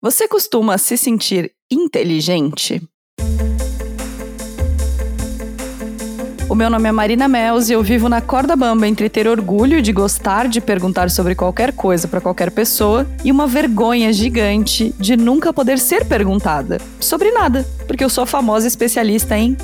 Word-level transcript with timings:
Você 0.00 0.28
costuma 0.28 0.78
se 0.78 0.96
sentir 0.96 1.50
inteligente? 1.68 2.80
O 6.48 6.54
meu 6.54 6.70
nome 6.70 6.88
é 6.88 6.92
Marina 6.92 7.26
Mels 7.26 7.68
e 7.68 7.72
eu 7.72 7.82
vivo 7.82 8.08
na 8.08 8.20
corda 8.20 8.54
bamba 8.54 8.86
entre 8.86 9.08
ter 9.08 9.26
orgulho 9.26 9.82
de 9.82 9.92
gostar 9.92 10.46
de 10.46 10.60
perguntar 10.60 11.10
sobre 11.10 11.34
qualquer 11.34 11.72
coisa 11.72 12.06
para 12.06 12.20
qualquer 12.20 12.52
pessoa 12.52 13.08
e 13.24 13.32
uma 13.32 13.48
vergonha 13.48 14.12
gigante 14.12 14.94
de 15.00 15.16
nunca 15.16 15.52
poder 15.52 15.80
ser 15.80 16.06
perguntada 16.06 16.80
sobre 17.00 17.32
nada, 17.32 17.66
porque 17.88 18.04
eu 18.04 18.08
sou 18.08 18.22
a 18.22 18.26
famosa 18.26 18.68
especialista 18.68 19.36
em 19.36 19.56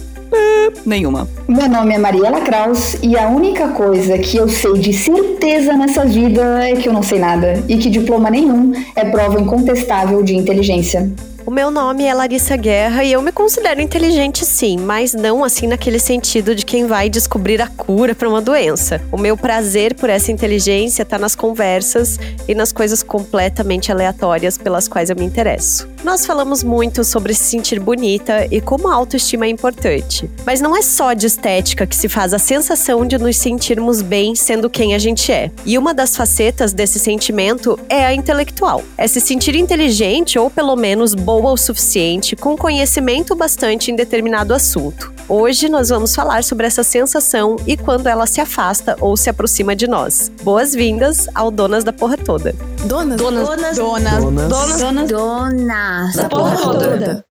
nenhuma. 0.84 1.28
Meu 1.48 1.68
nome 1.68 1.94
é 1.94 1.98
Mariela 1.98 2.40
Kraus 2.40 2.96
e 3.02 3.16
a 3.18 3.28
única 3.28 3.68
coisa 3.68 4.18
que 4.18 4.36
eu 4.36 4.48
sei 4.48 4.74
de 4.74 4.92
certeza 4.92 5.74
nessa 5.74 6.04
vida 6.04 6.42
é 6.68 6.74
que 6.74 6.88
eu 6.88 6.92
não 6.92 7.02
sei 7.02 7.18
nada 7.18 7.62
e 7.68 7.76
que 7.76 7.90
diploma 7.90 8.30
nenhum 8.30 8.72
é 8.94 9.04
prova 9.04 9.40
incontestável 9.40 10.22
de 10.22 10.34
inteligência. 10.34 11.10
O 11.46 11.50
meu 11.50 11.70
nome 11.70 12.04
é 12.04 12.14
Larissa 12.14 12.56
Guerra 12.56 13.04
e 13.04 13.12
eu 13.12 13.20
me 13.20 13.30
considero 13.30 13.78
inteligente 13.78 14.46
sim, 14.46 14.78
mas 14.78 15.12
não 15.12 15.44
assim 15.44 15.66
naquele 15.66 15.98
sentido 15.98 16.54
de 16.54 16.64
quem 16.64 16.86
vai 16.86 17.10
descobrir 17.10 17.60
a 17.60 17.66
cura 17.66 18.14
para 18.14 18.26
uma 18.26 18.40
doença. 18.40 19.02
O 19.12 19.18
meu 19.18 19.36
prazer 19.36 19.94
por 19.94 20.08
essa 20.08 20.32
inteligência 20.32 21.02
está 21.02 21.18
nas 21.18 21.36
conversas 21.36 22.18
e 22.48 22.54
nas 22.54 22.72
coisas 22.72 23.02
completamente 23.02 23.92
aleatórias 23.92 24.56
pelas 24.56 24.88
quais 24.88 25.10
eu 25.10 25.16
me 25.16 25.24
interesso. 25.26 25.86
Nós 26.02 26.24
falamos 26.24 26.62
muito 26.62 27.04
sobre 27.04 27.34
se 27.34 27.44
sentir 27.44 27.78
bonita 27.78 28.46
e 28.50 28.60
como 28.60 28.88
a 28.88 28.94
autoestima 28.94 29.44
é 29.44 29.48
importante. 29.48 30.30
Mas 30.46 30.60
não 30.62 30.76
é 30.76 30.80
só 30.80 31.12
de 31.12 31.26
estética 31.26 31.86
que 31.86 31.96
se 31.96 32.08
faz 32.08 32.32
a 32.32 32.38
sensação 32.38 33.06
de 33.06 33.18
nos 33.18 33.36
sentirmos 33.36 34.00
bem 34.00 34.34
sendo 34.34 34.70
quem 34.70 34.94
a 34.94 34.98
gente 34.98 35.30
é. 35.30 35.50
E 35.64 35.76
uma 35.76 35.92
das 35.92 36.16
facetas 36.16 36.72
desse 36.72 36.98
sentimento 36.98 37.78
é 37.88 38.04
a 38.04 38.14
intelectual. 38.14 38.82
É 38.96 39.06
se 39.06 39.20
sentir 39.20 39.54
inteligente 39.54 40.38
ou 40.38 40.50
pelo 40.50 40.76
menos 40.76 41.14
boa 41.40 41.52
o 41.52 41.56
suficiente, 41.56 42.36
com 42.36 42.56
conhecimento 42.56 43.34
bastante 43.34 43.90
em 43.90 43.96
determinado 43.96 44.54
assunto. 44.54 45.12
Hoje 45.28 45.68
nós 45.68 45.88
vamos 45.88 46.14
falar 46.14 46.44
sobre 46.44 46.66
essa 46.66 46.82
sensação 46.82 47.56
e 47.66 47.76
quando 47.76 48.06
ela 48.06 48.26
se 48.26 48.40
afasta 48.40 48.96
ou 49.00 49.16
se 49.16 49.30
aproxima 49.30 49.74
de 49.74 49.86
nós. 49.86 50.30
Boas-vindas 50.42 51.28
ao 51.34 51.50
Donas 51.50 51.82
da 51.82 51.92
Porra 51.92 52.16
Toda. 52.16 52.54
Donas. 52.84 53.16
Donas. 53.16 53.48
Donas. 53.48 53.76
Donas. 53.76 54.20
Donas. 54.48 54.80
Donas. 54.80 55.10
Donas. 55.10 56.16
Da 56.16 56.28
porra 56.28 56.56
toda. 56.56 57.33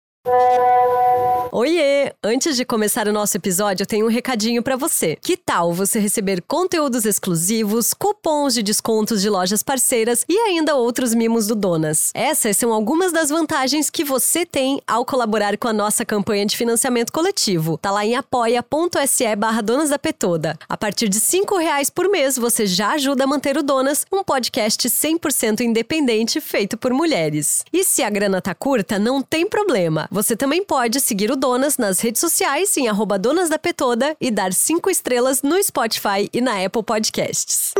Oiê! 1.52 2.12
Antes 2.22 2.54
de 2.54 2.66
começar 2.66 3.08
o 3.08 3.12
nosso 3.12 3.38
episódio, 3.38 3.84
eu 3.84 3.86
tenho 3.86 4.04
um 4.04 4.10
recadinho 4.10 4.62
para 4.62 4.76
você. 4.76 5.16
Que 5.16 5.34
tal 5.34 5.72
você 5.72 5.98
receber 5.98 6.42
conteúdos 6.42 7.06
exclusivos, 7.06 7.94
cupons 7.94 8.52
de 8.52 8.62
descontos 8.62 9.22
de 9.22 9.30
lojas 9.30 9.62
parceiras 9.62 10.26
e 10.28 10.38
ainda 10.38 10.76
outros 10.76 11.14
mimos 11.14 11.46
do 11.46 11.54
Donas? 11.54 12.10
Essas 12.12 12.58
são 12.58 12.70
algumas 12.70 13.12
das 13.12 13.30
vantagens 13.30 13.88
que 13.88 14.04
você 14.04 14.44
tem 14.44 14.82
ao 14.86 15.06
colaborar 15.06 15.56
com 15.56 15.68
a 15.68 15.72
nossa 15.72 16.04
campanha 16.04 16.44
de 16.44 16.56
financiamento 16.56 17.12
coletivo. 17.12 17.78
Tá 17.78 17.90
lá 17.90 18.04
em 18.04 18.14
apoia.se 18.14 19.34
barra 19.36 19.62
Donas 19.62 19.88
da 19.88 19.98
Petoda. 19.98 20.58
A 20.68 20.76
partir 20.76 21.08
de 21.08 21.18
cinco 21.18 21.56
reais 21.56 21.88
por 21.88 22.10
mês, 22.10 22.36
você 22.36 22.66
já 22.66 22.92
ajuda 22.92 23.24
a 23.24 23.26
manter 23.26 23.56
o 23.56 23.62
Donas, 23.62 24.04
um 24.12 24.22
podcast 24.22 24.86
100% 24.86 25.62
independente 25.62 26.42
feito 26.42 26.76
por 26.76 26.92
mulheres. 26.92 27.64
E 27.72 27.84
se 27.84 28.02
a 28.02 28.10
grana 28.10 28.42
tá 28.42 28.54
curta, 28.54 28.98
não 28.98 29.22
tem 29.22 29.48
problema. 29.48 30.09
Você 30.10 30.36
também 30.36 30.64
pode 30.64 31.00
seguir 31.00 31.30
o 31.30 31.36
Donas 31.36 31.78
nas 31.78 32.00
redes 32.00 32.20
sociais 32.20 32.76
em 32.76 32.88
arroba 32.88 33.16
Donas 33.16 33.48
da 33.48 33.60
Petoda 33.60 34.16
e 34.20 34.28
dar 34.28 34.52
cinco 34.52 34.90
estrelas 34.90 35.40
no 35.40 35.62
Spotify 35.62 36.28
e 36.32 36.40
na 36.40 36.64
Apple 36.64 36.82
Podcasts. 36.82 37.70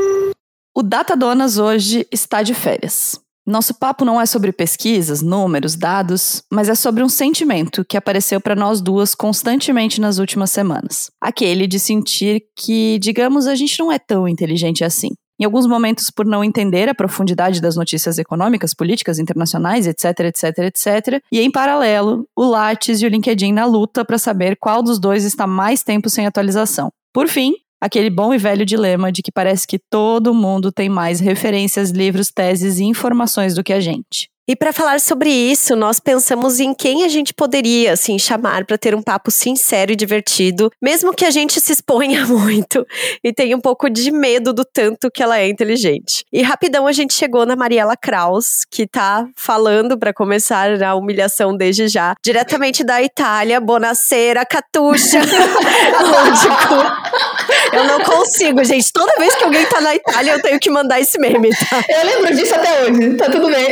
O 0.72 0.80
Data 0.80 1.16
Donas 1.16 1.58
hoje 1.58 2.06
está 2.12 2.44
de 2.44 2.54
férias. 2.54 3.18
Nosso 3.44 3.74
papo 3.74 4.04
não 4.04 4.20
é 4.20 4.26
sobre 4.26 4.52
pesquisas, 4.52 5.22
números, 5.22 5.74
dados, 5.74 6.44
mas 6.52 6.68
é 6.68 6.74
sobre 6.76 7.02
um 7.02 7.08
sentimento 7.08 7.84
que 7.84 7.96
apareceu 7.96 8.40
para 8.40 8.54
nós 8.54 8.80
duas 8.80 9.12
constantemente 9.12 10.00
nas 10.00 10.18
últimas 10.18 10.52
semanas. 10.52 11.10
Aquele 11.20 11.66
de 11.66 11.80
sentir 11.80 12.44
que, 12.56 13.00
digamos, 13.00 13.48
a 13.48 13.56
gente 13.56 13.76
não 13.80 13.90
é 13.90 13.98
tão 13.98 14.28
inteligente 14.28 14.84
assim. 14.84 15.10
Em 15.40 15.44
alguns 15.44 15.66
momentos, 15.66 16.10
por 16.10 16.26
não 16.26 16.44
entender 16.44 16.86
a 16.90 16.94
profundidade 16.94 17.62
das 17.62 17.74
notícias 17.74 18.18
econômicas, 18.18 18.74
políticas, 18.74 19.18
internacionais, 19.18 19.86
etc, 19.86 20.20
etc, 20.26 20.58
etc. 20.58 21.22
E 21.32 21.40
em 21.40 21.50
paralelo, 21.50 22.28
o 22.36 22.44
Lattes 22.44 23.00
e 23.00 23.06
o 23.06 23.08
LinkedIn 23.08 23.54
na 23.54 23.64
luta 23.64 24.04
para 24.04 24.18
saber 24.18 24.56
qual 24.56 24.82
dos 24.82 25.00
dois 25.00 25.24
está 25.24 25.46
mais 25.46 25.82
tempo 25.82 26.10
sem 26.10 26.26
atualização. 26.26 26.92
Por 27.10 27.26
fim, 27.26 27.54
aquele 27.80 28.10
bom 28.10 28.34
e 28.34 28.38
velho 28.38 28.66
dilema 28.66 29.10
de 29.10 29.22
que 29.22 29.32
parece 29.32 29.66
que 29.66 29.78
todo 29.78 30.34
mundo 30.34 30.70
tem 30.70 30.88
mais 30.88 31.20
referências, 31.20 31.90
livros, 31.90 32.30
teses 32.30 32.78
e 32.78 32.84
informações 32.84 33.54
do 33.54 33.64
que 33.64 33.72
a 33.72 33.80
gente. 33.80 34.28
E 34.50 34.56
para 34.56 34.72
falar 34.72 34.98
sobre 34.98 35.30
isso, 35.30 35.76
nós 35.76 36.00
pensamos 36.00 36.58
em 36.58 36.74
quem 36.74 37.04
a 37.04 37.08
gente 37.08 37.32
poderia 37.32 37.92
assim 37.92 38.18
chamar 38.18 38.64
para 38.64 38.76
ter 38.76 38.96
um 38.96 39.02
papo 39.02 39.30
sincero 39.30 39.92
e 39.92 39.94
divertido, 39.94 40.72
mesmo 40.82 41.14
que 41.14 41.24
a 41.24 41.30
gente 41.30 41.60
se 41.60 41.72
exponha 41.72 42.26
muito 42.26 42.84
e 43.22 43.32
tenha 43.32 43.56
um 43.56 43.60
pouco 43.60 43.88
de 43.88 44.10
medo 44.10 44.52
do 44.52 44.64
tanto 44.64 45.08
que 45.08 45.22
ela 45.22 45.38
é 45.38 45.48
inteligente. 45.48 46.24
E 46.32 46.42
rapidão 46.42 46.88
a 46.88 46.92
gente 46.92 47.14
chegou 47.14 47.46
na 47.46 47.54
Mariela 47.54 47.96
Kraus, 47.96 48.64
que 48.68 48.88
tá 48.88 49.28
falando 49.36 49.96
para 49.96 50.12
começar 50.12 50.82
a 50.82 50.96
humilhação 50.96 51.56
desde 51.56 51.86
já, 51.86 52.16
diretamente 52.20 52.82
da 52.82 53.00
Itália, 53.00 53.60
Bonacera, 53.60 54.44
Catuxa. 54.44 55.20
eu 57.72 57.84
não 57.84 58.00
consigo, 58.00 58.62
gente. 58.64 58.92
Toda 58.92 59.12
vez 59.18 59.34
que 59.34 59.44
alguém 59.44 59.64
tá 59.66 59.80
na 59.80 59.94
Itália, 59.94 60.32
eu 60.32 60.42
tenho 60.42 60.60
que 60.60 60.70
mandar 60.70 61.00
esse 61.00 61.18
meme, 61.18 61.50
tá? 61.50 61.82
Eu 61.88 62.06
lembro 62.06 62.34
disso 62.34 62.54
até 62.54 62.82
hoje, 62.82 63.16
tá 63.16 63.30
tudo 63.30 63.48
bem. 63.48 63.66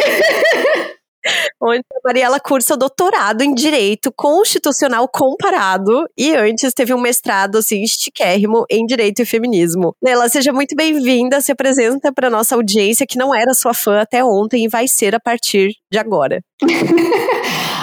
onde 1.61 1.81
a 1.81 2.01
Mariela 2.05 2.41
cursa 2.41 2.77
doutorado 2.77 3.43
em 3.43 3.55
Direito 3.55 4.13
Constitucional 4.15 5.09
Comparado 5.09 6.05
e 6.17 6.35
antes 6.35 6.73
teve 6.73 6.95
um 6.95 7.01
mestrado, 7.01 7.59
assim, 7.59 7.83
estiquérrimo 7.83 8.65
em 8.71 8.87
Direito 8.87 9.23
e 9.23 9.27
Feminismo. 9.27 9.95
Nela, 10.03 10.29
seja 10.29 10.53
muito 10.53 10.75
bem-vinda, 10.77 11.41
se 11.41 11.53
apresenta 11.53 12.13
para 12.13 12.31
nossa 12.31 12.55
audiência 12.55 13.07
que 13.07 13.19
não 13.19 13.35
era 13.35 13.53
sua 13.55 13.75
fã 13.75 14.01
até 14.01 14.25
ontem 14.25 14.65
e 14.65 14.69
vai 14.69 14.87
ser 14.89 15.15
a 15.15 15.21
partir 15.21 15.73
de 15.91 15.99
agora. 15.99 16.41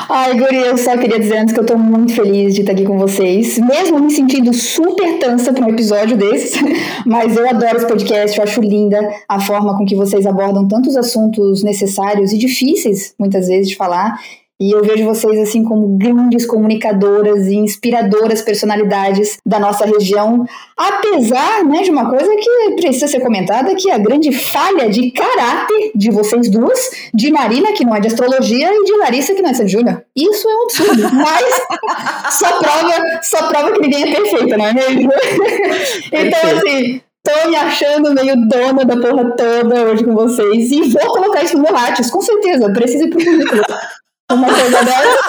Ai, 0.07 0.37
Guri, 0.37 0.57
eu 0.57 0.77
só 0.77 0.95
queria 0.97 1.19
dizer 1.19 1.37
antes 1.37 1.53
que 1.53 1.59
eu 1.59 1.65
tô 1.65 1.77
muito 1.77 2.13
feliz 2.13 2.53
de 2.53 2.61
estar 2.61 2.73
aqui 2.73 2.83
com 2.83 2.97
vocês, 2.97 3.57
mesmo 3.57 3.99
me 3.99 4.11
sentindo 4.11 4.53
super 4.53 5.17
tansa 5.17 5.51
para 5.51 5.65
um 5.65 5.69
episódio 5.69 6.15
desses, 6.15 6.61
mas 7.05 7.35
eu 7.35 7.49
adoro 7.49 7.77
esse 7.77 7.87
podcast, 7.87 8.37
eu 8.37 8.43
acho 8.43 8.61
linda 8.61 8.99
a 9.27 9.39
forma 9.39 9.75
com 9.77 9.85
que 9.85 9.95
vocês 9.95 10.25
abordam 10.27 10.67
tantos 10.67 10.95
assuntos 10.95 11.63
necessários 11.63 12.31
e 12.31 12.37
difíceis, 12.37 13.15
muitas 13.17 13.47
vezes, 13.47 13.69
de 13.69 13.75
falar. 13.75 14.19
E 14.57 14.71
eu 14.71 14.81
vejo 14.81 15.03
vocês 15.03 15.37
assim 15.39 15.65
como 15.65 15.97
grandes 15.97 16.45
comunicadoras 16.45 17.45
e 17.47 17.55
inspiradoras 17.55 18.41
personalidades 18.41 19.37
da 19.45 19.59
nossa 19.59 19.85
região, 19.85 20.45
apesar 20.77 21.65
né, 21.65 21.81
de 21.81 21.91
uma 21.91 22.09
coisa 22.09 22.33
que 22.37 22.75
precisa 22.77 23.07
ser 23.07 23.19
comentada, 23.19 23.75
que 23.75 23.89
é 23.89 23.95
a 23.95 23.97
grande 23.97 24.31
falha 24.31 24.89
de 24.89 25.11
caráter 25.11 25.91
de 25.93 26.09
vocês 26.09 26.49
duas, 26.49 26.79
de 27.13 27.31
Marina, 27.31 27.73
que 27.73 27.83
não 27.83 27.93
é 27.93 27.99
de 27.99 28.07
astrologia, 28.07 28.69
e 28.71 28.83
de 28.85 28.97
Larissa, 28.97 29.33
que 29.33 29.41
não 29.41 29.49
é 29.49 29.53
de 29.53 29.67
Júnior. 29.67 30.05
Isso 30.15 30.47
é 30.47 30.55
um 30.55 30.63
absurdo, 30.63 31.03
mas 31.13 31.61
só 32.39 32.57
prova, 32.57 32.93
só 33.23 33.47
prova 33.49 33.73
que 33.73 33.81
ninguém 33.81 34.03
é 34.03 34.15
perfeita, 34.15 34.57
não 34.57 34.67
é 34.67 34.73
mesmo? 34.73 35.09
então, 36.13 36.57
assim, 36.57 37.01
Tô 37.25 37.49
me 37.49 37.55
achando 37.55 38.13
meio 38.13 38.35
dona 38.47 38.85
da 38.85 38.95
porra 38.97 39.35
toda 39.35 39.81
hoje 39.81 40.03
com 40.03 40.13
vocês. 40.13 40.71
E 40.71 40.83
vou 40.83 41.07
colocar 41.07 41.43
isso 41.43 41.57
no 41.57 41.63
meu 41.63 41.73
Lattes, 41.73 42.11
com 42.11 42.21
certeza. 42.21 42.71
Preciso 42.71 43.07
ir 43.07 43.09
pro 43.09 43.25
currículo 43.25 43.63
uma 44.33 44.47
coisa 44.47 44.83
dessa. 44.83 45.25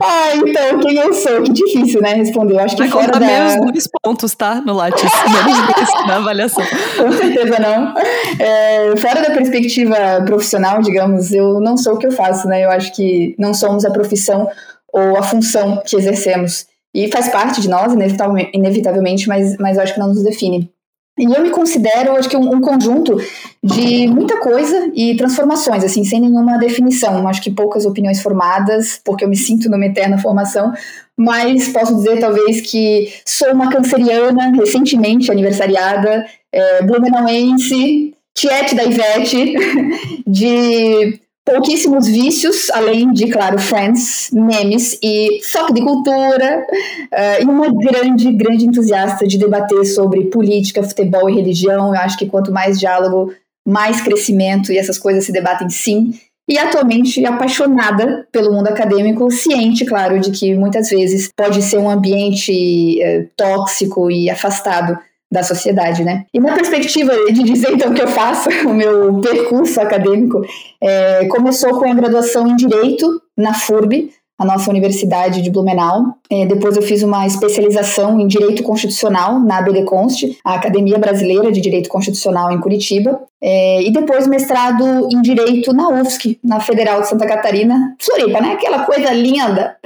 ah, 0.02 0.36
então, 0.36 0.78
quem 0.80 0.96
eu 0.96 1.12
sou? 1.12 1.42
Que 1.42 1.52
difícil, 1.52 2.00
né, 2.00 2.14
responder. 2.14 2.54
Eu 2.54 2.60
acho 2.60 2.76
que 2.76 2.82
Vai 2.82 2.90
fora 2.90 3.12
da... 3.12 3.20
menos 3.20 3.72
dois 3.72 3.88
pontos, 4.02 4.34
tá? 4.34 4.62
No 4.64 4.72
Lattes. 4.72 5.02
menos 5.28 5.74
dois 5.74 6.06
na 6.06 6.16
avaliação. 6.16 6.64
Com 6.96 7.12
certeza 7.12 7.58
não. 7.58 7.94
É, 8.38 8.96
fora 8.96 9.20
da 9.20 9.30
perspectiva 9.34 9.96
profissional, 10.24 10.80
digamos, 10.80 11.32
eu 11.32 11.60
não 11.60 11.76
sou 11.76 11.94
o 11.94 11.98
que 11.98 12.06
eu 12.06 12.12
faço, 12.12 12.48
né? 12.48 12.64
Eu 12.64 12.70
acho 12.70 12.94
que 12.94 13.34
não 13.38 13.52
somos 13.52 13.84
a 13.84 13.90
profissão 13.90 14.48
ou 14.92 15.18
a 15.18 15.22
função 15.22 15.82
que 15.84 15.96
exercemos. 15.96 16.66
E 16.94 17.10
faz 17.10 17.28
parte 17.28 17.60
de 17.60 17.68
nós, 17.68 17.92
inevitavelmente, 17.92 19.28
mas, 19.28 19.56
mas 19.58 19.76
eu 19.76 19.82
acho 19.82 19.94
que 19.94 20.00
não 20.00 20.08
nos 20.08 20.22
define. 20.22 20.70
E 21.16 21.24
eu 21.24 21.42
me 21.42 21.50
considero, 21.50 22.16
acho 22.16 22.28
que, 22.28 22.36
um, 22.36 22.56
um, 22.56 22.60
conjunto 22.60 23.16
de 23.62 24.08
muita 24.08 24.40
coisa 24.40 24.90
e 24.94 25.16
transformações, 25.16 25.84
assim, 25.84 26.04
sem 26.04 26.20
nenhuma 26.20 26.58
definição. 26.58 27.28
Acho 27.28 27.40
que 27.40 27.52
poucas 27.52 27.86
opiniões 27.86 28.20
formadas, 28.20 29.00
porque 29.04 29.24
eu 29.24 29.28
me 29.28 29.36
sinto 29.36 29.70
numa 29.70 29.86
eterna 29.86 30.18
formação, 30.18 30.72
mas 31.16 31.68
posso 31.68 31.94
dizer, 31.94 32.18
talvez, 32.18 32.60
que 32.62 33.12
sou 33.24 33.52
uma 33.52 33.70
canceriana, 33.70 34.50
recentemente 34.56 35.30
aniversariada, 35.30 36.26
é, 36.52 36.82
blumenauense, 36.82 38.12
tiete 38.34 38.74
da 38.74 38.82
Ivete, 38.82 39.54
de 40.26 41.20
pouquíssimos 41.44 42.06
vícios, 42.06 42.70
além 42.70 43.12
de, 43.12 43.28
claro, 43.28 43.58
Friends, 43.58 44.30
memes 44.32 44.98
e 45.02 45.40
foco 45.42 45.74
de 45.74 45.82
cultura, 45.82 46.66
uh, 47.12 47.42
e 47.42 47.44
uma 47.44 47.70
grande, 47.72 48.32
grande 48.32 48.64
entusiasta 48.64 49.26
de 49.26 49.36
debater 49.36 49.84
sobre 49.84 50.24
política, 50.24 50.82
futebol 50.82 51.28
e 51.28 51.34
religião. 51.34 51.94
Eu 51.94 52.00
acho 52.00 52.16
que 52.16 52.26
quanto 52.26 52.50
mais 52.50 52.80
diálogo, 52.80 53.32
mais 53.66 54.00
crescimento, 54.00 54.72
e 54.72 54.78
essas 54.78 54.98
coisas 54.98 55.24
se 55.24 55.32
debatem 55.32 55.68
sim. 55.68 56.14
e 56.48 56.58
atualmente 56.58 57.24
apaixonada 57.24 58.26
pelo 58.32 58.52
mundo 58.52 58.68
acadêmico, 58.68 59.30
ciente, 59.30 59.84
claro, 59.84 60.18
de 60.18 60.30
que 60.30 60.54
muitas 60.54 60.88
vezes 60.88 61.30
pode 61.36 61.62
ser 61.62 61.78
um 61.78 61.90
ambiente 61.90 63.00
é, 63.02 63.26
tóxico 63.36 64.10
e 64.10 64.30
afastado 64.30 64.98
da 65.34 65.42
sociedade, 65.42 66.04
né? 66.04 66.24
E 66.32 66.38
na 66.38 66.54
perspectiva 66.54 67.12
de 67.26 67.42
dizer 67.42 67.72
então 67.72 67.92
que 67.92 68.00
eu 68.00 68.06
faço, 68.06 68.48
o 68.64 68.72
meu 68.72 69.20
percurso 69.20 69.80
acadêmico 69.80 70.40
é, 70.80 71.26
começou 71.26 71.70
com 71.76 71.90
a 71.90 71.92
graduação 71.92 72.46
em 72.46 72.54
Direito 72.54 73.20
na 73.36 73.52
FURB, 73.52 74.10
a 74.38 74.44
nossa 74.44 74.70
Universidade 74.70 75.42
de 75.42 75.50
Blumenau. 75.50 76.14
É, 76.30 76.46
depois 76.46 76.76
eu 76.76 76.82
fiz 76.82 77.02
uma 77.02 77.26
especialização 77.26 78.20
em 78.20 78.28
Direito 78.28 78.62
Constitucional 78.62 79.40
na 79.40 79.58
ABDConst, 79.58 80.38
a 80.44 80.54
Academia 80.54 80.98
Brasileira 80.98 81.50
de 81.50 81.60
Direito 81.60 81.88
Constitucional 81.88 82.52
em 82.52 82.60
Curitiba. 82.60 83.20
É, 83.46 83.82
e 83.82 83.90
depois 83.90 84.26
mestrado 84.26 85.06
em 85.12 85.20
Direito 85.20 85.70
na 85.74 85.90
UFSC, 85.90 86.38
na 86.42 86.60
Federal 86.60 87.02
de 87.02 87.08
Santa 87.10 87.26
Catarina, 87.26 87.94
Floripa, 87.98 88.40
né? 88.40 88.54
Aquela 88.54 88.86
coisa 88.86 89.12
linda. 89.12 89.76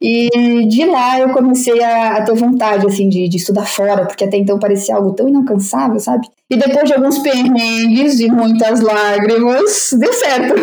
E 0.00 0.66
de 0.66 0.86
lá 0.86 1.20
eu 1.20 1.28
comecei 1.28 1.82
a, 1.84 2.16
a 2.16 2.22
ter 2.22 2.34
vontade, 2.34 2.86
assim, 2.86 3.10
de, 3.10 3.28
de, 3.28 3.36
estudar 3.36 3.66
fora, 3.66 4.06
porque 4.06 4.24
até 4.24 4.38
então 4.38 4.58
parecia 4.58 4.96
algo 4.96 5.12
tão 5.12 5.28
inalcançável, 5.28 6.00
sabe? 6.00 6.26
E 6.48 6.56
depois 6.56 6.84
de 6.84 6.94
alguns 6.94 7.18
perrengues 7.18 8.18
e 8.18 8.30
muitas 8.30 8.80
lágrimas, 8.80 9.90
deu 9.98 10.12
certo. 10.14 10.54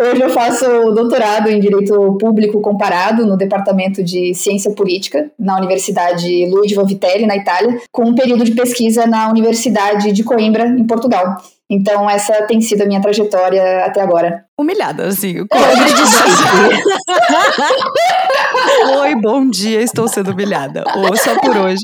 Hoje 0.00 0.22
eu 0.22 0.30
faço 0.30 0.64
doutorado 0.92 1.50
em 1.50 1.58
Direito 1.58 2.16
Público 2.20 2.60
Comparado 2.60 3.26
no 3.26 3.36
Departamento 3.36 4.02
de 4.04 4.32
Ciência 4.32 4.70
Política, 4.70 5.28
na 5.36 5.56
Universidade 5.56 6.46
Luigi 6.46 6.76
Vitelli, 6.84 7.26
na 7.26 7.36
Itália, 7.36 7.80
com 7.90 8.04
um 8.04 8.14
período 8.14 8.44
de 8.44 8.52
pesquisa 8.52 9.08
na 9.08 9.28
Universidade 9.28 10.12
de 10.12 10.22
Coimbra, 10.22 10.68
em 10.68 10.84
Portugal. 10.84 11.36
Então, 11.68 12.08
essa 12.08 12.46
tem 12.46 12.60
sido 12.60 12.82
a 12.82 12.86
minha 12.86 13.00
trajetória 13.00 13.84
até 13.84 14.00
agora. 14.00 14.44
Humilhada, 14.56 15.08
assim. 15.08 15.38
Oi, 19.00 19.14
bom 19.16 19.50
dia, 19.50 19.82
estou 19.82 20.06
sendo 20.06 20.30
humilhada. 20.30 20.84
Ou 20.94 21.16
só 21.16 21.34
por 21.40 21.56
hoje. 21.56 21.82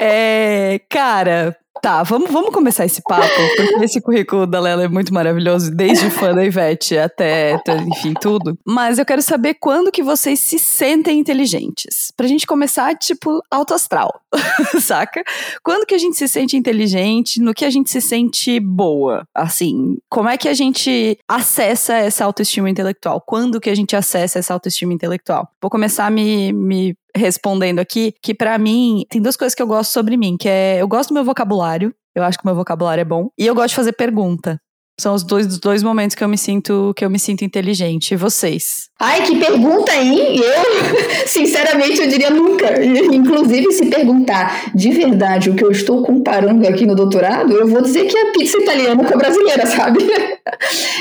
É, 0.00 0.80
cara, 0.88 1.56
Tá, 1.80 2.02
vamos, 2.02 2.30
vamos 2.30 2.50
começar 2.50 2.84
esse 2.84 3.02
papo, 3.02 3.26
porque 3.56 3.84
esse 3.84 4.00
currículo 4.00 4.46
da 4.46 4.60
Lela 4.60 4.84
é 4.84 4.88
muito 4.88 5.12
maravilhoso, 5.12 5.70
desde 5.70 6.10
fã 6.10 6.34
da 6.34 6.44
Ivete 6.44 6.96
até, 6.96 7.60
enfim, 7.88 8.14
tudo. 8.20 8.58
Mas 8.64 8.98
eu 8.98 9.04
quero 9.04 9.22
saber 9.22 9.54
quando 9.54 9.90
que 9.90 10.02
vocês 10.02 10.38
se 10.40 10.58
sentem 10.58 11.18
inteligentes. 11.18 12.12
Pra 12.16 12.26
gente 12.26 12.46
começar, 12.46 12.94
tipo, 12.96 13.42
alto 13.50 13.74
astral, 13.74 14.20
saca? 14.80 15.24
Quando 15.62 15.86
que 15.86 15.94
a 15.94 15.98
gente 15.98 16.16
se 16.16 16.28
sente 16.28 16.56
inteligente, 16.56 17.40
no 17.40 17.54
que 17.54 17.64
a 17.64 17.70
gente 17.70 17.90
se 17.90 18.00
sente 18.00 18.60
boa, 18.60 19.26
assim? 19.34 19.96
Como 20.08 20.28
é 20.28 20.36
que 20.36 20.48
a 20.48 20.54
gente 20.54 21.18
acessa 21.26 21.94
essa 21.94 22.24
autoestima 22.24 22.70
intelectual? 22.70 23.20
Quando 23.20 23.60
que 23.60 23.70
a 23.70 23.74
gente 23.74 23.96
acessa 23.96 24.38
essa 24.38 24.54
autoestima 24.54 24.92
intelectual? 24.92 25.48
Vou 25.60 25.70
começar 25.70 26.10
me, 26.10 26.52
me 26.52 26.96
respondendo 27.16 27.78
aqui, 27.78 28.14
que 28.22 28.34
para 28.34 28.56
mim 28.58 29.04
tem 29.08 29.20
duas 29.20 29.36
coisas 29.36 29.54
que 29.54 29.62
eu 29.62 29.66
gosto 29.66 29.90
sobre 29.90 30.16
mim, 30.16 30.36
que 30.36 30.48
é 30.48 30.80
eu 30.80 30.88
gosto 30.88 31.10
do 31.10 31.14
meu 31.14 31.24
vocabulário, 31.24 31.94
eu 32.14 32.22
acho 32.22 32.38
que 32.38 32.44
o 32.44 32.46
meu 32.48 32.54
vocabulário 32.54 33.02
é 33.02 33.04
bom, 33.04 33.28
e 33.38 33.46
eu 33.46 33.54
gosto 33.54 33.70
de 33.70 33.76
fazer 33.76 33.92
pergunta. 33.92 34.60
São 35.00 35.14
os 35.14 35.24
dois, 35.24 35.58
dois 35.58 35.82
momentos 35.82 36.14
que 36.14 36.22
eu 36.22 36.28
me 36.28 36.36
sinto 36.36 36.92
que 36.94 37.04
eu 37.04 37.10
me 37.10 37.18
sinto 37.18 37.44
inteligente. 37.44 38.12
E 38.12 38.16
vocês? 38.16 38.90
Ai, 39.00 39.22
que 39.22 39.36
pergunta, 39.36 39.92
hein? 39.96 40.36
Eu, 40.36 41.26
sinceramente, 41.26 42.00
eu 42.00 42.08
diria 42.08 42.30
nunca. 42.30 42.84
Inclusive, 42.84 43.72
se 43.72 43.86
perguntar 43.86 44.70
de 44.74 44.90
verdade 44.90 45.50
o 45.50 45.54
que 45.54 45.64
eu 45.64 45.70
estou 45.70 46.02
comparando 46.02 46.68
aqui 46.68 46.86
no 46.86 46.94
doutorado, 46.94 47.52
eu 47.52 47.66
vou 47.66 47.82
dizer 47.82 48.04
que 48.04 48.16
é 48.16 48.32
pizza 48.32 48.58
italiana 48.58 49.02
com 49.02 49.14
a 49.14 49.16
brasileira, 49.16 49.66
sabe? 49.66 50.00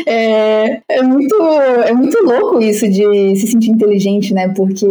É, 0.07 0.81
é, 0.87 1.01
muito, 1.01 1.35
é 1.83 1.93
muito 1.93 2.23
louco 2.23 2.61
isso 2.61 2.87
de 2.87 3.35
se 3.35 3.47
sentir 3.47 3.71
inteligente, 3.71 4.33
né? 4.33 4.49
Porque 4.55 4.87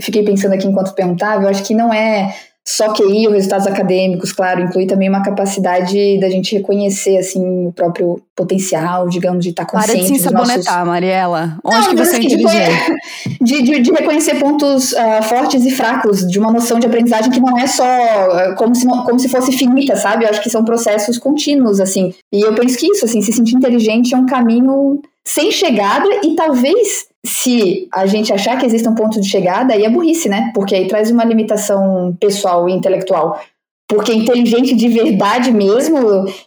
fiquei 0.00 0.22
pensando 0.22 0.52
aqui 0.52 0.66
enquanto 0.66 0.94
perguntava, 0.94 1.44
eu 1.44 1.48
acho 1.48 1.64
que 1.64 1.74
não 1.74 1.92
é 1.92 2.34
só 2.64 2.92
que 2.92 3.02
aí 3.02 3.26
os 3.26 3.32
resultados 3.32 3.66
acadêmicos, 3.66 4.32
claro, 4.32 4.60
inclui 4.62 4.86
também 4.86 5.08
uma 5.08 5.22
capacidade 5.22 6.20
da 6.20 6.30
gente 6.30 6.56
reconhecer 6.56 7.18
assim 7.18 7.66
o 7.66 7.72
próprio 7.72 8.22
potencial, 8.36 9.08
digamos, 9.08 9.42
de 9.44 9.50
estar 9.50 9.64
tá 9.64 9.72
consciente 9.72 9.98
Para 9.98 10.12
de 10.12 10.18
se 10.18 10.24
sabonetar, 10.24 10.74
nossos... 10.74 10.86
Mariela. 10.86 11.58
Onde 11.64 11.76
Não, 11.76 11.90
que 11.90 11.96
você 11.96 12.16
assim, 12.16 12.22
é 12.22 12.24
inteligente? 12.26 13.38
De, 13.40 13.62
de, 13.62 13.80
de, 13.80 13.90
reconhecer 13.90 14.36
pontos 14.36 14.92
uh, 14.92 15.22
fortes 15.24 15.64
e 15.64 15.70
fracos 15.72 16.20
de 16.26 16.38
uma 16.38 16.52
noção 16.52 16.78
de 16.78 16.86
aprendizagem 16.86 17.32
que 17.32 17.40
não 17.40 17.58
é 17.58 17.66
só 17.66 17.84
uh, 17.84 18.54
como, 18.56 18.74
se, 18.74 18.86
como 18.86 19.18
se 19.18 19.28
fosse 19.28 19.50
finita, 19.52 19.96
sabe? 19.96 20.24
Eu 20.24 20.30
acho 20.30 20.40
que 20.40 20.48
são 20.48 20.64
processos 20.64 21.18
contínuos, 21.18 21.80
assim. 21.80 22.14
E 22.32 22.42
eu 22.42 22.54
penso 22.54 22.78
que 22.78 22.86
isso, 22.86 23.04
assim, 23.04 23.20
se 23.20 23.32
sentir 23.32 23.56
inteligente 23.56 24.14
é 24.14 24.16
um 24.16 24.26
caminho 24.26 25.02
sem 25.24 25.50
chegada 25.50 26.08
e 26.22 26.34
talvez 26.36 27.06
se 27.24 27.88
a 27.92 28.06
gente 28.06 28.32
achar 28.32 28.58
que 28.58 28.66
existe 28.66 28.88
um 28.88 28.94
ponto 28.94 29.20
de 29.20 29.28
chegada, 29.28 29.74
aí 29.74 29.84
é 29.84 29.90
burrice, 29.90 30.28
né? 30.28 30.50
Porque 30.54 30.74
aí 30.74 30.88
traz 30.88 31.10
uma 31.10 31.24
limitação 31.24 32.16
pessoal 32.20 32.68
e 32.68 32.72
intelectual. 32.72 33.40
Porque 33.88 34.12
inteligente 34.12 34.74
de 34.74 34.88
verdade 34.88 35.52
mesmo, 35.52 35.98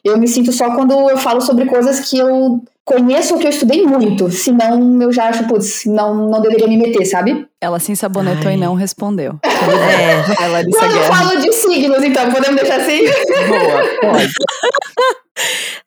eu 0.04 0.18
me 0.18 0.28
sinto 0.28 0.52
só 0.52 0.76
quando 0.76 0.94
eu 1.10 1.18
falo 1.18 1.40
sobre 1.40 1.66
coisas 1.66 2.10
que 2.10 2.18
eu 2.18 2.62
conheço 2.84 3.34
ou 3.34 3.40
que 3.40 3.48
eu 3.48 3.52
estudei 3.52 3.84
muito. 3.84 4.30
Senão 4.32 5.02
eu 5.02 5.12
já 5.12 5.30
acho, 5.30 5.48
putz, 5.48 5.86
não, 5.86 6.30
não 6.30 6.42
deveria 6.42 6.68
me 6.68 6.78
meter, 6.78 7.06
sabe? 7.06 7.48
Ela 7.62 7.80
se 7.80 7.96
sabonetou 7.96 8.48
Ai. 8.48 8.56
e 8.56 8.58
não 8.58 8.74
respondeu. 8.76 9.40
É, 9.66 10.44
ela 10.44 10.64
Quando 10.64 10.96
eu 10.96 11.04
falo 11.04 11.42
de 11.42 11.52
signos, 11.52 12.04
então, 12.04 12.32
podemos 12.32 12.62
deixar 12.62 12.80
assim? 12.82 13.02
Boa, 13.02 14.14
pode. 14.14 14.30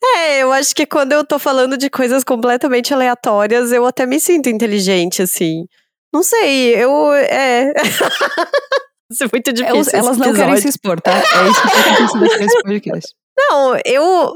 É, 0.03 0.43
eu 0.43 0.53
acho 0.53 0.75
que 0.75 0.87
quando 0.87 1.13
eu 1.13 1.25
tô 1.25 1.39
falando 1.39 1.77
de 1.77 1.91
coisas 1.91 2.23
completamente 2.23 2.95
aleatórias, 2.95 3.73
eu 3.73 3.85
até 3.85 4.07
me 4.07 4.21
sinto 4.21 4.49
inteligente, 4.49 5.23
assim. 5.23 5.65
Não 6.13 6.23
sei, 6.23 6.75
eu. 6.75 7.13
É. 7.13 7.73
Isso 9.11 9.25
é 9.25 9.29
muito 9.33 9.53
difícil. 9.53 9.75
Elas, 9.75 9.95
elas 9.95 10.19
não 10.19 10.35
querem 10.35 10.57
se 10.59 10.69
expor, 10.69 11.01
tá? 11.01 11.13
É 11.13 11.49
isso 11.49 11.63
que 11.63 11.69
eu 11.69 11.83
tô 11.83 11.97
pensando 11.97 12.39
nesse 12.39 12.63
podcast. 12.63 13.15
Não, 13.39 13.77
eu. 13.87 14.35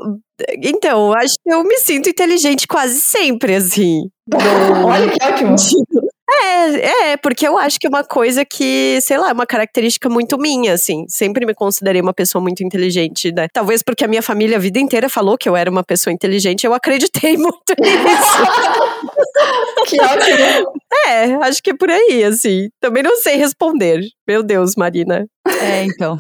Então, 0.62 1.12
acho 1.12 1.34
que 1.42 1.52
eu 1.52 1.62
me 1.62 1.76
sinto 1.78 2.08
inteligente 2.08 2.66
quase 2.66 2.98
sempre, 2.98 3.56
assim. 3.56 4.08
Olha 4.32 5.10
que 5.10 5.22
ótimo. 5.22 5.56
É, 6.40 7.12
é, 7.12 7.16
porque 7.16 7.46
eu 7.46 7.58
acho 7.58 7.78
que 7.78 7.86
é 7.86 7.90
uma 7.90 8.04
coisa 8.04 8.44
que, 8.44 8.98
sei 9.00 9.18
lá, 9.18 9.30
é 9.30 9.32
uma 9.32 9.46
característica 9.46 10.08
muito 10.08 10.38
minha, 10.38 10.72
assim. 10.72 11.04
Sempre 11.08 11.44
me 11.44 11.54
considerei 11.54 12.00
uma 12.00 12.14
pessoa 12.14 12.40
muito 12.40 12.64
inteligente, 12.64 13.32
né? 13.32 13.48
Talvez 13.52 13.82
porque 13.82 14.04
a 14.04 14.08
minha 14.08 14.22
família 14.22 14.56
a 14.56 14.60
vida 14.60 14.78
inteira 14.78 15.08
falou 15.08 15.36
que 15.36 15.48
eu 15.48 15.56
era 15.56 15.70
uma 15.70 15.84
pessoa 15.84 16.12
inteligente, 16.12 16.64
eu 16.64 16.74
acreditei 16.74 17.36
muito 17.38 17.74
nisso. 17.78 18.42
que 19.86 20.00
ótimo. 20.00 20.72
É, 21.06 21.34
acho 21.46 21.62
que 21.62 21.70
é 21.70 21.74
por 21.74 21.90
aí, 21.90 22.22
assim. 22.24 22.68
Também 22.80 23.02
não 23.02 23.16
sei 23.16 23.36
responder. 23.36 24.00
Meu 24.28 24.42
Deus, 24.42 24.74
Marina. 24.76 25.26
É, 25.60 25.84
então. 25.84 26.18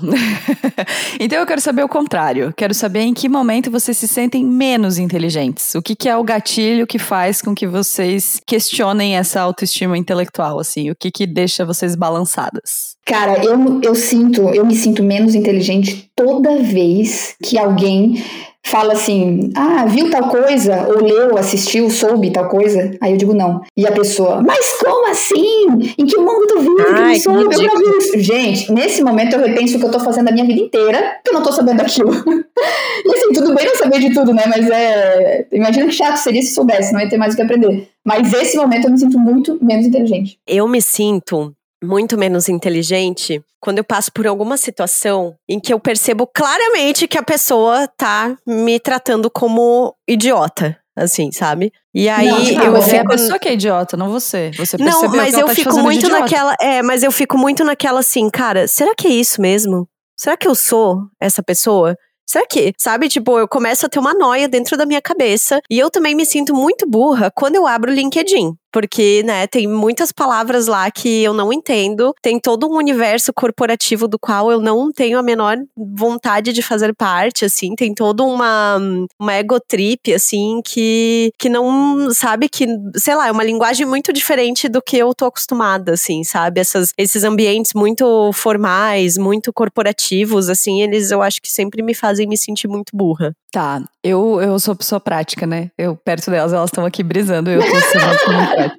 então 1.20 1.38
eu 1.38 1.46
quero 1.46 1.60
saber 1.60 1.84
o 1.84 1.88
contrário. 1.88 2.52
Quero 2.56 2.74
saber 2.74 3.00
em 3.00 3.14
que 3.14 3.28
momento 3.28 3.70
vocês 3.70 3.96
se 3.96 4.08
sentem 4.08 4.44
menos 4.44 4.98
inteligentes. 4.98 5.74
O 5.74 5.82
que, 5.82 5.94
que 5.94 6.08
é 6.08 6.16
o 6.16 6.24
gatilho 6.24 6.86
que 6.86 6.98
faz 6.98 7.40
com 7.40 7.54
que 7.54 7.66
vocês 7.66 8.40
questionem 8.46 9.16
essa 9.16 9.40
autoestima 9.40 9.96
intelectual, 9.96 10.58
assim? 10.58 10.90
O 10.90 10.96
que 10.96 11.10
que 11.10 11.26
deixa 11.26 11.64
vocês 11.64 11.94
balançadas? 11.94 12.96
Cara, 13.04 13.44
eu, 13.44 13.80
eu 13.82 13.94
sinto, 13.94 14.42
eu 14.50 14.64
me 14.64 14.74
sinto 14.74 15.02
menos 15.02 15.34
inteligente 15.34 16.10
toda 16.14 16.62
vez 16.62 17.34
que 17.42 17.58
alguém 17.58 18.22
fala 18.66 18.92
assim: 18.92 19.50
ah, 19.54 19.84
viu 19.86 20.10
tal 20.10 20.28
coisa? 20.28 20.86
Ou 20.88 21.02
leu, 21.02 21.36
assistiu, 21.36 21.90
soube 21.90 22.30
tal 22.30 22.48
coisa? 22.48 22.96
Aí 23.00 23.12
eu 23.12 23.16
digo 23.16 23.34
não. 23.34 23.60
E 23.76 23.86
a 23.86 23.92
pessoa, 23.92 24.40
mas 24.40 24.78
como 24.80 25.10
assim? 25.10 25.66
Em 25.98 26.06
que 26.06 26.16
mundo 26.16 26.46
tu 26.46 26.60
viu? 26.60 26.76
Que 26.76 26.92
não 26.92 27.14
soube? 27.16 27.54
Eu 27.54 27.62
não 27.62 27.76
vi 27.76 27.98
isso. 27.98 28.18
Gente, 28.18 28.72
nesse 28.72 29.02
momento 29.02 29.34
eu 29.34 29.40
repenso 29.40 29.76
o 29.76 29.80
que 29.80 29.86
eu 29.86 29.90
tô 29.90 30.00
fazendo 30.00 30.28
a 30.28 30.32
minha 30.32 30.46
vida 30.46 30.60
inteira, 30.60 31.20
que 31.24 31.30
eu 31.30 31.34
não 31.34 31.42
tô 31.42 31.52
sabendo 31.52 31.80
aquilo. 31.80 32.12
e 33.04 33.14
assim, 33.14 33.32
tudo 33.32 33.54
bem 33.54 33.66
não 33.66 33.76
saber 33.76 34.00
de 34.00 34.14
tudo, 34.14 34.32
né? 34.32 34.44
Mas 34.46 34.68
é. 34.70 35.46
Imagina 35.52 35.86
que 35.86 35.92
chato 35.92 36.16
seria 36.16 36.42
se 36.42 36.54
soubesse, 36.54 36.92
não 36.92 37.00
ia 37.00 37.08
ter 37.08 37.18
mais 37.18 37.34
o 37.34 37.36
que 37.36 37.42
aprender. 37.42 37.88
Mas 38.04 38.32
esse 38.32 38.56
momento 38.56 38.86
eu 38.86 38.90
me 38.90 38.98
sinto 38.98 39.18
muito 39.18 39.58
menos 39.62 39.86
inteligente. 39.86 40.38
Eu 40.46 40.66
me 40.66 40.80
sinto 40.82 41.54
muito 41.82 42.16
menos 42.16 42.48
inteligente 42.48 43.42
quando 43.60 43.78
eu 43.78 43.84
passo 43.84 44.12
por 44.12 44.26
alguma 44.26 44.56
situação 44.56 45.34
em 45.48 45.60
que 45.60 45.72
eu 45.72 45.78
percebo 45.78 46.26
claramente 46.26 47.06
que 47.06 47.18
a 47.18 47.22
pessoa 47.22 47.86
tá 47.96 48.36
me 48.46 48.80
tratando 48.80 49.30
como 49.30 49.94
idiota. 50.08 50.78
Assim, 50.94 51.32
sabe? 51.32 51.72
E 51.94 52.06
aí 52.06 52.28
não, 52.28 52.44
tipo, 52.44 52.60
eu 52.60 52.82
fico. 52.82 52.96
É 52.96 52.98
a 52.98 53.06
pessoa 53.06 53.38
que 53.38 53.48
é 53.48 53.54
idiota, 53.54 53.96
não 53.96 54.10
você. 54.10 54.50
Você 54.58 54.76
Não, 54.76 55.08
mas 55.08 55.32
eu 55.32 55.46
tá 55.46 55.54
fico 55.54 55.78
muito 55.78 56.06
naquela. 56.06 56.54
É, 56.60 56.82
mas 56.82 57.02
eu 57.02 57.10
fico 57.10 57.38
muito 57.38 57.64
naquela 57.64 58.00
assim, 58.00 58.28
cara, 58.28 58.68
será 58.68 58.94
que 58.94 59.08
é 59.08 59.10
isso 59.10 59.40
mesmo? 59.40 59.88
Será 60.14 60.36
que 60.36 60.46
eu 60.46 60.54
sou 60.54 60.98
essa 61.18 61.42
pessoa? 61.42 61.96
Será 62.28 62.46
que, 62.46 62.72
sabe, 62.78 63.08
tipo, 63.08 63.38
eu 63.38 63.48
começo 63.48 63.86
a 63.86 63.88
ter 63.88 63.98
uma 63.98 64.14
noia 64.14 64.48
dentro 64.48 64.76
da 64.76 64.86
minha 64.86 65.00
cabeça 65.00 65.60
e 65.70 65.78
eu 65.78 65.90
também 65.90 66.14
me 66.14 66.24
sinto 66.24 66.54
muito 66.54 66.86
burra 66.86 67.30
quando 67.34 67.56
eu 67.56 67.66
abro 67.66 67.90
o 67.90 67.94
LinkedIn. 67.94 68.54
Porque, 68.72 69.22
né, 69.24 69.46
tem 69.46 69.68
muitas 69.68 70.10
palavras 70.10 70.66
lá 70.66 70.90
que 70.90 71.22
eu 71.22 71.34
não 71.34 71.52
entendo, 71.52 72.14
tem 72.22 72.40
todo 72.40 72.66
um 72.66 72.76
universo 72.76 73.32
corporativo 73.32 74.08
do 74.08 74.18
qual 74.18 74.50
eu 74.50 74.60
não 74.60 74.90
tenho 74.90 75.18
a 75.18 75.22
menor 75.22 75.58
vontade 75.76 76.52
de 76.52 76.62
fazer 76.62 76.94
parte, 76.94 77.44
assim, 77.44 77.74
tem 77.74 77.92
toda 77.94 78.22
uma, 78.24 78.78
uma 79.20 79.32
ego 79.34 79.60
trip, 79.60 80.12
assim, 80.14 80.60
que, 80.64 81.30
que 81.38 81.48
não, 81.48 82.10
sabe, 82.12 82.48
que, 82.48 82.66
sei 82.96 83.14
lá, 83.14 83.28
é 83.28 83.32
uma 83.32 83.44
linguagem 83.44 83.86
muito 83.86 84.12
diferente 84.12 84.68
do 84.68 84.80
que 84.80 84.96
eu 84.96 85.14
tô 85.14 85.26
acostumada, 85.26 85.92
assim, 85.92 86.24
sabe? 86.24 86.60
Essas, 86.60 86.92
esses 86.96 87.24
ambientes 87.24 87.72
muito 87.74 88.30
formais, 88.32 89.18
muito 89.18 89.52
corporativos, 89.52 90.48
assim, 90.48 90.82
eles 90.82 91.10
eu 91.10 91.20
acho 91.22 91.42
que 91.42 91.50
sempre 91.50 91.82
me 91.82 91.94
fazem 91.94 92.26
me 92.26 92.38
sentir 92.38 92.68
muito 92.68 92.96
burra. 92.96 93.34
Tá, 93.52 93.84
eu, 94.02 94.40
eu 94.40 94.58
sou 94.58 94.74
pessoa 94.74 94.98
prática, 94.98 95.46
né? 95.46 95.70
Eu 95.76 95.94
perto 95.94 96.30
delas, 96.30 96.54
elas 96.54 96.70
estão 96.70 96.86
aqui 96.86 97.02
brisando, 97.02 97.50
eu 97.50 97.60
tô 97.60 97.66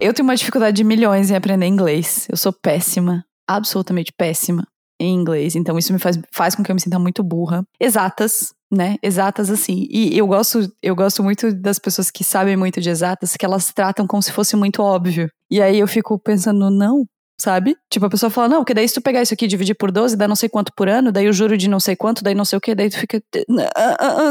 Eu 0.01 0.11
tenho 0.15 0.27
uma 0.27 0.35
dificuldade 0.35 0.75
de 0.75 0.83
milhões 0.83 1.29
em 1.29 1.35
aprender 1.35 1.67
inglês. 1.67 2.25
Eu 2.27 2.35
sou 2.35 2.51
péssima, 2.51 3.23
absolutamente 3.47 4.11
péssima 4.11 4.67
em 4.99 5.13
inglês. 5.13 5.55
Então 5.55 5.77
isso 5.77 5.93
me 5.93 5.99
faz, 5.99 6.19
faz 6.31 6.55
com 6.55 6.63
que 6.63 6.71
eu 6.71 6.75
me 6.75 6.81
sinta 6.81 6.97
muito 6.97 7.23
burra. 7.23 7.63
Exatas, 7.79 8.51
né? 8.71 8.95
Exatas 9.03 9.51
assim. 9.51 9.85
E 9.91 10.17
eu 10.17 10.25
gosto, 10.25 10.67
eu 10.81 10.95
gosto 10.95 11.23
muito 11.23 11.53
das 11.53 11.77
pessoas 11.77 12.09
que 12.09 12.23
sabem 12.23 12.57
muito 12.57 12.81
de 12.81 12.89
exatas, 12.89 13.37
que 13.37 13.45
elas 13.45 13.71
tratam 13.71 14.07
como 14.07 14.23
se 14.23 14.31
fosse 14.31 14.55
muito 14.55 14.81
óbvio. 14.81 15.29
E 15.51 15.61
aí 15.61 15.77
eu 15.77 15.87
fico 15.87 16.17
pensando, 16.17 16.71
não, 16.71 17.05
sabe? 17.43 17.75
Tipo, 17.89 18.05
a 18.05 18.09
pessoa 18.09 18.29
fala, 18.29 18.47
não, 18.47 18.57
porque 18.59 18.73
daí 18.73 18.87
se 18.87 18.93
tu 18.93 19.01
pegar 19.01 19.21
isso 19.21 19.33
aqui 19.33 19.43
e 19.43 19.47
dividir 19.49 19.75
por 19.75 19.91
12, 19.91 20.15
dá 20.15 20.27
não 20.29 20.35
sei 20.35 20.47
quanto 20.47 20.71
por 20.73 20.87
ano, 20.87 21.11
daí 21.11 21.27
o 21.27 21.33
juro 21.33 21.57
de 21.57 21.69
não 21.69 21.79
sei 21.79 21.93
quanto, 21.93 22.23
daí 22.23 22.33
não 22.33 22.45
sei 22.45 22.57
o 22.57 22.61
que, 22.61 22.73
daí 22.73 22.89
tu 22.89 22.97
fica, 22.97 23.21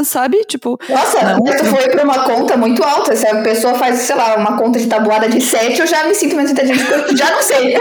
sabe? 0.03 0.43
Tipo... 0.45 0.79
Nossa, 0.89 1.23
não, 1.23 1.43
tu 1.43 1.65
foi 1.65 1.89
pra 1.89 2.03
uma 2.03 2.23
conta 2.23 2.57
muito 2.57 2.83
alta, 2.83 3.15
se 3.15 3.27
a 3.27 3.43
pessoa 3.43 3.75
faz, 3.75 3.99
sei 3.99 4.15
lá, 4.15 4.35
uma 4.35 4.57
conta 4.57 4.79
de 4.79 4.87
tabuada 4.87 5.29
de 5.29 5.39
7, 5.39 5.79
eu 5.79 5.85
já 5.85 6.07
me 6.07 6.15
sinto 6.15 6.35
menos 6.35 6.51
inteligente, 6.51 7.15
já 7.15 7.29
não 7.29 7.43
sei. 7.43 7.75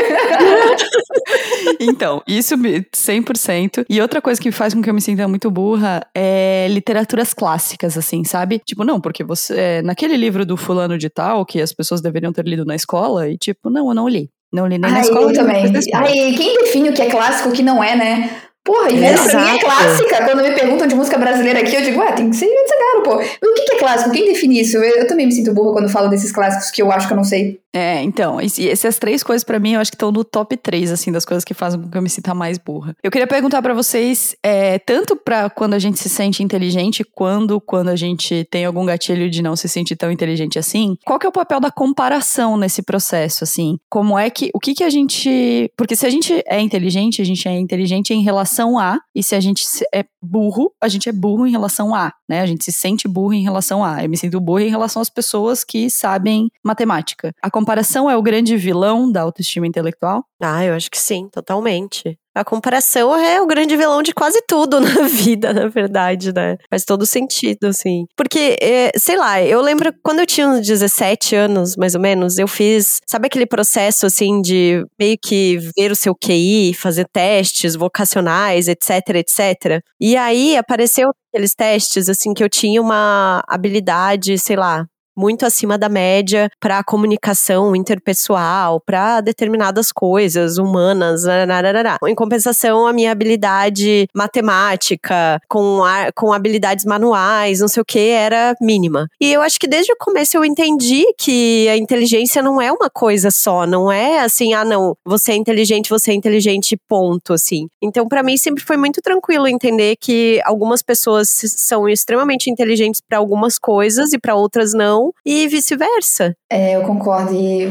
então, 1.81 2.23
isso 2.29 2.55
100%. 2.57 3.87
E 3.89 4.01
outra 4.03 4.21
coisa 4.21 4.41
que 4.41 4.53
faz 4.53 4.75
com 4.75 4.83
que 4.83 4.91
eu 4.91 4.95
me 4.95 5.01
sinta 5.01 5.27
muito 5.27 5.51
burra 5.51 6.07
é 6.15 6.67
literaturas 6.69 7.33
clássicas, 7.33 7.97
assim, 7.97 8.23
sabe? 8.23 8.59
Tipo, 8.59 8.85
não, 8.85 9.01
porque 9.01 9.25
você, 9.25 9.55
é, 9.59 9.83
naquele 9.83 10.17
livro 10.17 10.45
do 10.45 10.59
fulano 10.59 10.99
de 10.99 11.09
tal, 11.09 11.47
que 11.47 11.59
as 11.61 11.73
pessoas 11.73 12.03
deveriam 12.03 12.33
ter 12.33 12.45
lido 12.45 12.67
na 12.67 12.75
escola, 12.75 13.31
e 13.31 13.39
tipo, 13.39 13.71
não, 13.71 13.89
eu 13.89 13.95
não 13.95 14.07
li. 14.07 14.31
Não 14.53 14.67
li 14.67 14.79
nem 14.79 14.91
Ai, 14.91 14.99
na 14.99 15.01
escola. 15.01 15.31
Eu 15.31 15.35
também. 15.35 15.73
Ai, 15.95 16.35
quem 16.37 16.59
define 16.59 16.91
o 16.91 16.93
que 16.93 17.03
é 17.03 17.11
clássico 17.11 17.49
e 17.49 17.53
o 17.53 17.55
que 17.55 17.63
não 17.63 17.83
é, 17.83 17.97
né? 17.97 18.31
Porra, 18.65 18.91
e 18.91 18.97
mesmo 18.97 19.29
pra 19.29 19.45
mim 19.45 19.57
é 19.57 19.59
clássica. 19.59 20.25
Quando 20.25 20.43
me 20.43 20.53
perguntam 20.53 20.87
de 20.87 20.95
música 20.95 21.19
brasileira 21.19 21.61
aqui, 21.61 21.75
eu 21.75 21.83
digo, 21.83 22.01
ué, 22.01 22.13
tem 22.13 22.31
que 22.31 22.37
ser 22.37 22.47
caro, 22.93 23.03
pô. 23.03 23.17
o 23.17 23.55
que 23.55 23.75
é 23.75 23.79
clássico? 23.79 24.11
Quem 24.11 24.27
define 24.27 24.61
isso? 24.61 24.77
Eu, 24.77 24.83
eu, 24.83 25.07
também 25.07 25.27
me 25.27 25.33
sinto 25.33 25.53
burra 25.53 25.73
quando 25.73 25.89
falo 25.89 26.09
desses 26.09 26.33
clássicos 26.33 26.71
que 26.71 26.83
eu 26.83 26.91
acho 26.91 27.07
que 27.07 27.13
eu 27.13 27.17
não 27.17 27.25
sei. 27.25 27.61
É, 27.75 28.03
então, 28.03 28.39
essas 28.39 28.99
três 28.99 29.23
coisas 29.23 29.43
para 29.43 29.59
mim 29.59 29.73
eu 29.73 29.81
acho 29.81 29.91
que 29.91 29.95
estão 29.95 30.13
no 30.13 30.25
top 30.25 30.57
três, 30.59 30.93
assim, 30.93 31.11
das 31.11 31.25
coisas 31.25 31.43
que 31.43 31.55
fazem 31.55 31.81
com 31.81 31.89
que 31.89 31.97
eu 31.97 32.03
me 32.03 32.11
sinta 32.11 32.35
mais 32.35 32.59
burra. 32.59 32.95
Eu 33.03 33.11
queria 33.11 33.27
perguntar 33.27 33.63
para 33.63 33.73
vocês, 33.73 34.37
é, 34.43 34.79
tanto 34.79 35.17
para 35.17 35.49
quando 35.49 35.73
a 35.73 35.79
gente 35.79 35.99
se 35.99 36.09
sente 36.09 36.43
inteligente, 36.43 37.03
quando 37.03 37.59
quando 37.61 37.89
a 37.89 37.97
gente 37.97 38.47
tem 38.51 38.67
algum 38.67 38.85
gatilho 38.85 39.31
de 39.31 39.43
não 39.43 39.57
se 39.57 39.69
sentir 39.69 39.97
tão 39.97 40.13
inteligente 40.13 40.59
assim, 40.59 40.97
qual 41.07 41.19
que 41.19 41.25
é 41.25 41.29
o 41.29 41.33
papel 41.33 41.61
da 41.61 41.71
comparação 41.71 42.59
nesse 42.59 42.83
processo, 42.83 43.43
assim? 43.43 43.79
Como 43.89 44.19
é 44.19 44.29
que, 44.29 44.51
o 44.53 44.59
que 44.59 44.75
que 44.75 44.85
a 44.85 44.91
gente, 44.91 45.73
porque 45.75 45.97
se 45.97 46.07
a 46.07 46.11
gente 46.11 46.43
é 46.47 46.61
inteligente, 46.61 47.23
a 47.23 47.25
gente 47.25 47.49
é 47.49 47.59
inteligente 47.59 48.13
em 48.13 48.23
relação 48.23 48.52
a, 48.61 48.99
e 49.15 49.23
se 49.23 49.35
a 49.35 49.41
gente 49.41 49.65
é 49.95 50.05
burro, 50.23 50.73
a 50.81 50.89
gente 50.89 51.09
é 51.09 51.13
burro 51.13 51.47
em 51.47 51.51
relação 51.51 51.95
a, 51.95 52.13
né? 52.29 52.41
A 52.41 52.47
gente 52.47 52.65
se 52.65 52.73
sente 52.73 53.09
burro 53.09 53.33
em 53.33 53.43
relação 53.43 53.85
a. 53.85 54.03
Eu 54.03 54.09
me 54.09 54.17
sinto 54.17 54.41
burro 54.41 54.61
em 54.61 54.71
relação 54.71 55.01
às 55.01 55.09
pessoas 55.09 55.65
que 55.65 55.89
sabem 55.91 56.51
matemática. 56.65 57.35
A 57.43 57.51
comparação 57.51 58.11
é 58.11 58.17
o 58.17 58.23
grande 58.23 58.57
vilão 58.57 59.11
da 59.11 59.23
autoestima 59.23 59.67
intelectual? 59.67 60.25
Ah, 60.41 60.65
eu 60.65 60.75
acho 60.75 60.91
que 60.91 60.99
sim, 60.99 61.29
totalmente. 61.29 62.19
A 62.35 62.45
comparação 62.45 63.15
é 63.15 63.43
o 63.43 63.47
grande 63.47 63.77
vilão 63.77 64.03
de 64.03 64.13
quase 64.13 64.43
tudo 64.49 64.81
na 64.81 65.03
vida, 65.07 65.53
na 65.53 65.69
verdade, 65.69 66.33
né? 66.33 66.57
Faz 66.71 66.85
todo 66.85 67.05
sentido, 67.05 67.67
assim. 67.67 68.07
Porque, 68.17 68.57
é, 68.61 68.91
sei 68.97 69.17
lá, 69.17 69.43
eu 69.43 69.61
lembro 69.61 69.93
quando 70.03 70.21
eu 70.21 70.27
tinha 70.27 70.49
uns 70.49 70.67
17 70.67 71.37
anos, 71.37 71.77
mais 71.77 71.95
ou 71.95 72.01
menos, 72.01 72.39
eu 72.39 72.49
fiz, 72.49 73.01
sabe 73.07 73.27
aquele 73.27 73.47
processo, 73.47 74.07
assim, 74.07 74.41
de 74.41 74.83
meio 74.99 75.17
que 75.23 75.59
ver 75.77 75.93
o 75.93 75.97
seu 75.97 76.15
QI, 76.15 76.73
fazer 76.75 77.07
testes 77.13 77.75
vocacionais, 77.75 78.67
etc, 78.67 79.17
etc. 79.17 79.83
E 80.01 80.17
aí 80.17 80.57
apareceu 80.57 81.11
aqueles 81.33 81.55
testes, 81.55 82.09
assim, 82.09 82.33
que 82.33 82.43
eu 82.43 82.49
tinha 82.49 82.81
uma 82.81 83.43
habilidade, 83.49 84.39
sei 84.39 84.57
lá, 84.57 84.87
muito 85.17 85.45
acima 85.45 85.77
da 85.77 85.89
média 85.89 86.51
para 86.61 86.83
comunicação 86.83 87.75
interpessoal, 87.77 88.81
para 88.81 89.21
determinadas 89.21 89.93
coisas 89.93 90.59
humanas. 90.59 91.25
Nararara. 91.25 91.99
Em 92.07 92.15
compensação, 92.15 92.87
a 92.87 92.93
minha 92.93 93.13
habilidade 93.13 94.07
matemática, 94.15 95.41
com, 95.49 95.81
com 96.15 96.33
habilidades 96.33 96.85
manuais, 96.85 97.61
não 97.61 97.69
sei 97.69 97.81
o 97.81 97.85
que, 97.85 97.99
era 97.99 98.55
mínima. 98.61 99.07
E 99.21 99.33
eu 99.33 99.43
acho 99.43 99.59
que 99.59 99.69
desde 99.69 99.93
o 99.93 99.97
começo 99.99 100.37
eu 100.37 100.45
entendi 100.45 101.05
que 101.19 101.69
a 101.69 101.77
inteligência 101.77 102.43
não 102.43 102.61
é 102.61 102.73
uma 102.73 102.91
coisa 102.91 103.31
só, 103.31 103.67
não 103.67 103.91
é 103.91 104.21
assim, 104.21 104.55
ah, 104.55 104.65
não, 104.65 104.97
você 105.05 105.33
é 105.33 105.37
inteligente, 105.37 105.91
você 105.91 106.13
é 106.13 106.15
inteligente, 106.15 106.77
ponto, 106.89 107.33
assim. 107.33 107.69
Então, 107.83 108.07
para 108.07 108.23
mim, 108.23 108.37
sempre 108.37 108.65
foi 108.65 108.77
muito 108.77 109.01
tranquilo 109.01 109.47
entender 109.47 109.97
que 110.01 110.41
algumas 110.45 110.83
pessoas 110.83 111.29
são 111.31 111.89
extremamente 111.89 112.51
inteligentes 112.51 113.01
para 113.01 113.19
algumas 113.19 113.59
coisas 113.59 114.13
e 114.13 114.19
para 114.19 114.35
outras 114.35 114.73
não 114.73 115.02
e 115.25 115.49
vice-versa. 115.49 116.35
É, 116.51 116.77
eu 116.77 116.83
concordo. 116.83 117.35
E, 117.35 117.69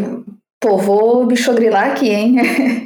pô, 0.59 0.77
vou 0.77 1.25
bichogrilar 1.25 1.91
aqui, 1.91 2.09
hein? 2.09 2.35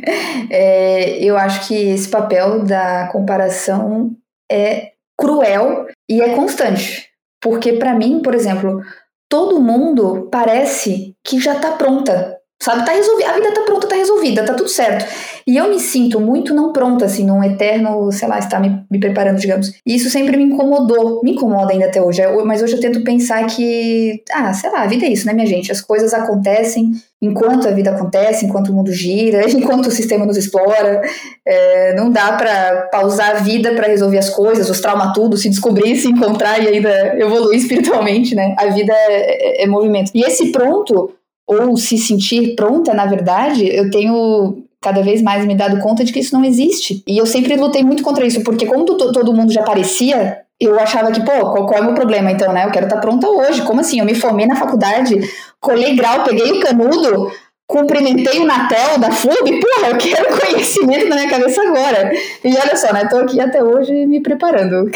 é, 0.50 1.24
eu 1.24 1.38
acho 1.38 1.68
que 1.68 1.74
esse 1.74 2.10
papel 2.10 2.64
da 2.64 3.08
comparação 3.12 4.12
é 4.52 4.92
cruel 5.18 5.88
e 6.10 6.22
é 6.22 6.36
constante. 6.36 7.10
Porque, 7.42 7.74
para 7.74 7.94
mim, 7.94 8.22
por 8.22 8.34
exemplo, 8.34 8.82
todo 9.30 9.62
mundo 9.62 10.28
parece 10.32 11.16
que 11.24 11.40
já 11.40 11.56
tá 11.56 11.72
pronta 11.72 12.36
Sabe, 12.62 12.86
tá 12.86 12.94
resolvida, 12.94 13.30
a 13.30 13.34
vida 13.34 13.54
tá 13.54 13.62
pronta, 13.62 13.88
tá 13.88 13.96
resolvida, 13.96 14.46
tá 14.46 14.54
tudo 14.54 14.70
certo. 14.70 15.06
E 15.48 15.58
eu 15.58 15.70
me 15.70 15.80
sinto 15.80 16.20
muito 16.20 16.56
não 16.56 16.74
pronta, 16.74 17.06
assim, 17.06 17.24
num 17.24 17.44
eterno, 17.44 18.12
sei 18.12 18.28
lá, 18.28 18.40
está 18.40 18.60
me, 18.60 18.84
me 18.90 19.00
preparando, 19.00 19.38
digamos. 19.38 19.74
E 19.86 19.96
isso 19.96 20.10
sempre 20.10 20.36
me 20.38 20.44
incomodou, 20.44 21.22
me 21.24 21.34
incomoda 21.34 21.72
ainda 21.72 21.86
até 21.86 22.02
hoje. 22.02 22.24
Mas 22.44 22.64
hoje 22.64 22.74
eu 22.74 22.80
tento 22.80 23.04
pensar 23.04 23.46
que, 23.46 24.24
ah, 24.34 24.52
sei 24.54 24.72
lá, 24.72 24.82
a 24.82 24.88
vida 24.88 25.06
é 25.06 25.10
isso, 25.10 25.28
né, 25.28 25.34
minha 25.34 25.46
gente? 25.46 25.72
As 25.72 25.82
coisas 25.82 26.16
acontecem 26.16 26.94
enquanto 27.22 27.68
a 27.68 27.72
vida 27.72 27.92
acontece, 27.92 28.44
enquanto 28.44 28.70
o 28.70 28.74
mundo 28.74 28.92
gira, 28.92 29.46
enquanto 29.50 29.86
o 29.86 29.92
sistema 29.92 30.25
nos 30.25 30.36
explora. 30.36 31.02
É, 31.46 31.94
não 31.94 32.10
dá 32.10 32.34
para 32.34 32.88
pausar 32.92 33.36
a 33.36 33.40
vida 33.40 33.75
para 33.75 33.88
resolver 33.88 34.18
as 34.18 34.32
coisas, 34.32 34.68
os 34.68 34.82
traumas 34.82 35.14
tudo, 35.14 35.38
se 35.38 35.48
descobrir, 35.48 35.96
se 35.96 36.08
encontrar 36.08 36.60
e 36.64 36.68
ainda 36.70 37.20
evoluir 37.20 37.60
espiritualmente, 37.60 38.34
né? 38.34 38.56
A 38.58 38.66
vida 38.68 38.94
é, 38.94 39.62
é, 39.62 39.64
é 39.64 39.68
movimento. 39.68 40.10
E 40.16 40.24
esse 40.24 40.52
pronto 40.52 41.12
ou 41.48 41.78
se 41.78 42.00
sentir 42.00 42.56
pronta, 42.56 42.96
na 42.96 43.06
verdade, 43.06 43.68
eu 43.68 43.92
tenho 43.92 44.64
cada 44.86 45.01
vez 45.01 45.20
mais 45.20 45.44
me 45.48 45.56
dado 45.56 45.80
conta 45.80 46.04
de 46.04 46.13
que 46.13 46.20
isso 46.20 46.36
não 46.36 46.46
existe. 46.46 47.04
E 47.08 47.18
eu 47.18 47.25
sempre 47.25 47.56
lutei 47.56 47.84
muito 47.84 48.04
contra 48.04 48.24
isso, 48.24 48.44
porque 48.44 48.68
como 48.68 48.86
todo 48.86 49.34
mundo 49.34 49.51
já 49.51 49.63
parecia, 49.63 50.42
eu 50.60 50.80
achava 50.80 51.12
que, 51.12 51.22
pô, 51.22 51.32
qual, 51.51 51.74
é 51.74 51.82
o 51.82 51.86
meu 51.86 51.96
problema 51.96 52.32
então, 52.32 52.54
né? 52.54 52.65
Eu 52.65 52.72
quero 52.72 52.86
estar 52.86 53.00
pronta 53.01 53.27
hoje. 53.27 53.63
Como 53.63 53.82
assim? 53.82 54.00
Eu 54.00 54.06
me 54.06 54.13
formei 54.13 54.46
na 54.46 54.56
faculdade, 54.56 55.20
colei 55.60 55.96
grau, 55.96 56.24
peguei 56.24 56.51
o 56.51 56.60
canudo, 56.60 57.32
cumprimentei 57.75 58.39
o 58.39 58.46
Natel 58.46 58.98
da 59.00 59.12
FUB, 59.12 59.60
porra, 59.60 59.89
eu 59.89 59.98
quero 59.98 60.39
conhecimento 60.39 61.10
na 61.10 61.15
minha 61.15 61.29
cabeça 61.29 61.62
agora. 61.62 62.10
E 62.44 62.48
olha 62.48 62.75
só, 62.77 62.94
né, 62.94 63.05
tô 63.10 63.17
aqui 63.17 63.39
até 63.41 63.62
hoje 63.62 64.05
me 64.05 64.22
preparando, 64.22 64.89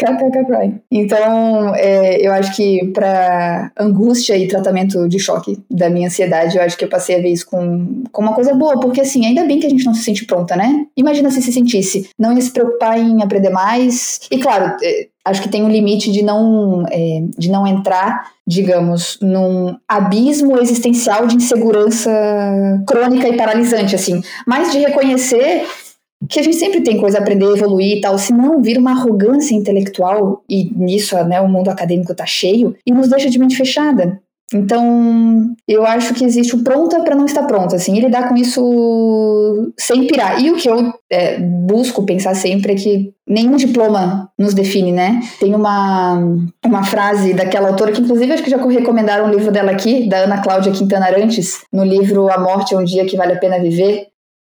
Então, 0.90 1.74
é, 1.76 2.26
eu 2.26 2.32
acho 2.32 2.56
que 2.56 2.86
para 2.94 3.70
angústia 3.78 4.36
e 4.36 4.48
tratamento 4.48 5.06
de 5.08 5.18
choque 5.18 5.58
da 5.70 5.90
minha 5.90 6.06
ansiedade, 6.06 6.56
eu 6.56 6.62
acho 6.62 6.78
que 6.78 6.84
eu 6.84 6.88
passei 6.88 7.16
a 7.16 7.18
ver 7.20 7.28
isso 7.28 7.46
com, 7.46 8.02
com 8.10 8.22
uma 8.22 8.32
coisa 8.32 8.54
boa, 8.54 8.80
porque 8.80 9.02
assim, 9.02 9.26
ainda 9.26 9.44
bem 9.44 9.60
que 9.60 9.66
a 9.66 9.70
gente 9.70 9.84
não 9.84 9.92
se 9.92 10.02
sente 10.02 10.24
pronta, 10.24 10.56
né? 10.56 10.86
Imagina 10.96 11.30
se 11.30 11.42
se 11.42 11.52
sentisse, 11.52 12.08
não 12.18 12.32
ia 12.32 12.40
se 12.40 12.50
preocupar 12.50 12.98
em 12.98 13.22
aprender 13.22 13.50
mais, 13.50 14.20
e 14.30 14.38
claro, 14.38 14.76
é, 14.82 15.08
acho 15.24 15.42
que 15.42 15.48
tem 15.48 15.62
um 15.62 15.68
limite 15.68 16.10
de 16.10 16.22
não, 16.22 16.84
é, 16.90 17.22
de 17.36 17.50
não 17.50 17.66
entrar, 17.66 18.30
digamos, 18.46 19.18
num 19.20 19.76
abismo 19.88 20.58
existencial 20.58 21.26
de 21.26 21.36
insegurança 21.36 22.10
crônica 22.86 23.28
e 23.28 23.36
paralisante, 23.36 23.94
assim, 23.94 24.22
mas 24.46 24.72
de 24.72 24.78
reconhecer 24.78 25.64
que 26.28 26.38
a 26.38 26.42
gente 26.42 26.56
sempre 26.56 26.82
tem 26.82 26.98
coisa 26.98 27.18
a 27.18 27.20
aprender, 27.20 27.46
evoluir 27.46 27.98
e 27.98 28.00
tal, 28.00 28.18
senão 28.18 28.60
vira 28.60 28.78
uma 28.78 28.90
arrogância 28.90 29.54
intelectual, 29.54 30.42
e 30.48 30.70
nisso 30.74 31.16
né, 31.24 31.40
o 31.40 31.48
mundo 31.48 31.70
acadêmico 31.70 32.14
tá 32.14 32.26
cheio, 32.26 32.76
e 32.86 32.92
nos 32.92 33.08
deixa 33.08 33.30
de 33.30 33.38
mente 33.38 33.56
fechada. 33.56 34.20
Então, 34.52 35.54
eu 35.66 35.86
acho 35.86 36.12
que 36.12 36.24
existe 36.24 36.56
o 36.56 36.64
pronta 36.64 37.00
para 37.02 37.14
não 37.14 37.24
estar 37.24 37.44
pronta, 37.44 37.76
assim, 37.76 37.96
e 37.96 38.00
lidar 38.00 38.28
com 38.28 38.36
isso 38.36 39.72
sem 39.78 40.08
pirar. 40.08 40.42
E 40.42 40.50
o 40.50 40.56
que 40.56 40.68
eu 40.68 40.92
é, 41.08 41.38
busco 41.38 42.04
pensar 42.04 42.34
sempre 42.34 42.72
é 42.72 42.76
que 42.76 43.14
nenhum 43.26 43.54
diploma 43.54 44.28
nos 44.36 44.52
define, 44.52 44.90
né? 44.90 45.20
Tem 45.38 45.54
uma, 45.54 46.18
uma 46.64 46.82
frase 46.82 47.32
daquela 47.32 47.68
autora 47.68 47.92
que, 47.92 48.00
inclusive, 48.00 48.32
acho 48.32 48.42
que 48.42 48.50
já 48.50 48.56
recomendaram 48.56 49.26
um 49.26 49.30
livro 49.30 49.52
dela 49.52 49.70
aqui, 49.70 50.08
da 50.08 50.18
Ana 50.18 50.42
Cláudia 50.42 50.72
Quintana 50.72 51.06
Arantes, 51.06 51.60
no 51.72 51.84
livro 51.84 52.28
A 52.28 52.38
Morte 52.38 52.74
é 52.74 52.78
um 52.78 52.84
Dia 52.84 53.06
que 53.06 53.16
Vale 53.16 53.34
a 53.34 53.38
Pena 53.38 53.60
Viver. 53.60 54.08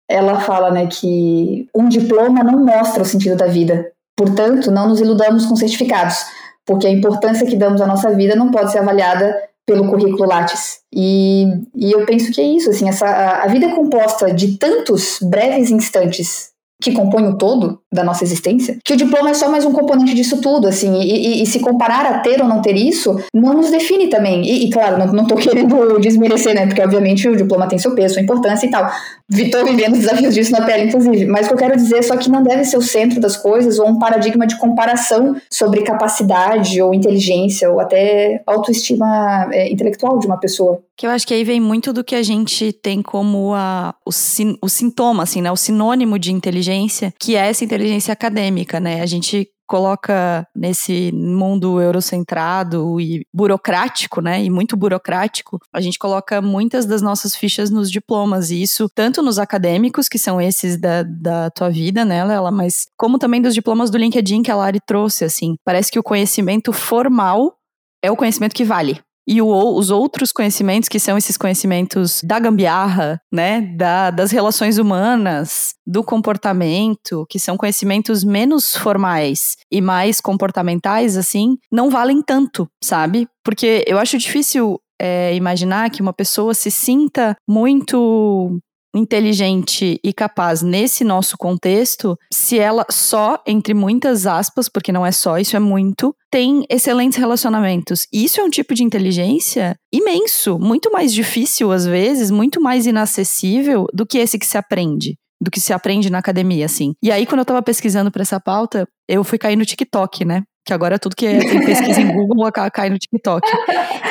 Ela 0.10 0.40
fala, 0.40 0.72
né, 0.72 0.88
que 0.88 1.68
um 1.76 1.90
diploma 1.90 2.42
não 2.42 2.66
mostra 2.66 3.04
o 3.04 3.06
sentido 3.06 3.36
da 3.36 3.48
vida. 3.48 3.92
Portanto, 4.16 4.72
não 4.72 4.88
nos 4.88 5.02
iludamos 5.02 5.46
com 5.46 5.56
certificados, 5.56 6.18
porque 6.66 6.88
a 6.88 6.90
importância 6.90 7.46
que 7.46 7.56
damos 7.56 7.82
à 7.82 7.86
nossa 7.86 8.10
vida 8.12 8.36
não 8.36 8.50
pode 8.50 8.72
ser 8.72 8.80
avaliada 8.80 9.49
pelo 9.70 9.88
currículo 9.88 10.28
Lattes. 10.28 10.80
E, 10.92 11.46
e 11.76 11.92
eu 11.92 12.06
penso 12.06 12.32
que 12.32 12.42
é 12.42 12.44
isso, 12.44 12.70
assim, 12.72 12.90
essa, 12.90 13.06
a, 13.06 13.44
a 13.44 13.48
vida 13.48 13.68
é 13.68 13.76
composta 13.76 14.34
de 14.34 14.58
tantos 14.58 15.20
breves 15.22 15.70
instantes 15.70 16.50
que 16.82 16.94
compõem 16.94 17.28
o 17.28 17.38
todo 17.38 17.82
da 17.92 18.04
nossa 18.04 18.24
existência, 18.24 18.78
que 18.84 18.94
o 18.94 18.98
diploma 18.98 19.32
é 19.32 19.34
só 19.34 19.50
mais 19.50 19.66
um 19.66 19.72
componente 19.72 20.14
disso 20.14 20.40
tudo, 20.42 20.68
assim, 20.68 21.02
e, 21.02 21.40
e, 21.40 21.44
e 21.44 21.46
se 21.46 21.60
comparar 21.60 22.06
a 22.06 22.20
ter 22.20 22.40
ou 22.42 22.48
não 22.48 22.62
ter 22.62 22.76
isso, 22.76 23.20
não 23.34 23.54
nos 23.54 23.72
define 23.72 24.08
também. 24.08 24.44
E, 24.44 24.66
e 24.66 24.70
claro, 24.70 24.98
não, 24.98 25.08
não 25.08 25.26
tô 25.26 25.36
querendo 25.36 25.98
desmerecer, 26.00 26.54
né, 26.54 26.68
porque 26.68 26.82
obviamente 26.82 27.28
o 27.28 27.36
diploma 27.36 27.68
tem 27.68 27.80
seu 27.80 27.96
peso, 27.96 28.14
sua 28.14 28.24
importância 28.24 28.68
e 28.68 28.70
tal. 28.70 28.90
Estou 29.32 29.66
vivendo 29.66 29.94
os 29.94 30.00
desafios 30.00 30.34
disso 30.34 30.52
na 30.52 30.62
pele, 30.62 30.86
inclusive. 30.86 31.26
Mas 31.26 31.46
o 31.46 31.50
que 31.50 31.54
eu 31.54 31.58
quero 31.58 31.76
dizer 31.76 31.98
é 31.98 32.02
só 32.02 32.18
que 32.18 32.30
não 32.30 32.44
deve 32.44 32.64
ser 32.64 32.78
o 32.78 32.82
centro 32.82 33.20
das 33.20 33.38
coisas 33.38 33.80
ou 33.80 33.88
um 33.88 34.00
paradigma 34.00 34.46
de 34.46 34.58
comparação 34.58 35.36
sobre 35.50 35.82
capacidade 35.82 36.82
ou 36.82 36.94
inteligência 36.94 37.72
ou 37.72 37.80
até 37.80 38.42
autoestima 38.46 39.48
é, 39.52 39.72
intelectual 39.72 40.18
de 40.20 40.28
uma 40.28 40.40
pessoa. 40.40 40.82
Que 40.98 41.06
eu 41.06 41.12
acho 41.12 41.26
que 41.26 41.34
aí 41.34 41.46
vem 41.46 41.62
muito 41.62 41.94
do 41.94 42.04
que 42.04 42.14
a 42.14 42.22
gente 42.22 42.74
tem 42.74 43.02
como 43.02 43.54
a, 43.54 43.96
o, 44.06 44.12
sin, 44.12 44.58
o 44.62 44.68
sintoma, 44.68 45.24
assim, 45.24 45.42
né? 45.42 45.50
O 45.50 45.56
sinônimo 45.56 46.20
de 46.20 46.34
inteligência, 46.34 47.14
que 47.18 47.38
é 47.38 47.48
essa 47.48 47.64
inteligência 47.64 47.79
acadêmica, 48.12 48.80
né? 48.80 49.02
A 49.02 49.06
gente 49.06 49.50
coloca 49.68 50.48
nesse 50.56 51.12
mundo 51.12 51.80
eurocentrado 51.80 53.00
e 53.00 53.24
burocrático, 53.32 54.20
né? 54.20 54.44
E 54.44 54.50
muito 54.50 54.76
burocrático, 54.76 55.60
a 55.72 55.80
gente 55.80 56.00
coloca 56.00 56.42
muitas 56.42 56.88
das 56.88 57.04
nossas 57.04 57.36
fichas 57.36 57.70
nos 57.70 57.92
diplomas, 57.92 58.50
e 58.50 58.64
isso 58.64 58.90
tanto 58.96 59.22
nos 59.22 59.38
acadêmicos, 59.38 60.10
que 60.10 60.18
são 60.18 60.42
esses 60.42 60.76
da, 60.80 61.04
da 61.04 61.52
tua 61.52 61.70
vida, 61.70 62.04
né, 62.04 62.26
Lela, 62.26 62.50
mas 62.50 62.88
como 62.98 63.20
também 63.20 63.42
dos 63.42 63.54
diplomas 63.54 63.92
do 63.92 63.98
LinkedIn 63.98 64.42
que 64.42 64.50
a 64.50 64.56
Lari 64.56 64.80
trouxe, 64.86 65.24
assim. 65.24 65.56
Parece 65.64 65.92
que 65.92 66.00
o 66.00 66.04
conhecimento 66.04 66.74
formal 66.74 67.56
é 68.04 68.10
o 68.10 68.16
conhecimento 68.16 68.56
que 68.56 68.64
vale 68.64 69.00
e 69.30 69.44
o, 69.44 69.48
os 69.76 69.92
outros 69.92 70.32
conhecimentos, 70.32 70.90
que 70.90 71.00
são 71.00 71.16
esses 71.16 71.38
conhecimentos 71.38 72.22
da 72.24 72.40
gambiarra, 72.40 73.22
né, 73.32 73.62
da, 73.78 74.10
das 74.10 74.32
relações 74.32 74.80
humanas, 74.80 75.76
do 75.86 76.04
comportamento, 76.04 77.28
que 77.30 77.38
são 77.38 77.56
conhecimentos 77.56 78.24
menos 78.24 78.76
formais 78.76 79.56
e 79.72 79.82
mais 79.82 80.20
comportamentais, 80.20 81.16
assim, 81.16 81.58
não 81.72 81.92
valem 81.92 82.24
tanto, 82.24 82.68
sabe? 82.84 83.28
Porque 83.44 83.86
eu 83.88 84.00
acho 84.00 84.18
difícil 84.18 84.82
é, 85.00 85.36
imaginar 85.36 85.92
que 85.92 86.02
uma 86.02 86.14
pessoa 86.14 86.56
se 86.56 86.72
sinta 86.72 87.36
muito 87.48 88.60
inteligente 88.96 90.00
e 90.04 90.14
capaz 90.14 90.62
nesse 90.62 91.04
nosso 91.04 91.38
contexto, 91.38 92.18
se 92.32 92.58
ela 92.58 92.86
só, 92.90 93.42
entre 93.46 93.74
muitas 93.74 94.26
aspas, 94.26 94.68
porque 94.68 94.92
não 94.92 95.06
é 95.06 95.12
só, 95.12 95.38
isso 95.38 95.56
é 95.56 95.60
muito, 95.60 96.16
tem 96.32 96.64
excelentes 96.70 97.18
relacionamentos. 97.18 98.08
E 98.12 98.24
isso 98.24 98.40
é 98.40 98.44
um 98.44 98.50
tipo 98.50 98.74
de 98.74 98.84
inteligência 98.84 99.76
imenso, 99.94 100.58
muito 100.60 100.92
mais 100.92 101.14
difícil 101.14 101.72
às 101.72 101.86
vezes, 101.86 102.32
muito 102.32 102.62
mais 102.62 102.86
inacessível 102.86 103.86
do 103.94 104.06
que 104.06 104.18
esse 104.18 104.40
que 104.40 104.46
se 104.46 104.58
aprende 104.58 105.16
do 105.42 105.50
que 105.50 105.60
se 105.60 105.72
aprende 105.72 106.10
na 106.10 106.18
academia, 106.18 106.66
assim. 106.66 106.94
E 107.02 107.12
aí, 107.12 107.26
quando 107.26 107.40
eu 107.40 107.46
tava 107.46 107.62
pesquisando 107.62 108.12
para 108.12 108.22
essa 108.22 108.40
pauta, 108.40 108.86
eu 109.08 109.24
fui 109.24 109.38
cair 109.38 109.56
no 109.56 109.66
TikTok, 109.66 110.26
né? 110.26 110.44
Que 110.66 110.74
agora 110.74 111.00
tudo 111.00 111.16
que 111.16 111.26
é, 111.26 111.40
tem 111.40 111.66
pesquisa 111.66 112.02
em 112.02 112.12
Google 112.12 112.52
cai 112.74 112.90
no 112.90 112.98
TikTok. 112.98 113.50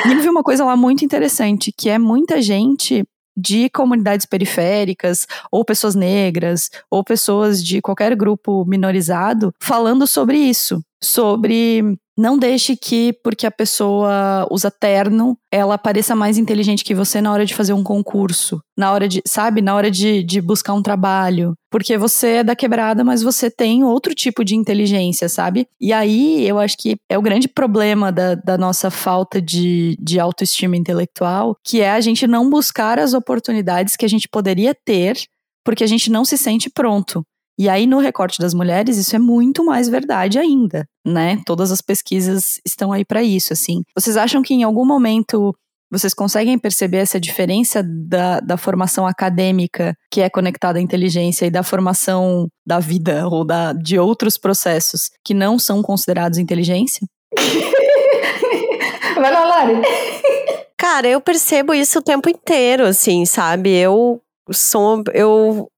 E 0.07 0.13
eu 0.13 0.21
vi 0.21 0.29
uma 0.29 0.41
coisa 0.41 0.65
lá 0.65 0.75
muito 0.75 1.05
interessante, 1.05 1.71
que 1.77 1.87
é 1.89 1.99
muita 1.99 2.41
gente 2.41 3.03
de 3.39 3.69
comunidades 3.69 4.25
periféricas, 4.25 5.25
ou 5.51 5.63
pessoas 5.63 5.95
negras, 5.95 6.69
ou 6.89 7.03
pessoas 7.03 7.63
de 7.63 7.81
qualquer 7.81 8.15
grupo 8.15 8.65
minorizado, 8.65 9.53
falando 9.59 10.05
sobre 10.05 10.37
isso, 10.37 10.83
sobre 11.01 11.97
não 12.19 12.37
deixe 12.37 12.75
que, 12.75 13.13
porque 13.23 13.47
a 13.47 13.51
pessoa 13.51 14.45
usa 14.51 14.69
terno, 14.69 15.37
ela 15.49 15.77
pareça 15.77 16.13
mais 16.13 16.37
inteligente 16.37 16.83
que 16.83 16.93
você 16.93 17.21
na 17.21 17.31
hora 17.31 17.45
de 17.45 17.55
fazer 17.55 17.71
um 17.71 17.81
concurso, 17.81 18.59
na 18.77 18.91
hora 18.91 19.07
de, 19.07 19.21
sabe, 19.25 19.61
na 19.61 19.73
hora 19.73 19.89
de, 19.89 20.21
de 20.21 20.41
buscar 20.41 20.73
um 20.73 20.81
trabalho. 20.81 21.53
Porque 21.71 21.97
você 21.97 22.27
é 22.27 22.43
da 22.43 22.57
quebrada, 22.57 23.05
mas 23.05 23.23
você 23.23 23.49
tem 23.49 23.85
outro 23.85 24.13
tipo 24.13 24.43
de 24.43 24.53
inteligência, 24.53 25.29
sabe? 25.29 25.65
E 25.79 25.93
aí 25.93 26.45
eu 26.45 26.59
acho 26.59 26.75
que 26.77 26.97
é 27.09 27.17
o 27.17 27.21
grande 27.21 27.47
problema 27.47 28.11
da, 28.11 28.35
da 28.35 28.57
nossa 28.57 28.91
falta 28.91 29.41
de, 29.41 29.95
de 29.97 30.19
autoestima 30.19 30.75
intelectual, 30.75 31.55
que 31.65 31.79
é 31.79 31.91
a 31.91 32.01
gente 32.01 32.27
não 32.27 32.49
buscar 32.49 32.99
as 32.99 33.13
oportunidades 33.13 33.95
que 33.95 34.05
a 34.05 34.09
gente 34.09 34.27
poderia 34.27 34.75
ter 34.75 35.17
porque 35.63 35.83
a 35.83 35.87
gente 35.87 36.11
não 36.11 36.25
se 36.25 36.37
sente 36.37 36.69
pronto. 36.69 37.23
E 37.59 37.67
aí, 37.67 37.85
no 37.85 37.99
recorte 37.99 38.39
das 38.39 38.53
mulheres, 38.53 38.95
isso 38.95 39.13
é 39.17 39.19
muito 39.19 39.65
mais 39.65 39.89
verdade 39.89 40.39
ainda, 40.39 40.87
né? 41.05 41.41
Todas 41.45 41.73
as 41.73 41.81
pesquisas 41.81 42.53
estão 42.65 42.93
aí 42.93 43.03
para 43.03 43.21
isso, 43.21 43.51
assim. 43.51 43.83
Vocês 43.93 44.15
acham 44.15 44.41
que 44.41 44.53
em 44.53 44.63
algum 44.63 44.85
momento 44.85 45.53
vocês 45.91 46.13
conseguem 46.13 46.57
perceber 46.57 46.99
essa 46.99 47.19
diferença 47.19 47.83
da, 47.83 48.39
da 48.39 48.55
formação 48.55 49.05
acadêmica, 49.05 49.93
que 50.09 50.21
é 50.21 50.29
conectada 50.29 50.79
à 50.79 50.81
inteligência, 50.81 51.47
e 51.47 51.51
da 51.51 51.61
formação 51.61 52.47
da 52.65 52.79
vida 52.79 53.27
ou 53.27 53.43
da, 53.43 53.73
de 53.73 53.99
outros 53.99 54.37
processos 54.37 55.09
que 55.21 55.33
não 55.33 55.59
são 55.59 55.81
considerados 55.81 56.37
inteligência? 56.37 57.05
Vai 59.15 59.33
lá, 59.33 59.43
Lari. 59.43 59.81
Cara, 60.77 61.09
eu 61.09 61.19
percebo 61.19 61.73
isso 61.73 61.99
o 61.99 62.03
tempo 62.03 62.29
inteiro, 62.29 62.85
assim, 62.85 63.25
sabe? 63.25 63.75
Eu 63.75 64.21
sou. 64.49 65.03
Eu 65.13 65.69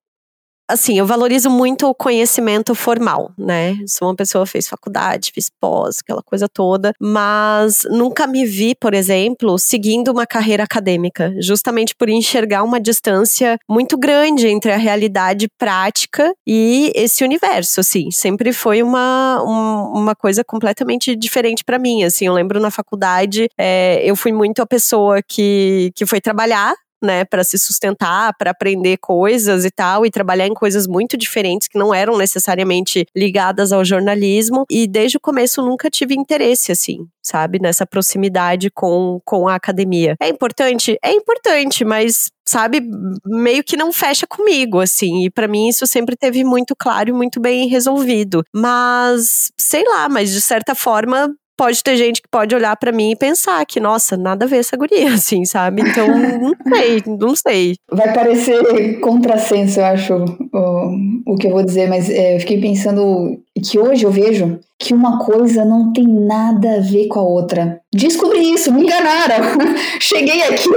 assim, 0.72 0.98
eu 0.98 1.06
valorizo 1.06 1.50
muito 1.50 1.88
o 1.88 1.94
conhecimento 1.94 2.74
formal, 2.74 3.32
né? 3.38 3.78
Sou 3.88 4.08
uma 4.08 4.16
pessoa 4.16 4.46
que 4.46 4.52
fez 4.52 4.68
faculdade, 4.68 5.32
fiz 5.34 5.50
pós, 5.50 6.00
aquela 6.00 6.24
coisa 6.24 6.48
toda, 6.48 6.94
mas 7.00 7.84
nunca 7.90 8.26
me 8.26 8.46
vi, 8.46 8.74
por 8.76 8.94
exemplo, 8.94 9.60
seguindo 9.60 10.10
uma 10.12 10.26
carreira 10.26 10.64
acadêmica, 10.64 11.34
justamente 11.40 11.96
por 11.96 12.10
enxergar 12.10 12.64
uma 12.64 12.80
distância 12.80 13.58
muito 13.70 13.98
grande 13.98 14.48
entre 14.48 14.72
a 14.72 14.78
realidade 14.78 15.48
prática 15.58 16.34
e 16.48 16.92
esse 16.96 17.24
universo, 17.24 17.80
assim. 17.80 18.10
Sempre 18.12 18.54
foi 18.54 18.82
uma, 18.82 19.44
um, 19.44 20.00
uma 20.00 20.16
coisa 20.16 20.44
completamente 20.44 21.16
diferente 21.16 21.64
para 21.64 21.78
mim, 21.78 22.04
assim. 22.04 22.28
Eu 22.28 22.34
lembro 22.34 22.60
na 22.60 22.72
faculdade, 22.72 23.48
é, 23.58 24.02
eu 24.04 24.16
fui 24.16 24.32
muito 24.32 24.62
a 24.62 24.66
pessoa 24.66 25.22
que, 25.22 25.92
que 25.96 26.06
foi 26.06 26.22
trabalhar 26.22 26.74
né, 27.02 27.26
para 27.26 27.44
se 27.44 27.58
sustentar, 27.58 28.34
para 28.38 28.52
aprender 28.52 28.98
coisas 28.98 29.66
e 29.66 29.72
tal, 29.72 30.06
e 30.06 30.12
trabalhar 30.12 30.48
em 30.48 30.54
coisas 30.54 30.88
muito 30.88 31.18
diferentes 31.18 31.68
que 31.68 31.78
não 31.78 31.94
eram 31.94 32.18
necessariamente 32.18 33.06
ligadas 33.16 33.72
ao 33.72 33.84
jornalismo. 33.84 34.66
E 34.70 34.88
desde 34.88 35.18
o 35.18 35.22
começo 35.22 35.62
nunca 35.62 35.90
tive 35.90 36.16
interesse, 36.16 36.72
assim, 36.72 37.08
sabe, 37.22 37.60
nessa 37.60 37.86
proximidade 37.86 38.70
com, 38.70 39.20
com 39.26 39.48
a 39.48 39.56
academia. 39.56 40.16
É 40.20 40.30
importante? 40.30 40.98
É 41.04 41.12
importante, 41.12 41.86
mas 41.86 42.30
sabe, 42.46 42.82
meio 43.26 43.64
que 43.64 43.78
não 43.78 43.94
fecha 43.94 44.28
comigo, 44.28 44.80
assim. 44.80 45.26
E 45.26 45.30
para 45.30 45.48
mim 45.48 45.70
isso 45.70 45.88
sempre 45.88 46.16
teve 46.18 46.44
muito 46.44 46.76
claro 46.76 47.10
e 47.10 47.14
muito 47.14 47.40
bem 47.40 47.68
resolvido. 47.68 48.44
Mas, 48.54 49.52
sei 49.58 49.84
lá, 49.88 50.10
mas 50.10 50.32
de 50.32 50.42
certa 50.42 50.76
forma 50.76 51.34
pode 51.62 51.84
ter 51.84 51.96
gente 51.96 52.24
que 52.24 52.28
pode 52.28 52.56
olhar 52.56 52.76
para 52.76 52.92
mim 52.92 53.12
e 53.12 53.16
pensar 53.16 53.64
que, 53.68 53.80
nossa, 53.80 54.18
nada 54.18 54.46
a 54.46 54.48
ver 54.48 54.58
essa 54.58 54.76
guria, 54.76 55.10
assim, 55.14 55.46
sabe? 55.46 55.84
Então, 55.84 56.08
não 56.08 56.54
sei, 56.76 57.04
não 57.06 57.36
sei. 57.36 57.76
Vai 57.92 58.12
parecer 58.12 59.00
contrassenso, 59.00 59.80
eu 59.80 59.86
acho, 59.86 60.16
o, 60.16 61.34
o 61.34 61.36
que 61.36 61.46
eu 61.46 61.52
vou 61.52 61.64
dizer, 61.64 61.88
mas 61.88 62.10
é, 62.10 62.36
eu 62.36 62.40
fiquei 62.40 62.60
pensando 62.60 63.40
que 63.64 63.78
hoje 63.78 64.06
eu 64.06 64.12
vejo 64.12 64.60
que 64.80 64.92
uma 64.92 65.24
coisa 65.24 65.64
não 65.64 65.94
tem 65.94 66.08
nada 66.08 66.78
a 66.78 66.80
ver 66.80 67.08
com 67.08 67.20
a 67.20 67.24
outra. 67.24 67.80
Descobri 67.94 68.54
isso, 68.54 68.74
me 68.74 68.82
enganaram. 68.82 69.46
Cheguei 70.02 70.42
aqui, 70.42 70.68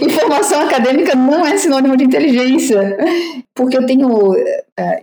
informação 0.00 0.62
acadêmica 0.62 1.14
não 1.14 1.44
é 1.46 1.58
sinônimo 1.58 1.94
de 1.94 2.04
inteligência. 2.04 2.96
Porque 3.54 3.76
eu 3.76 3.84
tenho 3.84 4.08
uh, 4.08 4.36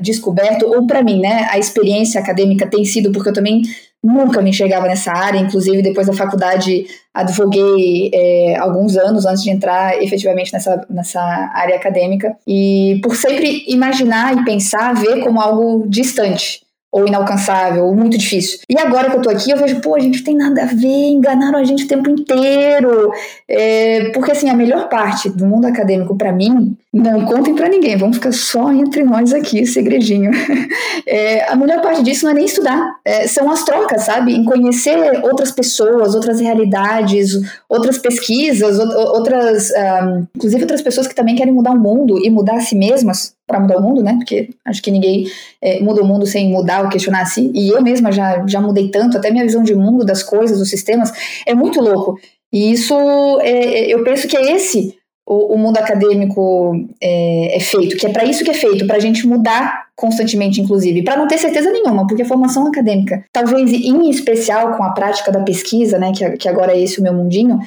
descoberto, 0.02 0.66
ou 0.66 0.88
para 0.88 1.04
mim, 1.04 1.20
né, 1.20 1.48
a 1.52 1.60
experiência 1.60 2.20
acadêmica 2.20 2.66
tem 2.66 2.84
sido, 2.84 3.12
porque 3.12 3.30
eu 3.30 3.34
também 3.34 3.62
nunca 4.04 4.42
me 4.42 4.50
enxergava 4.50 4.88
nessa 4.88 5.12
área, 5.12 5.40
inclusive 5.40 5.82
depois 5.82 6.08
da 6.08 6.14
faculdade 6.14 6.86
advoguei 7.14 8.10
é, 8.14 8.58
alguns 8.58 8.96
anos 8.96 9.26
antes 9.26 9.44
de 9.44 9.50
entrar 9.50 10.02
efetivamente 10.02 10.54
nessa, 10.54 10.86
nessa 10.90 11.22
área 11.54 11.76
acadêmica, 11.76 12.36
e 12.48 13.00
por 13.04 13.16
sempre 13.16 13.66
imaginar 13.68 14.38
e 14.38 14.46
pensar, 14.46 14.94
ver 14.94 15.22
como 15.22 15.42
algo 15.42 15.86
distante 15.88 16.62
ou 16.92 17.08
inalcançável, 17.08 17.86
ou 17.86 17.96
muito 17.96 18.18
difícil. 18.18 18.60
E 18.68 18.78
agora 18.78 19.12
que 19.12 19.18
eu 19.18 19.22
tô 19.22 19.30
aqui, 19.30 19.52
eu 19.52 19.58
vejo, 19.58 19.80
pô, 19.80 19.96
a 19.96 20.00
gente 20.00 20.24
tem 20.24 20.36
nada 20.36 20.64
a 20.64 20.66
ver, 20.66 21.10
enganaram 21.12 21.60
a 21.60 21.64
gente 21.64 21.86
o 21.86 21.88
tempo 21.88 22.10
inteiro. 22.10 23.12
É, 23.48 24.10
porque, 24.12 24.32
assim, 24.32 24.50
a 24.50 24.56
melhor 24.56 24.90
parte 24.90 25.30
do 25.30 25.46
mundo 25.46 25.68
acadêmico, 25.68 26.18
para 26.18 26.32
mim, 26.32 26.76
não 26.92 27.24
contem 27.24 27.56
para 27.56 27.70
ninguém, 27.70 27.96
vamos 27.96 28.18
ficar 28.18 28.32
só 28.32 28.72
entre 28.74 29.04
nós 29.04 29.32
aqui, 29.32 29.66
segredinho. 29.66 30.32
É, 31.08 31.50
a 31.50 31.56
melhor 31.56 31.82
parte 31.82 32.04
disso 32.04 32.26
não 32.26 32.32
é 32.32 32.36
nem 32.36 32.46
estudar, 32.46 32.98
é, 33.04 33.26
são 33.26 33.50
as 33.50 33.64
trocas, 33.64 34.04
sabe? 34.04 34.32
Em 34.32 34.46
conhecer 34.46 35.24
outras 35.24 35.52
pessoas, 35.52 36.14
outras 36.14 36.40
realidades, 36.40 37.32
outras 37.68 37.98
pesquisas, 37.98 38.78
outras, 38.78 39.72
um, 39.72 40.28
inclusive 40.36 40.62
outras 40.62 40.84
pessoas 40.84 41.08
que 41.08 41.16
também 41.16 41.36
querem 41.36 41.54
mudar 41.54 41.72
o 41.72 41.80
mundo 41.80 42.24
e 42.24 42.30
mudar 42.30 42.58
a 42.58 42.60
si 42.60 42.76
mesmas 42.76 43.34
para 43.48 43.60
mudar 43.60 43.78
o 43.78 43.82
mundo, 43.82 44.04
né? 44.04 44.14
Porque 44.18 44.50
acho 44.66 44.84
que 44.84 44.92
ninguém 44.92 45.26
é, 45.60 45.80
muda 45.80 46.04
o 46.04 46.06
mundo 46.06 46.28
sem 46.28 46.52
mudar 46.52 46.84
ou 46.84 46.90
questionar 46.90 47.22
a 47.22 47.26
si. 47.26 47.52
E 47.56 47.70
eu 47.70 47.82
mesma 47.82 48.12
já, 48.12 48.46
já 48.46 48.62
mudei 48.62 48.90
tanto, 48.90 49.18
até 49.18 49.32
minha 49.32 49.46
visão 49.46 49.64
de 49.64 49.74
mundo, 49.74 50.06
das 50.06 50.22
coisas, 50.22 50.60
dos 50.60 50.70
sistemas, 50.70 51.12
é 51.48 51.56
muito 51.56 51.82
louco. 51.82 52.20
E 52.54 52.72
isso, 52.72 52.94
é, 53.42 53.80
é 53.80 53.94
eu 53.94 54.04
penso 54.04 54.28
que 54.28 54.38
é 54.38 54.52
esse 54.52 54.99
o, 55.30 55.54
o 55.54 55.58
mundo 55.58 55.78
acadêmico 55.78 56.76
é, 57.00 57.58
é, 57.58 57.60
feito, 57.60 57.96
que 57.96 58.08
é 58.08 58.10
para 58.10 58.26
isso 58.26 58.44
que 58.44 58.50
é 58.50 58.54
feito, 58.54 58.88
para 58.88 58.98
a 58.98 59.00
gente 59.00 59.28
mudar 59.28 59.86
constantemente, 59.96 60.60
inclusive, 60.60 61.04
para 61.04 61.18
não 61.18 61.28
ter 61.28 61.38
certeza 61.38 61.72
nenhuma, 61.72 62.08
porque 62.08 62.24
a 62.24 62.26
formação 62.26 62.66
acadêmica, 62.66 63.24
talvez 63.32 63.72
em 63.72 64.10
especial 64.10 64.76
com 64.76 64.84
a 64.84 64.90
prática 64.90 65.32
da 65.32 65.42
pesquisa, 65.42 66.00
né, 66.00 66.12
que, 66.12 66.28
que 66.32 66.50
agora 66.50 66.74
é 66.74 66.82
esse 66.82 67.00
o 67.00 67.04
meu 67.04 67.14
mundinho, 67.14 67.60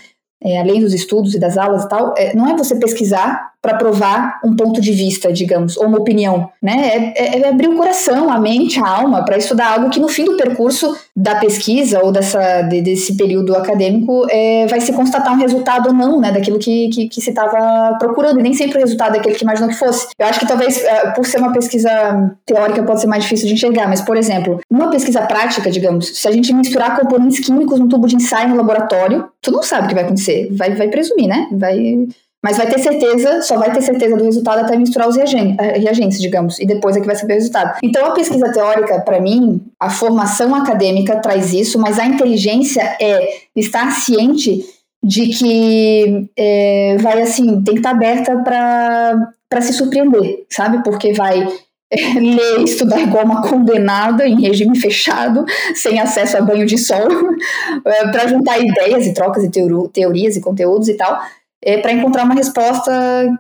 é, 0.43 0.59
além 0.59 0.81
dos 0.81 0.93
estudos 0.93 1.35
e 1.35 1.39
das 1.39 1.57
aulas 1.57 1.85
e 1.85 1.89
tal, 1.89 2.15
é, 2.19 2.35
não 2.35 2.49
é 2.49 2.57
você 2.57 2.75
pesquisar 2.75 3.52
para 3.63 3.77
provar 3.77 4.41
um 4.45 4.57
ponto 4.57 4.81
de 4.81 4.91
vista, 4.91 5.33
digamos, 5.33 5.77
ou 5.77 5.87
uma 5.87 5.99
opinião, 5.99 6.51
né? 6.61 7.13
É, 7.15 7.37
é, 7.37 7.41
é 7.41 7.49
abrir 7.49 7.69
o 7.69 7.77
coração, 7.77 8.29
a 8.29 8.39
mente, 8.39 8.81
a 8.81 8.89
alma 8.89 9.25
para 9.25 9.39
estudar 9.39 9.75
algo 9.75 9.89
que 9.89 10.01
no 10.01 10.09
fim 10.09 10.25
do 10.25 10.37
percurso 10.37 10.97
da 11.15 11.37
pesquisa 11.37 12.03
ou 12.03 12.11
dessa, 12.11 12.63
de, 12.63 12.83
desse 12.83 13.17
período 13.17 13.55
acadêmico 13.55 14.27
é, 14.29 14.67
vai 14.67 14.81
se 14.81 14.93
constatar 14.93 15.33
um 15.33 15.37
resultado 15.37 15.91
ou 15.91 15.95
não, 15.95 16.21
né? 16.21 16.33
Daquilo 16.33 16.59
que, 16.59 16.89
que, 16.89 17.09
que 17.09 17.21
se 17.21 17.31
estava 17.31 17.97
procurando, 17.99 18.41
e 18.41 18.43
nem 18.43 18.53
sempre 18.53 18.79
o 18.79 18.81
resultado 18.81 19.15
é 19.15 19.21
aquele 19.21 19.37
que 19.37 19.45
imaginou 19.45 19.69
que 19.69 19.77
fosse. 19.77 20.09
Eu 20.19 20.27
acho 20.27 20.41
que 20.41 20.47
talvez, 20.47 20.83
é, 20.83 21.13
por 21.13 21.25
ser 21.25 21.39
uma 21.39 21.53
pesquisa 21.53 22.37
teórica, 22.45 22.83
pode 22.83 23.01
ser 23.01 23.07
mais 23.07 23.23
difícil 23.23 23.47
de 23.47 23.55
enxergar, 23.55 23.89
mas, 23.89 24.01
por 24.01 24.17
exemplo, 24.17 24.61
numa 24.69 24.91
pesquisa 24.91 25.23
prática, 25.23 25.71
digamos, 25.71 26.19
se 26.19 26.27
a 26.27 26.33
gente 26.33 26.53
misturar 26.53 26.99
componentes 26.99 27.39
químicos 27.39 27.79
num 27.79 27.87
tubo 27.87 28.09
de 28.09 28.17
ensaio 28.17 28.49
no 28.49 28.57
laboratório, 28.57 29.29
tu 29.41 29.53
não 29.53 29.63
sabe 29.63 29.85
o 29.85 29.89
que 29.89 29.95
vai 29.95 30.03
acontecer, 30.05 30.49
vai, 30.51 30.75
vai 30.75 30.89
presumir, 30.89 31.29
né? 31.29 31.47
Vai 31.53 32.09
mas 32.43 32.57
vai 32.57 32.67
ter 32.67 32.81
certeza, 32.81 33.41
só 33.43 33.57
vai 33.57 33.73
ter 33.73 33.81
certeza 33.81 34.17
do 34.17 34.25
resultado 34.25 34.65
até 34.65 34.77
misturar 34.77 35.09
os 35.09 35.17
eh, 35.17 35.79
reagentes, 35.79 36.21
digamos, 36.21 36.59
e 36.59 36.67
depois 36.67 36.97
é 36.97 37.01
que 37.01 37.07
vai 37.07 37.15
saber 37.15 37.35
o 37.35 37.37
resultado. 37.37 37.79
Então, 37.83 38.05
a 38.05 38.11
pesquisa 38.11 38.53
teórica, 38.53 39.01
para 39.01 39.21
mim, 39.21 39.61
a 39.79 39.89
formação 39.89 40.53
acadêmica 40.53 41.17
traz 41.21 41.53
isso, 41.53 41.79
mas 41.79 42.01
a 42.01 42.05
inteligência 42.05 42.83
é 43.01 43.29
estar 43.55 43.93
ciente 43.93 44.65
de 45.05 45.29
que 45.29 46.29
é, 46.37 46.97
vai, 47.01 47.23
assim, 47.23 47.63
tem 47.63 47.75
que 47.75 47.81
estar 47.81 47.91
aberta 47.91 48.37
para 48.39 49.61
se 49.61 49.73
surpreender, 49.73 50.45
sabe? 50.51 50.83
Porque 50.83 51.13
vai 51.13 51.47
é, 51.93 52.15
ler 52.19 52.65
estudar 52.65 53.01
igual 53.01 53.25
uma 53.25 53.49
condenada 53.49 54.27
em 54.27 54.41
regime 54.41 54.77
fechado, 54.77 55.45
sem 55.77 56.01
acesso 56.01 56.39
a 56.39 56.41
banho 56.41 56.67
de 56.67 56.77
sol, 56.77 57.07
para 57.83 58.27
juntar 58.27 58.59
ideias 58.59 59.07
e 59.07 59.15
trocas 59.15 59.45
e 59.45 59.51
teorias 59.93 60.37
e 60.37 60.41
conteúdos 60.41 60.89
e 60.89 60.95
tal 60.95 61.21
é, 61.63 61.79
para 61.79 61.93
encontrar 61.93 62.25
uma 62.25 62.35
resposta 62.35 62.91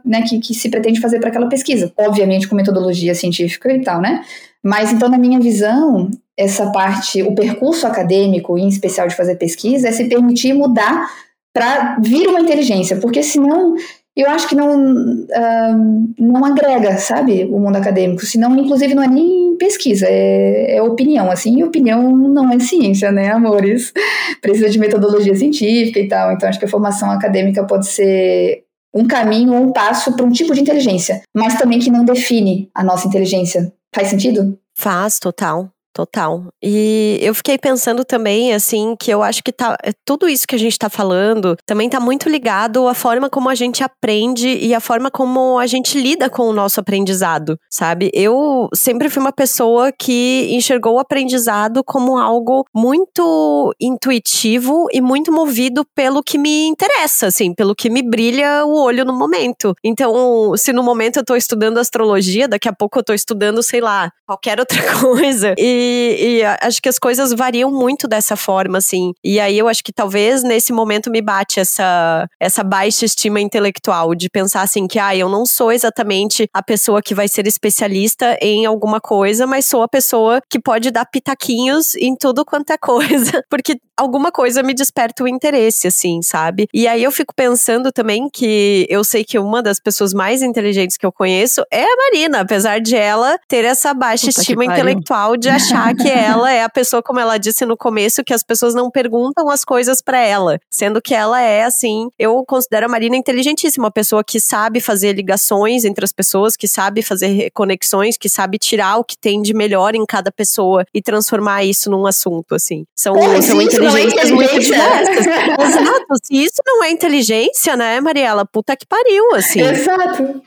né, 0.05 0.23
que, 0.23 0.39
que 0.39 0.55
se 0.55 0.69
pretende 0.69 1.01
fazer 1.01 1.19
para 1.19 1.29
aquela 1.29 1.49
pesquisa. 1.49 1.93
Obviamente 1.99 2.49
com 2.49 2.55
metodologia 2.55 3.15
científica 3.15 3.73
e 3.73 3.81
tal, 3.81 4.01
né? 4.01 4.23
Mas 4.63 4.93
então, 4.93 5.09
na 5.09 5.19
minha 5.19 5.41
visão, 5.41 6.09
essa 6.37 6.71
parte, 6.71 7.23
o 7.23 7.35
percurso 7.35 7.87
acadêmico, 7.87 8.57
em 8.57 8.69
especial 8.69 9.09
de 9.09 9.17
fazer 9.17 9.35
pesquisa, 9.35 9.89
é 9.89 9.93
se 9.93 10.05
permitir 10.05 10.53
mudar 10.53 11.11
para 11.53 11.99
vir 12.01 12.29
uma 12.29 12.41
inteligência, 12.41 12.97
porque 12.97 13.23
senão 13.23 13.75
eu 14.15 14.29
acho 14.29 14.47
que 14.49 14.55
não, 14.55 14.77
uh, 14.77 16.15
não 16.19 16.45
agrega, 16.45 16.99
sabe, 16.99 17.45
o 17.45 17.59
mundo 17.59 17.77
acadêmico. 17.77 18.27
Senão, 18.27 18.55
inclusive, 18.57 18.95
não 18.95 19.03
é 19.03 19.09
nem 19.09 19.57
pesquisa, 19.57 20.07
é, 20.07 20.77
é, 20.77 20.83
opinião, 20.83 21.31
assim, 21.31 21.59
e 21.59 21.65
opinião 21.65 22.15
não 22.15 22.53
é 22.53 22.59
ciência, 22.59 23.11
né, 23.11 23.31
amores? 23.31 23.93
Precisa 24.43 24.69
de 24.69 24.79
metodologia 24.79 25.35
científica 25.35 25.99
e 25.99 26.09
tal. 26.09 26.33
Então, 26.33 26.49
acho 26.49 26.59
que 26.59 26.65
a 26.67 26.69
formação 26.69 27.11
acadêmica 27.11 27.65
pode 27.67 27.87
ser 27.87 28.65
um 28.95 29.07
caminho 29.07 29.55
ou 29.55 29.63
um 29.63 29.73
passo 29.73 30.15
para 30.15 30.27
um 30.27 30.31
tipo 30.31 30.53
de 30.53 30.61
inteligência, 30.61 31.23
mas 31.35 31.57
também 31.57 31.79
que 31.79 31.91
não 31.91 32.05
define 32.05 32.71
a 32.75 32.85
nossa 32.85 33.09
inteligência. 33.09 33.73
Faz 33.95 34.09
sentido? 34.09 34.59
Faz, 34.77 35.19
total. 35.19 35.71
Total. 35.95 36.47
E 36.63 37.19
eu 37.21 37.35
fiquei 37.35 37.59
pensando 37.59 38.03
também, 38.03 38.55
assim, 38.55 38.97
que 38.99 39.11
eu 39.11 39.23
acho 39.23 39.43
que 39.45 39.53
tá, 39.53 39.77
é, 39.85 39.93
tudo 40.07 40.27
isso 40.27 40.47
que 40.47 40.55
a 40.55 40.59
gente 40.59 40.79
tá 40.79 40.89
falando 40.89 41.55
também 41.67 41.89
tá 41.91 42.01
muito 42.01 42.31
ligado 42.31 42.89
à 42.89 42.95
forma 42.95 43.29
como 43.29 43.51
a 43.51 43.55
gente 43.55 43.85
aprende 43.85 44.49
e 44.49 44.75
à 44.75 44.81
forma 44.81 45.11
como 45.11 45.59
a 45.59 45.67
gente 45.67 46.01
lida 46.01 46.31
com 46.31 46.45
o 46.45 46.53
nosso 46.53 46.81
aprendizado, 46.81 47.59
sabe? 47.71 48.11
Eu 48.15 48.69
sempre 48.75 49.11
fui 49.11 49.21
uma 49.21 49.33
pessoa 49.33 49.93
que 49.93 50.49
enxergou 50.51 50.95
o 50.95 50.99
aprendizado 50.99 51.85
como 51.85 52.17
algo 52.17 52.65
muito 52.75 53.75
intuitivo 53.79 54.87
e 54.93 55.01
muito 55.03 55.31
movido 55.31 55.85
pelo 55.95 56.23
que 56.23 56.39
me 56.39 56.69
interessa, 56.69 57.27
assim, 57.27 57.53
pelo 57.53 57.75
que 57.75 57.91
me 57.91 58.03
brilha 58.03 58.65
o 58.65 58.83
olho 58.83 59.05
no 59.05 59.13
momento. 59.13 59.75
Então, 59.85 60.57
se 60.57 60.73
no 60.73 60.83
momento 60.83 61.19
eu 61.19 61.25
tô 61.25 61.37
estudando 61.37 61.77
astrologia, 61.77 62.49
daqui 62.49 62.69
a 62.69 62.73
pouco 62.73 62.99
eu 62.99 63.05
tô 63.05 63.13
estudando, 63.13 63.63
sei 63.63 63.83
lá, 63.83 64.11
qualquer 64.27 64.59
outra 64.59 64.81
coisa. 64.99 65.55
E 65.59 65.82
e, 66.19 66.43
acho 66.61 66.81
que 66.81 66.89
as 66.89 66.99
coisas 66.99 67.33
variam 67.33 67.71
muito 67.71 68.07
dessa 68.09 68.37
forma, 68.37 68.79
assim. 68.79 69.13
E 69.23 69.41
aí 69.41 69.59
eu 69.59 69.69
acho 69.69 69.83
que 69.83 69.93
talvez 69.93 70.43
nesse 70.43 70.73
momento 70.73 71.11
me 71.11 71.21
bate 71.23 71.61
essa, 71.61 72.27
essa 72.41 72.63
baixa 72.63 73.05
estima 73.05 73.41
intelectual 73.41 74.15
de 74.15 74.29
pensar 74.29 74.63
assim 74.63 74.87
que, 74.87 74.99
ah, 74.99 75.15
eu 75.15 75.29
não 75.29 75.47
sou 75.47 75.73
exatamente 75.73 76.49
a 76.53 76.63
pessoa 76.63 77.03
que 77.03 77.15
vai 77.15 77.29
ser 77.29 77.47
especialista 77.47 78.37
em 78.41 78.67
alguma 78.67 79.01
coisa, 79.01 79.47
mas 79.47 79.67
sou 79.67 79.83
a 79.83 79.89
pessoa 79.89 80.41
que 80.49 80.61
pode 80.61 80.91
dar 80.91 81.07
pitaquinhos 81.07 81.95
em 81.97 82.15
tudo 82.15 82.45
quanto 82.45 82.71
é 82.71 82.79
coisa, 82.79 83.43
porque 83.51 83.77
alguma 83.97 84.33
coisa 84.33 84.63
me 84.63 84.75
desperta 84.75 85.23
o 85.23 85.29
interesse, 85.29 85.87
assim, 85.87 86.21
sabe? 86.23 86.67
E 86.73 86.89
aí 86.89 87.03
eu 87.03 87.13
fico 87.13 87.35
pensando 87.35 87.93
também 87.93 88.29
que 88.29 88.87
eu 88.89 89.05
sei 89.05 89.25
que 89.25 89.39
uma 89.39 89.63
das 89.63 89.79
pessoas 89.79 90.13
mais 90.13 90.43
inteligentes 90.43 90.97
que 90.97 91.07
eu 91.07 91.13
conheço 91.13 91.63
é 91.71 91.85
a 91.85 91.97
Marina, 91.97 92.41
apesar 92.41 92.81
de 92.81 92.97
ela 92.97 93.39
ter 93.49 93.65
essa 93.65 93.95
baixa 93.95 94.27
Puta 94.27 94.41
estima 94.41 94.65
intelectual 94.65 95.37
de 95.37 95.49
achar 95.49 95.72
achar 95.73 95.95
que 95.95 96.09
ela 96.09 96.53
é 96.53 96.63
a 96.63 96.69
pessoa, 96.69 97.03
como 97.03 97.19
ela 97.19 97.39
disse 97.39 97.65
no 97.65 97.77
começo, 97.77 98.23
que 98.23 98.35
as 98.35 98.43
pessoas 98.43 98.75
não 98.75 98.91
perguntam 98.91 99.49
as 99.49 99.65
coisas 99.65 100.03
para 100.03 100.19
ela. 100.19 100.59
Sendo 100.71 101.01
que 101.01 101.15
ela 101.15 101.41
é, 101.41 101.65
assim, 101.65 102.09
eu 102.19 102.45
considero 102.47 102.87
a 102.87 102.89
Marina 102.89 103.17
inteligentíssima, 103.17 103.87
uma 103.87 103.91
pessoa 103.91 104.23
que 104.23 104.41
sabe 104.41 104.81
fazer 104.81 105.13
ligações 105.15 105.85
entre 105.85 106.05
as 106.05 106.13
pessoas, 106.13 106.57
que 106.57 106.69
sabe 106.69 107.03
fazer 107.03 107.51
conexões, 107.53 108.17
que 108.17 108.29
sabe 108.29 108.59
tirar 108.59 108.99
o 108.99 109.05
que 109.05 109.17
tem 109.17 109.43
de 109.43 109.55
melhor 109.55 109.95
em 109.95 110.05
cada 110.07 110.31
pessoa 110.31 110.85
e 110.95 111.03
transformar 111.03 111.65
isso 111.65 111.91
num 111.91 112.07
assunto, 112.07 112.55
assim. 112.55 112.85
São, 112.97 113.15
Pô, 113.15 113.43
são 113.43 113.61
inteligências 113.61 114.31
é 114.31 114.33
muito 114.33 114.59
diversas. 114.59 115.27
Exato. 115.27 116.07
Se 116.23 116.35
isso 116.35 116.63
não 116.65 116.85
é 116.85 116.91
inteligência, 116.91 117.77
né, 117.77 118.01
Mariela? 118.01 118.45
Puta 118.45 118.77
que 118.77 118.87
pariu, 118.87 119.35
assim. 119.35 119.61
Exato. 119.61 120.43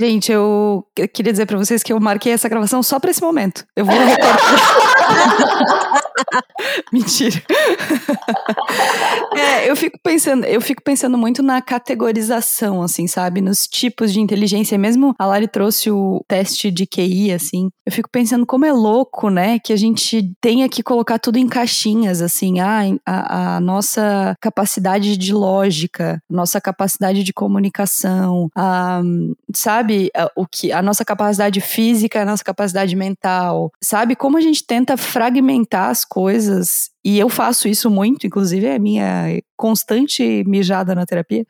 Gente, 0.00 0.32
eu 0.32 0.84
queria 1.12 1.32
dizer 1.32 1.46
para 1.46 1.56
vocês 1.56 1.82
que 1.82 1.92
eu 1.92 2.00
marquei 2.00 2.32
essa 2.32 2.48
gravação 2.48 2.82
só 2.82 2.98
pra 2.98 3.10
esse 3.10 3.22
momento. 3.22 3.64
Eu 3.76 3.84
vou 3.84 3.94
recortar 3.94 4.47
Mentira. 6.92 7.42
é, 9.36 9.70
eu 9.70 9.76
fico 9.76 9.98
pensando, 10.02 10.44
eu 10.44 10.60
fico 10.60 10.82
pensando 10.82 11.16
muito 11.16 11.42
na 11.42 11.60
categorização, 11.60 12.82
assim, 12.82 13.06
sabe? 13.06 13.40
Nos 13.40 13.66
tipos 13.66 14.12
de 14.12 14.20
inteligência. 14.20 14.78
Mesmo 14.78 15.14
a 15.18 15.26
Lari 15.26 15.48
trouxe 15.48 15.90
o 15.90 16.24
teste 16.26 16.70
de 16.70 16.86
QI, 16.86 17.32
assim. 17.32 17.70
Eu 17.84 17.92
fico 17.92 18.08
pensando 18.10 18.46
como 18.46 18.64
é 18.64 18.72
louco, 18.72 19.30
né? 19.30 19.58
Que 19.58 19.72
a 19.72 19.76
gente 19.76 20.32
tenha 20.40 20.68
que 20.68 20.82
colocar 20.82 21.18
tudo 21.18 21.38
em 21.38 21.48
caixinhas, 21.48 22.22
assim. 22.22 22.60
Ah, 22.60 22.82
a, 23.04 23.56
a 23.56 23.60
nossa 23.60 24.36
capacidade 24.40 25.16
de 25.16 25.32
lógica, 25.32 26.22
nossa 26.28 26.60
capacidade 26.60 27.22
de 27.22 27.32
comunicação, 27.32 28.48
a, 28.56 29.00
sabe? 29.54 30.10
A, 30.16 30.30
o 30.36 30.46
que, 30.46 30.72
a 30.72 30.82
nossa 30.82 31.04
capacidade 31.04 31.60
física, 31.60 32.22
a 32.22 32.24
nossa 32.24 32.44
capacidade 32.44 32.94
mental, 32.96 33.72
sabe? 33.80 34.16
Como 34.16 34.37
a 34.38 34.40
gente 34.40 34.64
tenta 34.64 34.96
fragmentar 34.96 35.90
as 35.90 36.04
coisas, 36.04 36.90
e 37.04 37.18
eu 37.18 37.28
faço 37.28 37.68
isso 37.68 37.90
muito, 37.90 38.26
inclusive 38.26 38.66
é 38.66 38.78
minha 38.78 39.40
constante 39.56 40.44
mijada 40.46 40.94
na 40.94 41.04
terapia, 41.04 41.44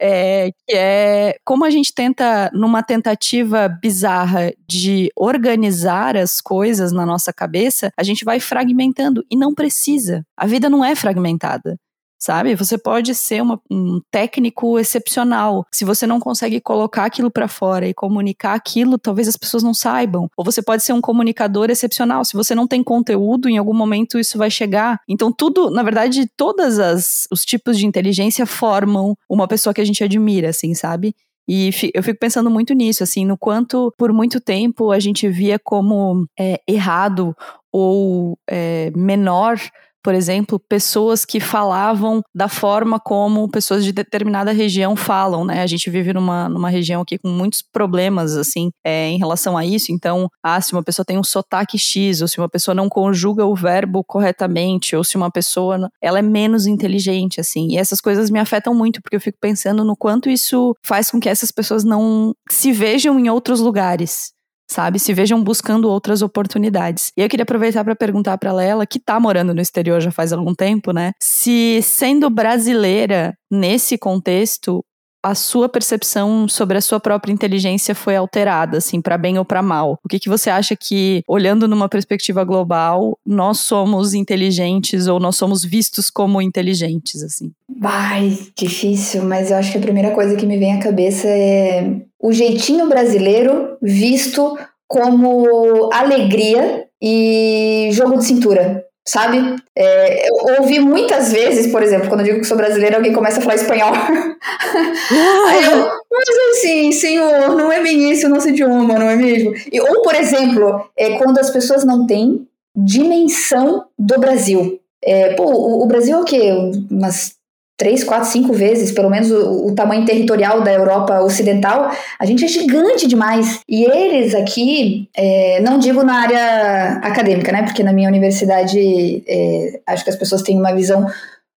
é, 0.00 0.50
é 0.70 1.38
como 1.44 1.64
a 1.64 1.70
gente 1.70 1.94
tenta, 1.94 2.50
numa 2.52 2.82
tentativa 2.82 3.68
bizarra 3.68 4.52
de 4.68 5.10
organizar 5.16 6.16
as 6.16 6.40
coisas 6.40 6.92
na 6.92 7.06
nossa 7.06 7.32
cabeça, 7.32 7.92
a 7.96 8.02
gente 8.02 8.24
vai 8.24 8.40
fragmentando, 8.40 9.24
e 9.30 9.36
não 9.36 9.54
precisa. 9.54 10.24
A 10.36 10.46
vida 10.46 10.68
não 10.68 10.84
é 10.84 10.94
fragmentada. 10.94 11.76
Sabe? 12.20 12.54
Você 12.54 12.76
pode 12.76 13.14
ser 13.14 13.42
uma, 13.42 13.58
um 13.70 14.00
técnico 14.10 14.78
excepcional. 14.78 15.66
Se 15.72 15.84
você 15.84 16.06
não 16.06 16.20
consegue 16.20 16.60
colocar 16.60 17.06
aquilo 17.06 17.30
para 17.30 17.48
fora 17.48 17.88
e 17.88 17.94
comunicar 17.94 18.54
aquilo, 18.54 18.98
talvez 18.98 19.26
as 19.26 19.36
pessoas 19.36 19.62
não 19.62 19.72
saibam. 19.72 20.28
Ou 20.36 20.44
você 20.44 20.60
pode 20.60 20.82
ser 20.82 20.92
um 20.92 21.00
comunicador 21.00 21.70
excepcional. 21.70 22.24
Se 22.24 22.34
você 22.34 22.54
não 22.54 22.68
tem 22.68 22.84
conteúdo, 22.84 23.48
em 23.48 23.56
algum 23.56 23.74
momento 23.74 24.18
isso 24.18 24.36
vai 24.36 24.50
chegar. 24.50 25.00
Então 25.08 25.32
tudo, 25.32 25.70
na 25.70 25.82
verdade, 25.82 26.30
todas 26.36 26.78
as 26.78 27.26
os 27.30 27.44
tipos 27.44 27.78
de 27.78 27.86
inteligência 27.86 28.44
formam 28.44 29.16
uma 29.28 29.48
pessoa 29.48 29.72
que 29.72 29.80
a 29.80 29.84
gente 29.84 30.04
admira, 30.04 30.50
assim, 30.50 30.74
sabe? 30.74 31.14
E 31.48 31.70
eu 31.94 32.02
fico 32.02 32.18
pensando 32.20 32.50
muito 32.50 32.74
nisso, 32.74 33.02
assim, 33.02 33.24
no 33.24 33.36
quanto 33.36 33.92
por 33.96 34.12
muito 34.12 34.40
tempo 34.40 34.92
a 34.92 35.00
gente 35.00 35.28
via 35.28 35.58
como 35.58 36.26
é, 36.38 36.60
errado 36.68 37.34
ou 37.72 38.38
é, 38.48 38.92
menor 38.94 39.58
por 40.02 40.14
exemplo, 40.14 40.60
pessoas 40.68 41.24
que 41.24 41.40
falavam 41.40 42.22
da 42.34 42.48
forma 42.48 42.98
como 42.98 43.48
pessoas 43.50 43.84
de 43.84 43.92
determinada 43.92 44.52
região 44.52 44.96
falam, 44.96 45.44
né? 45.44 45.62
A 45.62 45.66
gente 45.66 45.90
vive 45.90 46.12
numa, 46.12 46.48
numa 46.48 46.70
região 46.70 47.02
aqui 47.02 47.18
com 47.18 47.28
muitos 47.28 47.62
problemas, 47.62 48.36
assim, 48.36 48.70
é, 48.84 49.08
em 49.08 49.18
relação 49.18 49.56
a 49.56 49.64
isso. 49.64 49.92
Então, 49.92 50.28
ah, 50.42 50.60
se 50.60 50.72
uma 50.72 50.82
pessoa 50.82 51.04
tem 51.04 51.18
um 51.18 51.24
sotaque 51.24 51.78
X, 51.78 52.22
ou 52.22 52.28
se 52.28 52.38
uma 52.38 52.48
pessoa 52.48 52.74
não 52.74 52.88
conjuga 52.88 53.44
o 53.44 53.54
verbo 53.54 54.02
corretamente, 54.04 54.96
ou 54.96 55.04
se 55.04 55.16
uma 55.16 55.30
pessoa, 55.30 55.88
ela 56.02 56.18
é 56.18 56.22
menos 56.22 56.66
inteligente, 56.66 57.40
assim. 57.40 57.68
E 57.72 57.76
essas 57.76 58.00
coisas 58.00 58.30
me 58.30 58.38
afetam 58.38 58.74
muito, 58.74 59.02
porque 59.02 59.16
eu 59.16 59.20
fico 59.20 59.38
pensando 59.40 59.84
no 59.84 59.96
quanto 59.96 60.30
isso 60.30 60.74
faz 60.82 61.10
com 61.10 61.20
que 61.20 61.28
essas 61.28 61.50
pessoas 61.50 61.84
não 61.84 62.34
se 62.50 62.72
vejam 62.72 63.18
em 63.18 63.28
outros 63.28 63.60
lugares 63.60 64.32
sabe? 64.70 64.98
Se 64.98 65.12
vejam 65.12 65.42
buscando 65.42 65.88
outras 65.88 66.22
oportunidades. 66.22 67.12
E 67.16 67.22
eu 67.22 67.28
queria 67.28 67.42
aproveitar 67.42 67.84
para 67.84 67.96
perguntar 67.96 68.38
para 68.38 68.62
ela, 68.62 68.86
que 68.86 69.00
tá 69.00 69.18
morando 69.18 69.54
no 69.54 69.60
exterior 69.60 70.00
já 70.00 70.10
faz 70.12 70.32
algum 70.32 70.54
tempo, 70.54 70.92
né? 70.92 71.12
Se 71.20 71.80
sendo 71.82 72.30
brasileira 72.30 73.34
nesse 73.50 73.98
contexto, 73.98 74.84
a 75.22 75.34
sua 75.34 75.68
percepção 75.68 76.48
sobre 76.48 76.78
a 76.78 76.80
sua 76.80 76.98
própria 76.98 77.32
inteligência 77.32 77.94
foi 77.94 78.16
alterada, 78.16 78.78
assim, 78.78 79.00
para 79.00 79.18
bem 79.18 79.38
ou 79.38 79.44
para 79.44 79.62
mal? 79.62 79.98
O 80.04 80.08
que, 80.08 80.18
que 80.18 80.28
você 80.28 80.50
acha 80.50 80.74
que, 80.74 81.22
olhando 81.26 81.68
numa 81.68 81.88
perspectiva 81.88 82.44
global, 82.44 83.18
nós 83.24 83.60
somos 83.60 84.14
inteligentes 84.14 85.06
ou 85.06 85.20
nós 85.20 85.36
somos 85.36 85.64
vistos 85.64 86.10
como 86.10 86.40
inteligentes, 86.40 87.22
assim? 87.22 87.52
Vai, 87.78 88.38
difícil, 88.56 89.22
mas 89.22 89.50
eu 89.50 89.56
acho 89.56 89.72
que 89.72 89.78
a 89.78 89.82
primeira 89.82 90.10
coisa 90.12 90.36
que 90.36 90.46
me 90.46 90.58
vem 90.58 90.74
à 90.74 90.82
cabeça 90.82 91.28
é 91.28 92.00
o 92.18 92.32
jeitinho 92.32 92.88
brasileiro 92.88 93.76
visto 93.80 94.58
como 94.86 95.90
alegria 95.92 96.84
e 97.00 97.88
jogo 97.92 98.18
de 98.18 98.24
cintura, 98.24 98.84
sabe? 99.06 99.56
É, 99.76 100.28
eu 100.28 100.34
ouvi 100.60 100.78
muitas 100.78 101.32
vezes, 101.32 101.70
por 101.70 101.82
exemplo, 101.82 102.08
quando 102.08 102.20
eu 102.20 102.26
digo 102.26 102.40
que 102.40 102.46
sou 102.46 102.56
brasileira, 102.56 102.96
alguém 102.96 103.12
começa 103.12 103.38
a 103.38 103.42
falar 103.42 103.54
espanhol. 103.54 103.92
Aí 105.48 105.64
eu, 105.64 105.90
mas 106.10 106.28
assim, 106.52 106.92
senhor, 106.92 107.56
não 107.56 107.72
é 107.72 107.82
bem 107.82 108.10
isso 108.10 108.26
o 108.26 108.30
nosso 108.30 108.48
idioma, 108.48 108.98
não 108.98 109.08
é 109.08 109.16
mesmo? 109.16 109.52
E, 109.72 109.80
ou, 109.80 110.02
por 110.02 110.14
exemplo, 110.14 110.90
é 110.96 111.16
quando 111.16 111.38
as 111.38 111.50
pessoas 111.50 111.84
não 111.84 112.06
têm 112.06 112.46
dimensão 112.76 113.86
do 113.98 114.18
Brasil. 114.18 114.80
É, 115.02 115.34
pô, 115.34 115.44
o, 115.44 115.82
o 115.82 115.86
Brasil 115.86 116.16
é 116.16 116.20
o 116.20 116.24
quê? 116.24 116.52
Umas 116.90 117.39
três, 117.80 118.04
quatro, 118.04 118.28
cinco 118.28 118.52
vezes, 118.52 118.92
pelo 118.92 119.08
menos 119.08 119.30
o, 119.30 119.68
o, 119.68 119.74
tamanho 119.74 120.04
territorial 120.04 120.60
da 120.60 120.70
Europa 120.70 121.18
Ocidental, 121.22 121.90
a 122.18 122.26
gente 122.26 122.44
é 122.44 122.48
gigante 122.48 123.08
demais. 123.08 123.60
E 123.66 123.84
eles 123.84 124.34
aqui, 124.34 125.08
é, 125.16 125.62
não 125.62 125.78
digo 125.78 126.02
na 126.02 126.20
área 126.20 127.00
acadêmica, 127.02 127.50
né? 127.50 127.62
Porque 127.62 127.82
na 127.82 127.90
minha 127.90 128.06
universidade 128.06 129.24
é, 129.26 129.80
acho 129.86 130.04
que 130.04 130.10
as 130.10 130.16
pessoas 130.16 130.42
têm 130.42 130.58
uma 130.58 130.74
visão 130.74 131.06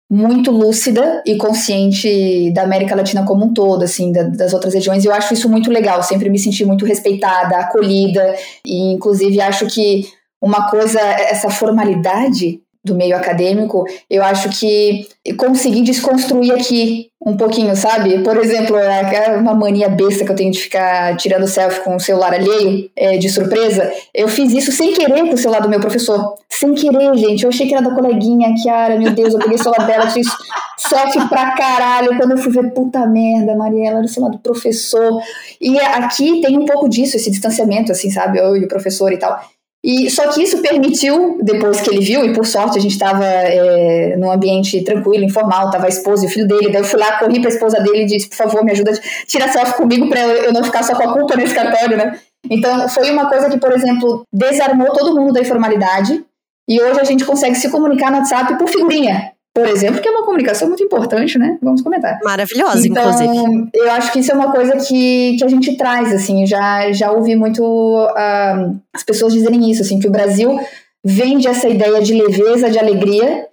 muito 0.08 0.52
lúcida 0.52 1.24
e 1.26 1.36
consciente 1.36 2.52
da 2.52 2.62
América 2.62 2.94
Latina 2.94 3.24
como 3.24 3.46
um 3.46 3.52
todo, 3.52 3.82
assim, 3.82 4.12
da, 4.12 4.22
das 4.22 4.52
outras 4.52 4.74
regiões. 4.74 5.02
E 5.02 5.08
eu 5.08 5.12
acho 5.12 5.34
isso 5.34 5.48
muito 5.48 5.72
legal. 5.72 6.04
Sempre 6.04 6.30
me 6.30 6.38
senti 6.38 6.64
muito 6.64 6.86
respeitada, 6.86 7.56
acolhida. 7.56 8.32
E 8.64 8.92
inclusive 8.92 9.40
acho 9.40 9.66
que 9.66 10.06
uma 10.40 10.70
coisa, 10.70 11.00
essa 11.00 11.50
formalidade 11.50 12.60
do 12.84 12.94
meio 12.94 13.16
acadêmico, 13.16 13.84
eu 14.10 14.22
acho 14.24 14.48
que 14.48 15.06
consegui 15.36 15.82
desconstruir 15.82 16.52
aqui 16.52 17.12
um 17.24 17.36
pouquinho, 17.36 17.76
sabe? 17.76 18.18
Por 18.18 18.36
exemplo, 18.36 18.76
é 18.76 19.36
uma 19.36 19.54
mania 19.54 19.88
besta 19.88 20.24
que 20.24 20.32
eu 20.32 20.34
tenho 20.34 20.50
de 20.50 20.58
ficar 20.58 21.16
tirando 21.16 21.46
selfie 21.46 21.80
com 21.84 21.94
o 21.94 22.00
celular 22.00 22.34
alheio, 22.34 22.90
é, 22.96 23.16
de 23.16 23.28
surpresa. 23.28 23.92
Eu 24.12 24.26
fiz 24.26 24.52
isso 24.52 24.72
sem 24.72 24.92
querer 24.92 25.20
com 25.20 25.34
o 25.34 25.38
celular 25.38 25.60
do 25.60 25.68
meu 25.68 25.78
professor. 25.78 26.34
Sem 26.50 26.74
querer, 26.74 27.16
gente. 27.16 27.44
Eu 27.44 27.50
achei 27.50 27.68
que 27.68 27.74
era 27.74 27.88
da 27.88 27.94
coleguinha, 27.94 28.52
Kiara, 28.60 28.98
meu 28.98 29.12
Deus, 29.12 29.34
eu 29.34 29.38
peguei 29.38 29.54
o 29.54 29.62
celular 29.62 29.86
dela, 29.86 30.10
fiz 30.10 30.26
selfie 30.76 31.28
pra 31.28 31.52
caralho. 31.52 32.16
Quando 32.16 32.32
eu 32.32 32.38
fui 32.38 32.50
ver, 32.50 32.72
puta 32.72 33.06
merda, 33.06 33.54
Mariela, 33.54 33.98
era 33.98 34.04
o 34.04 34.08
celular 34.08 34.32
do 34.32 34.38
professor. 34.40 35.22
E 35.60 35.78
aqui 35.78 36.40
tem 36.40 36.58
um 36.58 36.66
pouco 36.66 36.88
disso, 36.88 37.16
esse 37.16 37.30
distanciamento, 37.30 37.92
assim, 37.92 38.10
sabe? 38.10 38.38
Eu 38.38 38.56
e 38.56 38.64
o 38.64 38.68
professor 38.68 39.12
e 39.12 39.16
tal. 39.16 39.40
E 39.84 40.08
só 40.08 40.28
que 40.28 40.40
isso 40.40 40.62
permitiu, 40.62 41.38
depois 41.42 41.80
que 41.80 41.90
ele 41.90 42.04
viu, 42.04 42.24
e 42.24 42.32
por 42.32 42.46
sorte 42.46 42.78
a 42.78 42.80
gente 42.80 42.92
estava 42.92 43.24
é, 43.24 44.16
num 44.16 44.30
ambiente 44.30 44.82
tranquilo, 44.84 45.24
informal, 45.24 45.70
tava 45.70 45.86
a 45.86 45.88
esposa 45.88 46.24
e 46.24 46.28
o 46.28 46.30
filho 46.30 46.46
dele, 46.46 46.70
daí 46.70 46.82
eu 46.82 46.84
fui 46.84 47.00
lá, 47.00 47.18
corri 47.18 47.40
para 47.40 47.50
a 47.50 47.52
esposa 47.52 47.80
dele 47.80 48.04
e 48.04 48.06
disse, 48.06 48.28
por 48.28 48.36
favor, 48.36 48.64
me 48.64 48.70
ajuda 48.70 48.92
a 48.92 49.26
tirar 49.26 49.48
selfie 49.48 49.74
comigo 49.74 50.08
para 50.08 50.20
eu 50.20 50.52
não 50.52 50.62
ficar 50.62 50.84
só 50.84 50.94
com 50.94 51.08
a 51.08 51.12
culpa 51.12 51.34
nesse 51.34 51.52
cartório, 51.52 51.96
né? 51.96 52.16
Então 52.48 52.88
foi 52.88 53.10
uma 53.10 53.28
coisa 53.28 53.50
que, 53.50 53.58
por 53.58 53.72
exemplo, 53.72 54.24
desarmou 54.32 54.92
todo 54.92 55.16
mundo 55.16 55.32
da 55.32 55.40
informalidade, 55.40 56.24
e 56.68 56.80
hoje 56.80 57.00
a 57.00 57.04
gente 57.04 57.24
consegue 57.24 57.56
se 57.56 57.68
comunicar 57.68 58.12
no 58.12 58.18
WhatsApp 58.18 58.56
por 58.56 58.68
figurinha 58.68 59.31
por 59.54 59.66
exemplo, 59.66 60.00
que 60.00 60.08
é 60.08 60.10
uma 60.10 60.24
comunicação 60.24 60.66
muito 60.68 60.82
importante, 60.82 61.38
né? 61.38 61.58
Vamos 61.62 61.82
comentar. 61.82 62.18
Maravilhosa, 62.22 62.86
então, 62.86 63.10
inclusive. 63.10 63.70
Eu 63.74 63.90
acho 63.90 64.10
que 64.12 64.20
isso 64.20 64.32
é 64.32 64.34
uma 64.34 64.50
coisa 64.50 64.76
que, 64.78 65.36
que 65.36 65.44
a 65.44 65.48
gente 65.48 65.76
traz, 65.76 66.12
assim, 66.12 66.46
já, 66.46 66.90
já 66.90 67.12
ouvi 67.12 67.36
muito 67.36 67.62
uh, 67.62 68.80
as 68.94 69.02
pessoas 69.04 69.32
dizerem 69.34 69.70
isso, 69.70 69.82
assim, 69.82 69.98
que 69.98 70.08
o 70.08 70.10
Brasil 70.10 70.58
vende 71.04 71.46
essa 71.46 71.68
ideia 71.68 72.00
de 72.00 72.14
leveza, 72.14 72.70
de 72.70 72.78
alegria, 72.78 73.46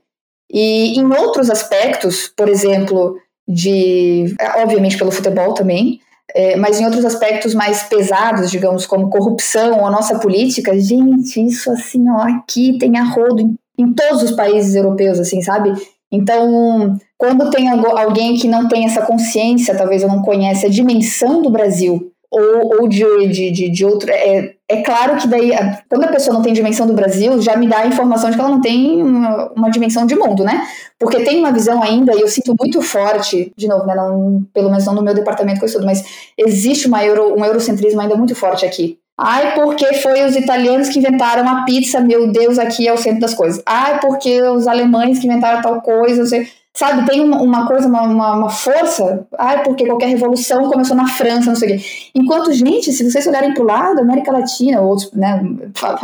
e 0.52 0.98
em 0.98 1.06
outros 1.06 1.50
aspectos, 1.50 2.32
por 2.36 2.48
exemplo, 2.48 3.18
de. 3.48 4.34
Obviamente 4.58 4.98
pelo 4.98 5.12
futebol 5.12 5.54
também, 5.54 6.00
é, 6.34 6.56
mas 6.56 6.80
em 6.80 6.86
outros 6.86 7.04
aspectos 7.04 7.54
mais 7.54 7.84
pesados, 7.84 8.50
digamos, 8.50 8.86
como 8.86 9.10
corrupção 9.10 9.80
ou 9.80 9.86
a 9.86 9.92
nossa 9.92 10.18
política, 10.20 10.80
gente, 10.80 11.46
isso 11.46 11.70
assim, 11.72 12.10
ó, 12.10 12.22
aqui 12.22 12.78
tem 12.78 12.98
a 12.98 13.04
rodo 13.04 13.42
em 13.42 13.56
em 13.80 13.94
todos 13.94 14.22
os 14.24 14.32
países 14.32 14.76
europeus, 14.76 15.20
assim, 15.20 15.42
sabe? 15.42 15.74
Então, 16.12 16.98
quando 17.18 17.50
tem 17.50 17.70
alguém 17.70 18.36
que 18.36 18.48
não 18.48 18.68
tem 18.68 18.86
essa 18.86 19.02
consciência, 19.06 19.76
talvez 19.76 20.02
eu 20.02 20.10
não 20.10 20.22
conhece 20.22 20.66
a 20.66 20.70
dimensão 20.70 21.42
do 21.42 21.50
Brasil, 21.50 22.12
ou, 22.32 22.82
ou 22.82 22.88
de, 22.88 23.04
de, 23.28 23.52
de, 23.52 23.70
de 23.70 23.86
outro. 23.86 24.12
É, 24.12 24.54
é 24.68 24.82
claro 24.82 25.18
que 25.18 25.28
daí, 25.28 25.52
quando 25.90 26.04
a 26.04 26.10
pessoa 26.10 26.36
não 26.36 26.44
tem 26.44 26.54
dimensão 26.54 26.86
do 26.86 26.94
Brasil, 26.94 27.42
já 27.42 27.56
me 27.56 27.68
dá 27.68 27.80
a 27.80 27.88
informação 27.88 28.30
de 28.30 28.36
que 28.36 28.42
ela 28.42 28.52
não 28.52 28.62
tem 28.62 29.02
uma, 29.02 29.52
uma 29.54 29.72
dimensão 29.72 30.06
de 30.06 30.16
mundo, 30.16 30.44
né? 30.44 30.68
Porque 31.00 31.24
tem 31.24 31.40
uma 31.40 31.52
visão 31.52 31.82
ainda, 31.82 32.14
e 32.16 32.22
eu 32.22 32.28
sinto 32.28 32.54
muito 32.60 32.82
forte, 32.82 33.52
de 33.58 33.68
novo, 33.68 33.86
né, 33.86 33.96
não, 33.96 34.46
pelo 34.54 34.70
menos 34.70 34.86
não 34.86 34.94
no 34.94 35.02
meu 35.02 35.14
departamento 35.14 35.58
que 35.58 35.66
eu 35.66 35.68
estudo, 35.68 35.86
mas 35.86 36.04
existe 36.38 36.88
uma 36.88 37.04
euro, 37.04 37.34
um 37.36 37.44
eurocentrismo 37.44 38.00
ainda 38.00 38.16
muito 38.16 38.36
forte 38.36 38.66
aqui. 38.66 38.99
Ai, 39.22 39.54
porque 39.54 39.96
foi 39.96 40.26
os 40.26 40.34
italianos 40.34 40.88
que 40.88 40.98
inventaram 40.98 41.46
a 41.46 41.66
pizza, 41.66 42.00
meu 42.00 42.32
Deus, 42.32 42.58
aqui 42.58 42.88
é 42.88 42.94
o 42.94 42.98
centro 42.98 43.20
das 43.20 43.34
coisas. 43.34 43.62
Ai, 43.66 44.00
porque 44.00 44.42
os 44.44 44.66
alemães 44.66 45.20
que 45.20 45.28
inventaram 45.28 45.62
tal 45.62 45.82
coisa, 45.82 46.24
sabe, 46.74 47.06
tem 47.06 47.20
uma, 47.20 47.68
coisa, 47.68 47.86
uma, 47.86 48.04
uma, 48.04 48.50
força. 48.50 49.28
Ai, 49.38 49.62
porque 49.62 49.86
qualquer 49.86 50.08
revolução 50.08 50.70
começou 50.70 50.96
na 50.96 51.06
França, 51.06 51.50
não 51.50 51.56
sei 51.58 51.76
o 51.76 51.78
quê. 51.78 51.86
Enquanto, 52.16 52.54
gente, 52.54 52.94
se 52.94 53.12
vocês 53.12 53.28
olharem 53.28 53.54
para 53.54 53.62
o 53.62 53.68
lado, 53.68 54.00
América 54.00 54.32
Latina, 54.32 54.80
outros, 54.80 55.12
né, 55.12 55.44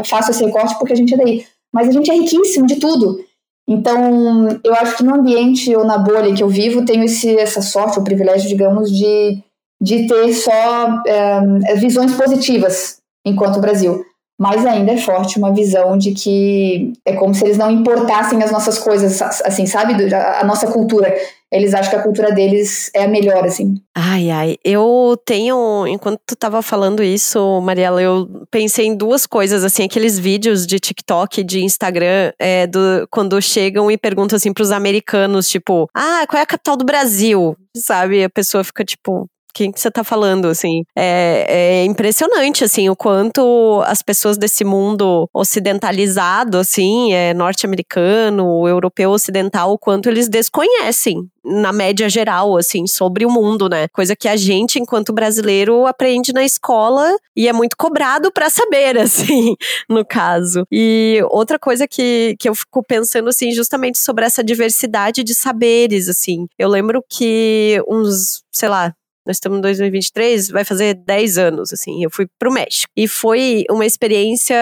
faço 0.04 0.32
esse 0.32 0.44
recorte 0.44 0.78
porque 0.78 0.92
a 0.92 0.98
gente 0.98 1.14
é 1.14 1.18
daí, 1.18 1.46
mas 1.74 1.88
a 1.88 1.92
gente 1.94 2.12
é 2.12 2.16
riquíssimo 2.16 2.68
de 2.68 2.76
tudo. 2.76 3.18
Então, 3.66 4.60
eu 4.62 4.74
acho 4.74 4.98
que 4.98 5.04
no 5.06 5.16
ambiente 5.16 5.74
ou 5.74 5.86
na 5.86 5.98
bolha 5.98 6.34
que 6.34 6.44
eu 6.44 6.50
vivo, 6.50 6.84
tenho 6.84 7.06
esse, 7.06 7.34
essa 7.38 7.62
sorte, 7.62 7.98
o 7.98 8.04
privilégio, 8.04 8.50
digamos, 8.50 8.92
de, 8.92 9.42
de 9.82 10.06
ter 10.06 10.34
só 10.34 11.02
é, 11.08 11.76
visões 11.76 12.14
positivas 12.14 13.05
enquanto 13.26 13.60
Brasil. 13.60 14.06
Mas 14.38 14.66
ainda 14.66 14.92
é 14.92 14.98
forte 14.98 15.38
uma 15.38 15.54
visão 15.54 15.98
de 15.98 16.12
que 16.14 16.92
é 17.06 17.14
como 17.14 17.34
se 17.34 17.46
eles 17.46 17.58
não 17.58 17.72
importassem 17.72 18.44
as 18.44 18.52
nossas 18.52 18.78
coisas, 18.78 19.22
assim, 19.22 19.66
sabe? 19.66 20.14
A 20.14 20.44
nossa 20.44 20.68
cultura. 20.68 21.14
Eles 21.50 21.74
acham 21.74 21.92
que 21.92 21.96
a 21.96 22.04
cultura 22.04 22.34
deles 22.34 22.92
é 22.94 23.06
a 23.06 23.08
melhor, 23.08 23.46
assim. 23.46 23.76
Ai, 23.96 24.30
ai. 24.30 24.58
Eu 24.62 25.18
tenho. 25.26 25.88
Enquanto 25.88 26.20
tu 26.28 26.36
tava 26.36 26.62
falando 26.62 27.02
isso, 27.02 27.62
Mariela, 27.62 28.02
eu 28.02 28.28
pensei 28.52 28.88
em 28.88 28.96
duas 28.98 29.26
coisas, 29.26 29.64
assim, 29.64 29.84
aqueles 29.84 30.20
vídeos 30.20 30.68
de 30.68 30.82
TikTok, 30.82 31.42
de 31.42 31.64
Instagram, 31.64 32.34
é, 32.38 32.68
do, 32.68 33.08
quando 33.10 33.42
chegam 33.42 33.90
e 33.90 33.98
perguntam 33.98 34.36
assim 34.36 34.52
pros 34.52 34.72
americanos, 34.72 35.48
tipo, 35.48 35.88
ah, 35.96 36.26
qual 36.28 36.42
é 36.42 36.44
a 36.44 36.48
capital 36.48 36.76
do 36.76 36.84
Brasil? 36.84 37.56
Sabe? 37.78 38.22
A 38.22 38.30
pessoa 38.30 38.62
fica 38.66 38.84
tipo, 38.84 39.30
quem 39.56 39.72
que 39.72 39.80
você 39.80 39.90
tá 39.90 40.04
falando, 40.04 40.48
assim. 40.48 40.84
É, 40.96 41.46
é, 41.48 41.86
impressionante, 41.86 42.64
assim, 42.66 42.90
o 42.90 42.96
quanto 42.96 43.82
as 43.86 44.02
pessoas 44.02 44.38
desse 44.38 44.66
mundo 44.66 45.30
ocidentalizado, 45.34 46.58
assim, 46.58 47.14
é, 47.14 47.34
norte-americano, 47.34 48.68
europeu 48.68 49.12
ocidental, 49.12 49.72
o 49.72 49.80
quanto 49.80 50.10
eles 50.10 50.28
desconhecem 50.28 51.26
na 51.46 51.72
média 51.72 52.10
geral, 52.10 52.58
assim, 52.58 52.86
sobre 52.88 53.26
o 53.26 53.32
mundo, 53.32 53.70
né? 53.70 53.88
Coisa 53.90 54.16
que 54.16 54.28
a 54.28 54.36
gente, 54.36 54.80
enquanto 54.80 55.14
brasileiro, 55.14 55.86
aprende 55.86 56.34
na 56.34 56.44
escola 56.44 57.16
e 57.36 57.48
é 57.48 57.54
muito 57.54 57.78
cobrado 57.78 58.32
para 58.32 58.50
saber, 58.50 58.98
assim, 59.00 59.56
no 59.88 60.04
caso. 60.04 60.66
E 60.70 61.22
outra 61.30 61.58
coisa 61.58 61.88
que, 61.88 62.36
que 62.40 62.50
eu 62.50 62.56
fico 62.56 62.84
pensando, 62.84 63.30
assim, 63.30 63.52
justamente 63.52 64.00
sobre 64.00 64.26
essa 64.26 64.44
diversidade 64.44 65.24
de 65.24 65.34
saberes, 65.34 66.10
assim. 66.10 66.48
Eu 66.58 66.68
lembro 66.68 67.02
que 67.08 67.82
uns, 67.88 68.44
sei 68.52 68.68
lá, 68.68 68.94
nós 69.26 69.38
estamos 69.38 69.58
em 69.58 69.62
2023, 69.62 70.50
vai 70.50 70.64
fazer 70.64 70.94
10 70.94 71.38
anos, 71.38 71.74
assim, 71.74 72.04
eu 72.04 72.10
fui 72.12 72.28
pro 72.40 72.52
México. 72.52 72.92
E 72.96 73.08
foi 73.08 73.66
uma 73.70 73.86
experiência 73.86 74.56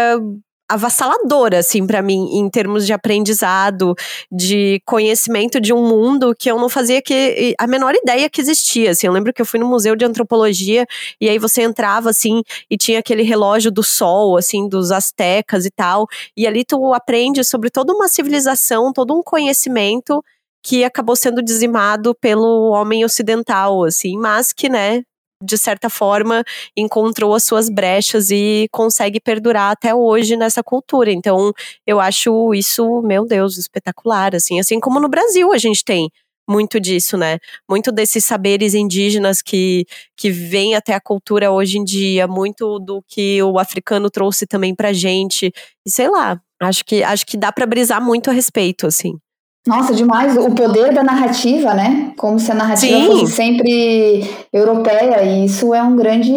avassaladora, 0.70 1.60
assim, 1.60 1.86
para 1.86 2.02
mim, 2.02 2.38
em 2.40 2.50
termos 2.50 2.86
de 2.86 2.94
aprendizado, 2.94 3.94
de 4.32 4.82
conhecimento 4.86 5.60
de 5.60 5.74
um 5.74 5.88
mundo 5.88 6.34
que 6.38 6.50
eu 6.50 6.58
não 6.58 6.70
fazia 6.70 7.02
que 7.02 7.54
a 7.60 7.68
menor 7.68 7.94
ideia 7.94 8.30
que 8.30 8.42
existia, 8.42 8.92
assim. 8.92 9.06
Eu 9.06 9.14
lembro 9.14 9.34
que 9.34 9.42
eu 9.42 9.46
fui 9.46 9.60
no 9.60 9.68
museu 9.68 9.96
de 9.96 10.06
antropologia 10.06 10.86
e 11.20 11.30
aí 11.30 11.38
você 11.38 11.62
entrava, 11.62 12.10
assim, 12.10 12.42
e 12.70 12.78
tinha 12.78 13.00
aquele 13.00 13.24
relógio 13.24 13.72
do 13.72 13.84
sol, 13.84 14.38
assim, 14.38 14.68
dos 14.68 14.92
astecas 14.92 15.66
e 15.66 15.70
tal, 15.70 16.08
e 16.36 16.48
ali 16.48 16.64
tu 16.66 16.94
aprende 16.94 17.44
sobre 17.44 17.70
toda 17.70 17.94
uma 17.94 18.08
civilização, 18.08 18.92
todo 18.94 19.14
um 19.14 19.22
conhecimento 19.22 20.24
que 20.64 20.84
acabou 20.84 21.16
sendo 21.16 21.42
dizimado 21.44 22.16
pelo 22.16 22.72
homem 22.72 23.04
ocidental, 23.06 23.84
assim, 23.84 24.18
mas 24.18 24.54
que, 24.54 24.70
né, 24.70 25.04
de 25.44 25.58
certa 25.58 25.90
forma, 25.90 26.44
encontrou 26.76 27.36
as 27.36 27.44
suas 27.44 27.70
brechas 27.70 28.32
e 28.32 28.68
consegue 28.72 29.20
perdurar 29.20 29.72
até 29.72 29.94
hoje 29.94 30.38
nessa 30.38 30.64
cultura. 30.64 31.12
Então, 31.12 31.52
eu 31.86 32.00
acho 32.00 32.54
isso, 32.54 33.02
meu 33.02 33.26
Deus, 33.26 33.58
espetacular, 33.58 34.34
assim, 34.36 34.60
assim 34.60 34.80
como 34.80 35.00
no 35.02 35.10
Brasil 35.10 35.52
a 35.52 35.58
gente 35.58 35.84
tem 35.84 36.10
muito 36.50 36.80
disso, 36.80 37.18
né? 37.18 37.40
Muito 37.70 37.92
desses 37.92 38.26
saberes 38.26 38.74
indígenas 38.74 39.42
que, 39.42 39.86
que 40.18 40.30
vem 40.30 40.76
até 40.76 40.94
a 40.94 41.02
cultura 41.02 41.52
hoje 41.52 41.78
em 41.78 41.84
dia, 41.84 42.28
muito 42.28 42.80
do 42.80 43.02
que 43.08 43.42
o 43.44 43.58
africano 43.60 44.10
trouxe 44.10 44.46
também 44.46 44.76
pra 44.76 44.94
gente. 44.94 45.52
E 45.86 45.92
sei 45.92 46.10
lá, 46.10 46.40
acho 46.62 46.84
que 46.86 47.04
acho 47.04 47.26
que 47.26 47.38
dá 47.38 47.52
para 47.52 47.66
brisar 47.66 48.04
muito 48.04 48.30
a 48.30 48.34
respeito, 48.34 48.88
assim. 48.88 49.18
Nossa, 49.66 49.94
demais. 49.94 50.36
O 50.36 50.52
poder 50.52 50.94
da 50.94 51.04
narrativa, 51.04 51.74
né? 51.74 52.12
Como 52.18 52.38
se 52.38 52.52
a 52.52 52.56
narrativa 52.56 52.98
Sim. 52.98 53.06
fosse 53.06 53.34
sempre 53.34 54.30
europeia. 54.52 55.24
E 55.24 55.46
isso 55.46 55.74
é 55.74 55.82
um 55.82 55.96
grande, 55.96 56.34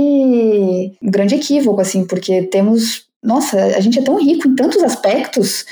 um 1.02 1.10
grande 1.10 1.34
equívoco, 1.34 1.80
assim, 1.80 2.06
porque 2.06 2.42
temos. 2.42 3.04
Nossa, 3.22 3.58
a 3.58 3.80
gente 3.80 3.98
é 3.98 4.02
tão 4.02 4.16
rico 4.22 4.46
em 4.46 4.54
tantos 4.54 4.82
aspectos 4.84 5.64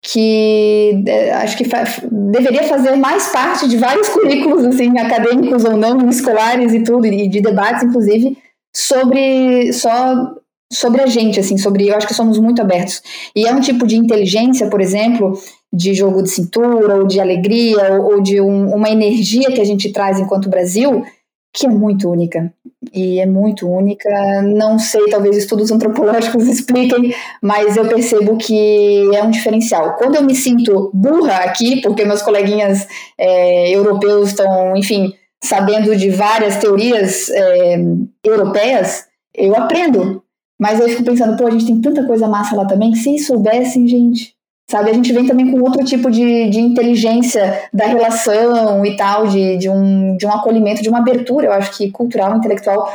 que 0.00 1.02
é, 1.06 1.32
acho 1.32 1.56
que 1.56 1.64
fa 1.64 1.84
deveria 2.10 2.62
fazer 2.64 2.94
mais 2.94 3.28
parte 3.28 3.66
de 3.66 3.76
vários 3.76 4.08
currículos, 4.10 4.64
assim, 4.64 4.98
acadêmicos 4.98 5.64
ou 5.64 5.76
não, 5.76 6.08
escolares 6.08 6.72
e 6.74 6.80
tudo, 6.80 7.06
e 7.06 7.26
de 7.26 7.40
debates, 7.40 7.82
inclusive, 7.82 8.36
sobre 8.72 9.72
só 9.72 10.34
sobre 10.74 11.02
a 11.02 11.06
gente, 11.06 11.38
assim, 11.40 11.56
sobre. 11.56 11.88
Eu 11.88 11.96
acho 11.96 12.06
que 12.06 12.14
somos 12.14 12.38
muito 12.38 12.60
abertos. 12.60 13.02
E 13.34 13.46
é 13.46 13.52
um 13.52 13.60
tipo 13.60 13.86
de 13.86 13.96
inteligência, 13.96 14.68
por 14.68 14.80
exemplo 14.80 15.38
de 15.74 15.92
jogo 15.92 16.22
de 16.22 16.30
cintura, 16.30 16.96
ou 16.96 17.06
de 17.06 17.18
alegria, 17.20 17.94
ou, 17.94 18.14
ou 18.14 18.22
de 18.22 18.40
um, 18.40 18.74
uma 18.74 18.88
energia 18.88 19.50
que 19.50 19.60
a 19.60 19.64
gente 19.64 19.92
traz 19.92 20.20
enquanto 20.20 20.48
Brasil, 20.48 21.04
que 21.52 21.66
é 21.66 21.68
muito 21.68 22.08
única. 22.08 22.52
E 22.92 23.18
é 23.18 23.26
muito 23.26 23.68
única. 23.68 24.08
Não 24.42 24.78
sei, 24.78 25.08
talvez 25.08 25.36
estudos 25.36 25.70
antropológicos 25.72 26.46
expliquem, 26.48 27.14
mas 27.42 27.76
eu 27.76 27.88
percebo 27.88 28.36
que 28.36 29.10
é 29.14 29.22
um 29.22 29.30
diferencial. 29.30 29.96
Quando 29.96 30.16
eu 30.16 30.22
me 30.22 30.34
sinto 30.34 30.90
burra 30.94 31.38
aqui, 31.38 31.80
porque 31.82 32.04
meus 32.04 32.22
coleguinhas 32.22 32.86
é, 33.18 33.74
europeus 33.74 34.28
estão, 34.28 34.76
enfim, 34.76 35.12
sabendo 35.42 35.96
de 35.96 36.10
várias 36.10 36.56
teorias 36.58 37.30
é, 37.30 37.76
europeias, 38.24 39.06
eu 39.34 39.56
aprendo. 39.56 40.23
Mas 40.60 40.80
eu 40.80 40.88
fico 40.88 41.04
pensando, 41.04 41.36
pô, 41.36 41.46
a 41.46 41.50
gente 41.50 41.66
tem 41.66 41.80
tanta 41.80 42.06
coisa 42.06 42.28
massa 42.28 42.54
lá 42.54 42.64
também, 42.64 42.92
que 42.92 42.98
se 42.98 43.18
soubessem, 43.18 43.86
gente, 43.88 44.34
Sabe, 44.70 44.90
a 44.90 44.94
gente 44.94 45.12
vem 45.12 45.26
também 45.26 45.50
com 45.50 45.60
outro 45.60 45.84
tipo 45.84 46.10
de, 46.10 46.48
de 46.48 46.58
inteligência 46.58 47.68
da 47.72 47.84
relação 47.84 48.84
e 48.84 48.96
tal, 48.96 49.26
de, 49.26 49.58
de, 49.58 49.68
um, 49.68 50.16
de 50.16 50.26
um 50.26 50.30
acolhimento, 50.30 50.82
de 50.82 50.88
uma 50.88 51.00
abertura, 51.00 51.46
eu 51.46 51.52
acho 51.52 51.76
que 51.76 51.90
cultural, 51.90 52.34
intelectual, 52.34 52.90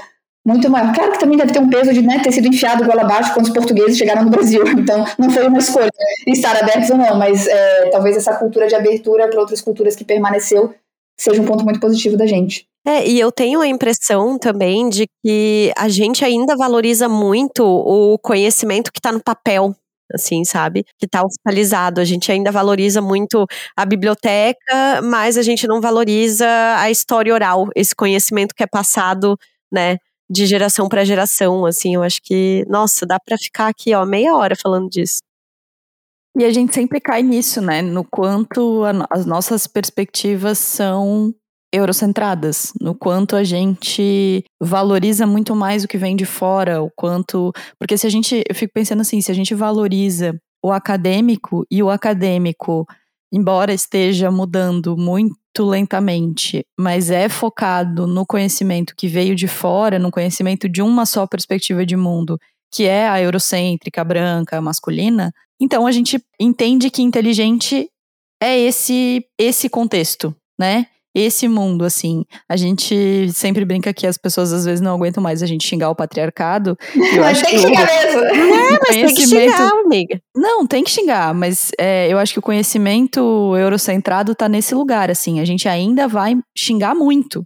muito 0.46 0.68
maior. 0.68 0.92
Claro 0.96 1.12
que 1.12 1.20
também 1.20 1.38
deve 1.38 1.54
ter 1.54 1.60
um 1.60 1.70
peso 1.70 1.94
de 1.94 2.02
né, 2.02 2.20
ter 2.24 2.32
sido 2.32 2.48
enfiado 2.48 2.84
goela 2.84 3.04
abaixo 3.04 3.34
quando 3.36 3.46
os 3.46 3.54
portugueses 3.54 4.00
chegaram 4.00 4.24
no 4.24 4.32
Brasil, 4.32 4.64
então 4.80 5.06
não 5.20 5.30
foi 5.30 5.48
uma 5.48 5.60
escolha 5.60 5.92
estar 6.28 6.58
abertos 6.58 6.90
ou 6.90 6.98
não, 6.98 7.16
mas 7.16 7.46
é, 7.46 7.90
talvez 7.92 8.18
essa 8.18 8.36
cultura 8.36 8.68
de 8.68 8.74
abertura 8.74 9.28
para 9.28 9.40
outras 9.40 9.62
culturas 9.62 9.96
que 9.96 10.04
permaneceu 10.04 10.74
seja 11.20 11.40
um 11.40 11.46
ponto 11.46 11.64
muito 11.64 11.80
positivo 11.80 12.18
da 12.18 12.26
gente. 12.26 12.68
É, 12.86 13.06
e 13.08 13.20
eu 13.20 13.32
tenho 13.32 13.60
a 13.62 13.68
impressão 13.68 14.38
também 14.40 14.90
de 14.90 15.06
que 15.24 15.72
a 15.78 15.90
gente 15.90 16.24
ainda 16.24 16.56
valoriza 16.56 17.10
muito 17.10 17.64
o 17.66 18.18
conhecimento 18.20 18.92
que 18.92 19.00
está 19.00 19.12
no 19.12 19.22
papel, 19.22 19.76
assim, 20.14 20.44
sabe? 20.46 20.86
Que 20.98 21.08
tá 21.08 21.22
oficializado. 21.24 22.00
A 22.00 22.06
gente 22.06 22.32
ainda 22.32 22.52
valoriza 22.52 23.02
muito 23.02 23.46
a 23.76 23.86
biblioteca, 23.86 25.02
mas 25.04 25.38
a 25.38 25.42
gente 25.42 25.68
não 25.68 25.82
valoriza 25.82 26.48
a 26.78 26.90
história 26.90 27.34
oral, 27.34 27.68
esse 27.76 27.94
conhecimento 27.96 28.56
que 28.56 28.64
é 28.64 28.68
passado, 28.68 29.38
né? 29.72 29.98
De 30.30 30.46
geração 30.46 30.88
para 30.88 31.04
geração, 31.06 31.66
assim, 31.66 31.96
eu 31.96 32.04
acho 32.04 32.22
que, 32.24 32.64
nossa, 32.70 33.06
dá 33.06 33.20
para 33.20 33.38
ficar 33.38 33.68
aqui, 33.68 33.94
ó, 33.96 34.06
meia 34.06 34.36
hora 34.36 34.56
falando 34.56 34.90
disso. 34.90 35.20
E 36.38 36.46
a 36.46 36.52
gente 36.52 36.74
sempre 36.74 37.02
cai 37.02 37.22
nisso, 37.24 37.60
né? 37.62 37.82
No 37.82 38.06
quanto 38.06 38.84
a, 38.86 39.06
as 39.10 39.26
nossas 39.26 39.68
perspectivas 39.68 40.58
são 40.60 41.34
eurocentradas, 41.74 42.74
no 42.82 42.96
quanto 42.96 43.36
a 43.36 43.44
gente 43.44 44.44
valoriza 44.62 45.26
muito 45.28 45.56
mais 45.56 45.84
o 45.84 45.88
que 45.88 45.98
vem 45.98 46.16
de 46.16 46.26
fora, 46.26 46.82
o 46.82 46.90
quanto. 46.96 47.52
Porque 47.78 47.98
se 47.98 48.08
a 48.08 48.10
gente. 48.10 48.44
Eu 48.48 48.56
fico 48.56 48.74
pensando 48.74 49.02
assim, 49.02 49.22
se 49.22 49.32
a 49.32 49.36
gente 49.36 49.54
valoriza 49.54 50.40
o 50.64 50.72
acadêmico 50.72 51.66
e 51.72 51.82
o 51.82 51.90
acadêmico, 51.90 52.86
embora 53.32 53.74
esteja 53.74 54.30
mudando 54.32 54.98
muito 54.98 55.38
lentamente, 55.60 56.66
mas 56.78 57.10
é 57.10 57.30
focado 57.30 58.08
no 58.08 58.26
conhecimento 58.26 58.94
que 58.96 59.08
veio 59.08 59.36
de 59.36 59.48
fora, 59.48 60.00
no 60.00 60.12
conhecimento 60.12 60.68
de 60.68 60.82
uma 60.82 61.06
só 61.06 61.26
perspectiva 61.26 61.86
de 61.86 61.96
mundo, 61.96 62.38
que 62.74 62.86
é 62.86 63.08
a 63.08 63.22
eurocêntrica, 63.22 64.04
branca, 64.04 64.62
masculina, 64.62 65.32
então 65.60 65.86
a 65.86 65.92
gente 65.92 66.24
entende 66.40 66.90
que 66.90 67.02
inteligente 67.02 67.90
é 68.42 68.58
esse 68.58 69.26
esse 69.38 69.70
contexto, 69.70 70.34
né? 70.58 70.88
Esse 71.14 71.48
mundo, 71.48 71.84
assim. 71.84 72.24
A 72.48 72.56
gente 72.56 73.32
sempre 73.34 73.66
brinca 73.66 73.94
que 73.94 74.06
as 74.06 74.18
pessoas 74.18 74.54
às 74.54 74.66
vezes 74.66 74.82
não 74.82 74.94
aguentam 74.94 75.22
mais 75.22 75.42
a 75.42 75.46
gente 75.46 75.68
xingar 75.68 75.90
o 75.90 75.96
patriarcado. 75.96 76.78
Eu 76.96 77.22
mas 77.24 77.42
tem 77.42 77.52
que 77.52 77.60
xingar 77.60 77.86
mesmo. 77.86 78.22
É, 78.22 78.72
mas 78.72 78.96
tem 78.96 79.16
que 79.16 79.28
xingar, 79.28 79.72
amiga. 79.86 80.22
Não, 80.36 80.68
tem 80.68 80.84
que 80.84 80.92
xingar, 80.92 81.34
mas 81.34 81.72
é, 81.80 82.08
eu 82.12 82.18
acho 82.18 82.34
que 82.34 82.40
o 82.40 82.44
conhecimento 82.44 83.56
eurocentrado 83.58 84.36
tá 84.36 84.48
nesse 84.48 84.76
lugar, 84.76 85.10
assim. 85.10 85.40
A 85.40 85.46
gente 85.46 85.68
ainda 85.68 86.08
vai 86.08 86.38
xingar 86.58 86.96
muito, 86.96 87.44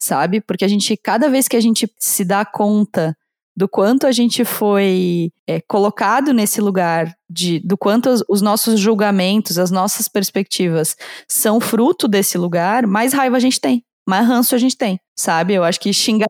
sabe? 0.00 0.40
Porque 0.40 0.64
a 0.64 0.68
gente, 0.68 0.96
cada 0.96 1.28
vez 1.28 1.48
que 1.48 1.56
a 1.56 1.60
gente 1.60 1.90
se 1.98 2.24
dá 2.24 2.44
conta 2.44 3.14
do 3.56 3.68
quanto 3.68 4.06
a 4.06 4.12
gente 4.12 4.44
foi 4.44 5.30
é, 5.46 5.60
colocado 5.60 6.32
nesse 6.32 6.60
lugar, 6.60 7.12
de, 7.28 7.60
do 7.60 7.76
quanto 7.76 8.08
os, 8.08 8.24
os, 8.28 8.42
nossos 8.42 8.80
julgamentos, 8.80 9.58
as 9.58 9.70
nossas 9.70 10.08
perspectivas 10.08 10.96
são 11.28 11.60
fruto 11.60 12.08
desse 12.08 12.38
lugar, 12.38 12.86
mais 12.86 13.12
raiva 13.12 13.36
a 13.36 13.40
gente 13.40 13.60
tem, 13.60 13.84
mais 14.08 14.26
ranço 14.26 14.54
a 14.54 14.58
gente 14.58 14.76
tem, 14.76 14.98
sabe? 15.16 15.54
Eu 15.54 15.64
acho 15.64 15.78
que 15.78 15.92
xingar, 15.92 16.28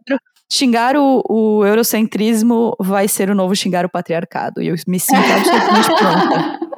xingar 0.50 0.96
o, 0.96 1.22
o 1.28 1.64
eurocentrismo 1.64 2.74
vai 2.80 3.06
ser 3.06 3.30
o 3.30 3.34
novo 3.34 3.54
xingar 3.54 3.84
o 3.86 3.90
patriarcado, 3.90 4.60
e 4.60 4.68
eu 4.68 4.74
me 4.86 4.98
sinto 4.98 5.30
absolutamente 5.30 5.88
pronta. 5.96 6.71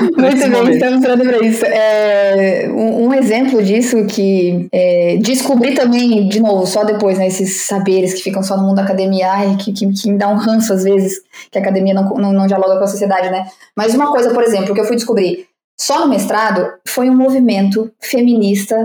Muito 0.00 0.16
bem, 0.20 0.70
estamos 0.70 0.96
entrando 0.96 1.24
para 1.24 1.38
isso. 1.38 1.64
É, 1.64 2.68
um, 2.70 3.06
um, 3.06 3.14
exemplo 3.14 3.62
disso 3.62 4.04
que 4.06 4.68
é, 4.72 5.16
descobri 5.18 5.74
também, 5.74 6.28
de 6.28 6.40
novo, 6.40 6.66
só 6.66 6.84
depois, 6.84 7.18
né, 7.18 7.28
esses 7.28 7.62
saberes 7.62 8.14
que 8.14 8.22
ficam 8.22 8.42
só 8.42 8.56
no 8.56 8.64
mundo 8.64 8.76
da 8.76 8.82
academia, 8.82 9.30
ai, 9.30 9.56
que, 9.56 9.72
que, 9.72 9.92
que 9.92 10.10
me 10.10 10.18
dá 10.18 10.28
um 10.28 10.36
ranço 10.36 10.72
às 10.72 10.82
vezes, 10.82 11.20
que 11.50 11.58
a 11.58 11.60
academia 11.60 11.94
não, 11.94 12.08
não, 12.14 12.32
não 12.32 12.46
dialoga 12.46 12.78
com 12.78 12.84
a 12.84 12.88
sociedade, 12.88 13.30
né? 13.30 13.46
Mas 13.76 13.94
uma 13.94 14.10
coisa, 14.10 14.30
por 14.34 14.42
exemplo, 14.42 14.74
que 14.74 14.80
eu 14.80 14.84
fui 14.84 14.96
descobrir 14.96 15.46
só 15.80 16.00
no 16.00 16.08
mestrado 16.08 16.66
foi 16.86 17.08
um 17.08 17.16
movimento 17.16 17.90
feminista 18.00 18.76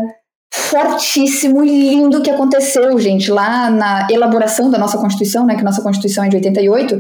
fortíssimo 0.54 1.64
e 1.66 1.90
lindo 1.90 2.22
que 2.22 2.30
aconteceu, 2.30 3.00
gente, 3.00 3.32
lá 3.32 3.72
na 3.72 4.08
elaboração 4.12 4.70
da 4.70 4.78
nossa 4.78 5.00
Constituição, 5.00 5.48
né, 5.48 5.56
que 5.56 5.64
nossa 5.64 5.82
Constituição 5.82 6.24
é 6.24 6.30
de 6.30 6.36
88, 6.36 7.00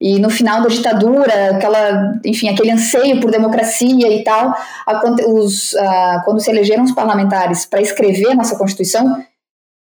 e 0.00 0.18
no 0.18 0.30
final 0.30 0.62
da 0.62 0.68
ditadura, 0.68 1.50
aquela, 1.50 2.18
enfim, 2.24 2.48
aquele 2.48 2.70
anseio 2.70 3.20
por 3.20 3.30
democracia 3.30 4.10
e 4.10 4.24
tal, 4.24 4.54
a, 4.86 5.02
os, 5.28 5.74
a, 5.74 6.22
quando 6.24 6.40
se 6.40 6.50
elegeram 6.50 6.84
os 6.84 6.92
parlamentares 6.92 7.66
para 7.66 7.82
escrever 7.82 8.30
a 8.30 8.34
nossa 8.34 8.56
Constituição, 8.56 9.22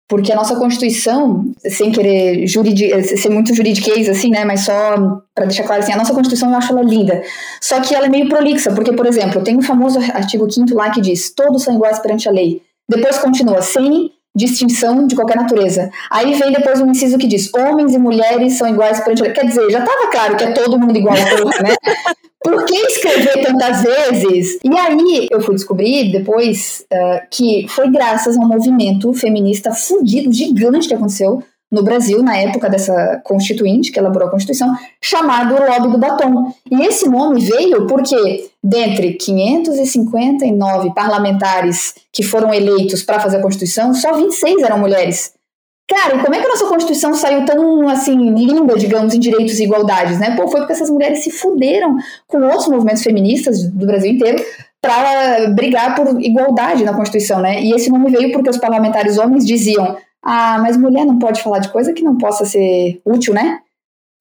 porque 0.08 0.32
a 0.32 0.36
nossa 0.36 0.56
Constituição, 0.56 1.44
sem 1.68 1.92
querer 1.92 2.48
juridi 2.48 3.04
ser 3.04 3.30
muito 3.30 3.54
juridiquês 3.54 4.08
assim, 4.08 4.30
né, 4.30 4.46
mas 4.46 4.62
só 4.62 5.22
para 5.34 5.46
deixar 5.46 5.64
claro 5.64 5.82
assim, 5.82 5.92
a 5.92 5.98
nossa 5.98 6.14
Constituição 6.14 6.50
eu 6.50 6.58
acho 6.58 6.72
ela 6.72 6.84
linda. 6.84 7.22
Só 7.60 7.82
que 7.82 7.94
ela 7.94 8.06
é 8.06 8.10
meio 8.10 8.30
prolixa, 8.30 8.72
porque 8.72 8.94
por 8.94 9.06
exemplo, 9.06 9.44
tem 9.44 9.58
o 9.58 9.62
famoso 9.62 10.00
artigo 10.14 10.50
5 10.50 10.74
lá 10.76 10.92
que 10.92 11.02
diz: 11.02 11.34
"Todos 11.34 11.64
são 11.64 11.76
iguais 11.76 12.00
perante 12.00 12.30
a 12.30 12.32
lei". 12.32 12.62
Depois 12.88 13.18
continua: 13.18 13.62
"Sem 13.62 14.12
distinção 14.36 15.08
de 15.08 15.16
qualquer 15.16 15.38
natureza". 15.38 15.90
Aí 16.12 16.34
vem 16.34 16.52
depois 16.52 16.82
um 16.82 16.92
inciso 16.92 17.18
que 17.18 17.28
diz: 17.28 17.50
"Homens 17.54 17.94
e 17.94 17.98
mulheres 17.98 18.54
são 18.54 18.68
iguais 18.68 19.00
perante 19.00 19.22
a 19.22 19.26
lei". 19.26 19.34
Quer 19.34 19.46
dizer, 19.46 19.70
já 19.70 19.80
estava 19.80 20.12
claro 20.12 20.36
que 20.36 20.44
é 20.44 20.52
todo 20.52 20.80
mundo 20.80 20.98
igual 20.98 21.16
né? 21.16 21.76
Por 22.46 22.64
que 22.64 22.76
escrever 22.76 23.42
tantas 23.42 23.82
vezes? 23.82 24.60
E 24.64 24.78
aí 24.78 25.28
eu 25.32 25.42
fui 25.42 25.56
descobrir 25.56 26.12
depois 26.12 26.86
uh, 26.94 27.28
que 27.32 27.66
foi 27.68 27.90
graças 27.90 28.38
a 28.38 28.40
um 28.40 28.48
movimento 28.48 29.12
feminista 29.16 29.74
fudido, 29.74 30.32
gigante 30.32 30.88
que 30.88 30.94
aconteceu 30.94 31.42
no 31.76 31.84
Brasil, 31.84 32.24
na 32.24 32.38
época 32.38 32.70
dessa 32.70 33.22
constituinte, 33.24 33.92
que 33.92 34.00
elaborou 34.00 34.30
a 34.30 34.32
Constituição, 34.32 34.74
chamado 35.02 35.56
Lobby 35.56 35.92
do 35.92 35.98
Batom. 35.98 36.54
E 36.72 36.82
esse 36.86 37.10
nome 37.10 37.42
veio 37.42 37.86
porque, 37.86 38.50
dentre 38.64 39.14
559 39.14 40.94
parlamentares 40.94 41.94
que 42.14 42.24
foram 42.24 42.54
eleitos 42.54 43.04
para 43.04 43.20
fazer 43.20 43.38
a 43.38 43.42
Constituição, 43.42 43.94
só 43.94 44.14
26 44.14 44.64
eram 44.64 44.80
mulheres. 44.80 45.34
Cara, 45.88 46.16
e 46.16 46.20
como 46.20 46.34
é 46.34 46.40
que 46.40 46.46
a 46.46 46.50
nossa 46.50 46.66
Constituição 46.66 47.14
saiu 47.14 47.46
tão, 47.46 47.88
assim, 47.90 48.32
linda, 48.34 48.76
digamos, 48.76 49.14
em 49.14 49.20
direitos 49.20 49.60
e 49.60 49.66
igualdades, 49.66 50.18
né? 50.18 50.36
Pô, 50.36 50.48
foi 50.48 50.62
porque 50.62 50.74
essas 50.74 50.90
mulheres 50.90 51.24
se 51.24 51.30
fuderam 51.30 51.96
com 52.26 52.42
outros 52.42 52.68
movimentos 52.68 53.04
feministas 53.04 53.64
do 53.70 53.86
Brasil 53.86 54.12
inteiro 54.12 54.44
para 54.82 55.48
brigar 55.50 55.96
por 55.96 56.20
igualdade 56.22 56.84
na 56.84 56.94
Constituição, 56.94 57.40
né? 57.40 57.62
E 57.62 57.72
esse 57.72 57.92
nome 57.92 58.10
veio 58.10 58.32
porque 58.32 58.50
os 58.50 58.58
parlamentares 58.58 59.20
homens 59.20 59.46
diziam: 59.46 59.96
ah, 60.26 60.58
mas 60.60 60.76
mulher 60.76 61.06
não 61.06 61.20
pode 61.20 61.44
falar 61.44 61.60
de 61.60 61.70
coisa 61.70 61.94
que 61.94 62.04
não 62.04 62.18
possa 62.18 62.46
ser 62.46 63.00
útil, 63.06 63.34
né? 63.34 63.60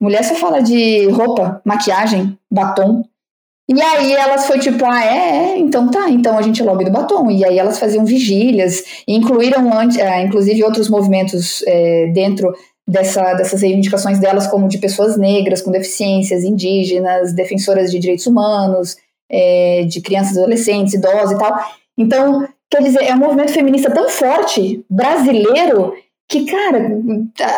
Mulher 0.00 0.22
só 0.22 0.34
fala 0.34 0.60
de 0.60 1.08
roupa, 1.08 1.62
maquiagem, 1.64 2.38
batom. 2.50 3.02
E 3.66 3.80
aí 3.80 4.12
elas 4.12 4.46
foi 4.46 4.58
tipo, 4.58 4.84
ah, 4.84 5.02
é, 5.02 5.54
é, 5.54 5.58
então 5.58 5.90
tá, 5.90 6.10
então 6.10 6.36
a 6.36 6.42
gente 6.42 6.60
é 6.60 6.64
lobby 6.64 6.84
do 6.84 6.90
batom. 6.90 7.30
E 7.30 7.42
aí 7.42 7.58
elas 7.58 7.78
faziam 7.78 8.04
vigílias, 8.04 8.84
incluíram 9.08 9.66
é, 9.98 10.22
inclusive 10.22 10.62
outros 10.62 10.90
movimentos 10.90 11.64
é, 11.66 12.08
dentro 12.08 12.54
dessa, 12.86 13.32
dessas 13.32 13.62
reivindicações 13.62 14.18
delas, 14.18 14.46
como 14.46 14.68
de 14.68 14.76
pessoas 14.76 15.16
negras 15.16 15.62
com 15.62 15.70
deficiências, 15.70 16.44
indígenas, 16.44 17.32
defensoras 17.32 17.90
de 17.90 17.98
direitos 17.98 18.26
humanos, 18.26 18.98
é, 19.30 19.84
de 19.88 20.02
crianças, 20.02 20.36
adolescentes, 20.36 20.92
idosos 20.92 21.32
e 21.32 21.38
tal. 21.38 21.58
Então, 21.96 22.46
quer 22.74 22.82
dizer, 22.82 23.04
é 23.04 23.14
um 23.14 23.18
movimento 23.18 23.52
feminista 23.52 23.90
tão 23.90 24.08
forte, 24.08 24.84
brasileiro, 24.90 25.94
que, 26.28 26.44
cara, 26.46 26.98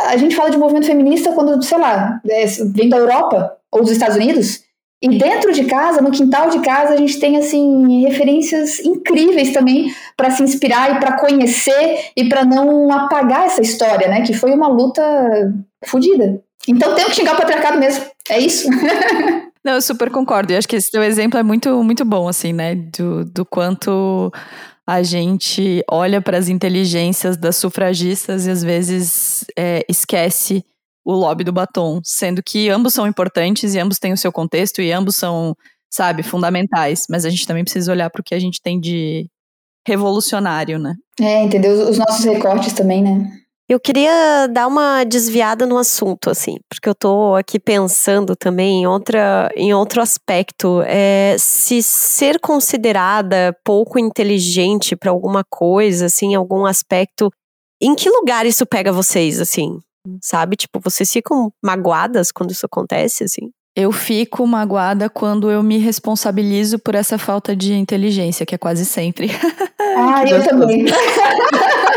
a 0.08 0.16
gente 0.16 0.34
fala 0.34 0.50
de 0.50 0.58
movimento 0.58 0.86
feminista 0.86 1.32
quando, 1.32 1.62
sei 1.62 1.78
lá, 1.78 2.20
é, 2.28 2.44
vem 2.74 2.88
da 2.88 2.98
Europa 2.98 3.56
ou 3.72 3.80
dos 3.80 3.92
Estados 3.92 4.16
Unidos 4.16 4.66
e 5.02 5.18
dentro 5.18 5.52
de 5.52 5.64
casa, 5.64 6.00
no 6.00 6.10
quintal 6.10 6.48
de 6.48 6.58
casa, 6.60 6.94
a 6.94 6.96
gente 6.96 7.18
tem 7.20 7.36
assim 7.36 8.02
referências 8.02 8.80
incríveis 8.80 9.52
também 9.52 9.94
para 10.16 10.30
se 10.30 10.42
inspirar 10.42 10.96
e 10.96 11.00
para 11.00 11.18
conhecer 11.18 12.10
e 12.16 12.28
para 12.28 12.44
não 12.44 12.90
apagar 12.90 13.46
essa 13.46 13.60
história, 13.60 14.08
né? 14.08 14.22
Que 14.22 14.32
foi 14.32 14.52
uma 14.52 14.68
luta 14.68 15.02
fodida. 15.84 16.40
Então 16.66 16.94
tem 16.94 17.04
que 17.04 17.14
xingar 17.14 17.34
o 17.34 17.36
patriarcado 17.36 17.78
mesmo. 17.78 18.04
É 18.28 18.40
isso. 18.40 18.68
Não, 19.62 19.74
eu 19.74 19.82
super 19.82 20.10
concordo. 20.10 20.52
E 20.52 20.56
acho 20.56 20.68
que 20.68 20.76
esse 20.76 20.90
teu 20.90 21.02
exemplo 21.02 21.38
é 21.38 21.42
muito, 21.42 21.82
muito 21.82 22.04
bom, 22.04 22.28
assim, 22.28 22.52
né? 22.52 22.74
Do, 22.74 23.24
do 23.24 23.44
quanto 23.44 24.32
a 24.86 25.02
gente 25.02 25.82
olha 25.90 26.22
para 26.22 26.38
as 26.38 26.48
inteligências 26.48 27.36
das 27.36 27.56
sufragistas 27.56 28.46
e 28.46 28.50
às 28.50 28.62
vezes 28.62 29.44
é, 29.58 29.84
esquece 29.88 30.64
o 31.04 31.12
lobby 31.12 31.44
do 31.44 31.52
batom, 31.52 32.00
sendo 32.04 32.42
que 32.42 32.68
ambos 32.68 32.94
são 32.94 33.06
importantes 33.06 33.74
e 33.74 33.78
ambos 33.78 33.98
têm 33.98 34.12
o 34.12 34.16
seu 34.16 34.32
contexto 34.32 34.80
e 34.80 34.92
ambos 34.92 35.16
são, 35.16 35.56
sabe, 35.90 36.22
fundamentais, 36.22 37.06
mas 37.08 37.24
a 37.24 37.30
gente 37.30 37.46
também 37.46 37.64
precisa 37.64 37.90
olhar 37.90 38.10
para 38.10 38.20
o 38.20 38.24
que 38.24 38.34
a 38.34 38.38
gente 38.38 38.60
tem 38.60 38.78
de 38.78 39.28
revolucionário, 39.86 40.78
né? 40.78 40.94
É, 41.20 41.42
entendeu? 41.44 41.88
Os 41.88 41.98
nossos 41.98 42.24
recortes 42.24 42.72
também, 42.72 43.02
né? 43.02 43.30
Eu 43.68 43.80
queria 43.80 44.46
dar 44.46 44.68
uma 44.68 45.02
desviada 45.02 45.66
no 45.66 45.76
assunto, 45.76 46.30
assim, 46.30 46.56
porque 46.68 46.88
eu 46.88 46.94
tô 46.94 47.34
aqui 47.34 47.58
pensando 47.58 48.36
também 48.36 48.82
em, 48.82 48.86
outra, 48.86 49.50
em 49.56 49.74
outro 49.74 50.00
aspecto. 50.00 50.82
É, 50.86 51.36
se 51.38 51.82
ser 51.82 52.38
considerada 52.38 53.56
pouco 53.64 53.98
inteligente 53.98 54.94
para 54.94 55.10
alguma 55.10 55.42
coisa, 55.50 56.06
assim, 56.06 56.34
algum 56.34 56.64
aspecto, 56.64 57.28
em 57.82 57.94
que 57.96 58.08
lugar 58.08 58.46
isso 58.46 58.64
pega 58.64 58.92
vocês, 58.92 59.40
assim? 59.40 59.80
sabe? 60.22 60.56
Tipo, 60.56 60.80
vocês 60.80 61.10
ficam 61.10 61.50
magoadas 61.62 62.30
quando 62.30 62.50
isso 62.50 62.66
acontece, 62.66 63.24
assim? 63.24 63.50
Eu 63.74 63.92
fico 63.92 64.46
magoada 64.46 65.10
quando 65.10 65.50
eu 65.50 65.62
me 65.62 65.76
responsabilizo 65.76 66.78
por 66.78 66.94
essa 66.94 67.18
falta 67.18 67.54
de 67.54 67.74
inteligência, 67.74 68.46
que 68.46 68.54
é 68.54 68.58
quase 68.58 68.84
sempre. 68.84 69.28
Ah, 69.98 70.28
eu 70.28 70.44
também. 70.44 70.84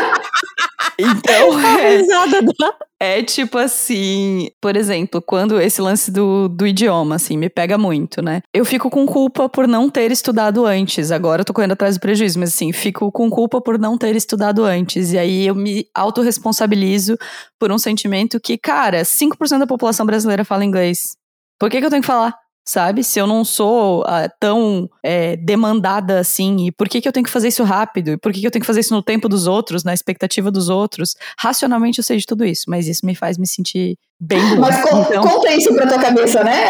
Então, 0.98 1.60
é, 3.00 3.20
é, 3.20 3.24
tipo 3.24 3.58
assim, 3.58 4.50
por 4.62 4.76
exemplo, 4.76 5.22
quando 5.22 5.60
esse 5.60 5.82
lance 5.82 6.12
do, 6.12 6.50
do 6.50 6.68
idioma, 6.68 7.16
assim, 7.16 7.38
me 7.38 7.50
pega 7.50 7.78
muito, 7.78 8.22
né? 8.22 8.42
Eu 8.54 8.66
fico 8.66 8.90
com 8.90 9.06
culpa 9.06 9.48
por 9.48 9.68
não 9.68 9.90
ter 9.90 10.12
estudado 10.12 10.66
antes. 10.66 11.12
Agora 11.12 11.42
eu 11.42 11.46
tô 11.46 11.54
correndo 11.54 11.72
atrás 11.72 11.96
do 11.96 12.02
prejuízo, 12.02 12.40
mas 12.40 12.50
assim, 12.50 12.74
fico 12.74 13.12
com 13.12 13.30
culpa 13.30 13.62
por 13.62 13.80
não 13.80 13.98
ter 13.98 14.16
estudado 14.16 14.66
antes. 14.66 15.14
E 15.14 15.18
aí 15.18 15.48
eu 15.48 15.56
me 15.56 15.86
autorresponsabilizo 15.96 17.18
por 17.58 17.72
um 17.72 17.78
sentimento 17.78 18.40
que, 18.40 18.58
cara, 18.58 19.04
5% 19.04 19.60
da 19.60 19.68
população 19.68 20.06
brasileira 20.06 20.44
fala 20.44 20.66
inglês. 20.66 21.16
Por 21.58 21.70
que, 21.70 21.80
que 21.80 21.86
eu 21.86 21.90
tenho 21.90 22.02
que 22.02 22.08
falar? 22.08 22.36
Sabe? 22.70 23.03
Se 23.03 23.20
eu 23.20 23.26
não 23.26 23.43
sou 23.43 24.01
uh, 24.01 24.30
tão 24.39 24.89
é, 25.03 25.36
demandada 25.36 26.20
assim, 26.20 26.67
e 26.67 26.72
por 26.72 26.88
que, 26.88 27.01
que 27.01 27.07
eu 27.07 27.11
tenho 27.11 27.26
que 27.26 27.32
fazer 27.32 27.47
isso 27.47 27.63
rápido? 27.63 28.11
E 28.11 28.17
por 28.17 28.32
que, 28.32 28.39
que 28.39 28.47
eu 28.47 28.51
tenho 28.51 28.61
que 28.61 28.67
fazer 28.67 28.82
isso 28.82 28.93
no 28.93 29.01
tempo 29.01 29.28
dos 29.28 29.47
outros, 29.47 29.84
na 29.84 29.93
expectativa 29.93 30.51
dos 30.51 30.70
outros? 30.70 31.15
Racionalmente 31.38 31.97
eu 31.97 32.03
sei 32.03 32.17
de 32.17 32.26
tudo 32.26 32.45
isso, 32.45 32.65
mas 32.67 32.88
isso 32.88 33.05
me 33.05 33.15
faz 33.15 33.38
me 33.38 33.47
sentir 33.47 33.97
bem 34.20 34.39
burra. 34.55 34.59
Mas 34.59 34.82
co 34.89 34.97
então... 34.99 35.24
conta 35.24 35.53
isso 35.53 35.74
pra 35.74 35.88
tua 35.88 35.99
cabeça, 35.99 36.43
né? 36.43 36.63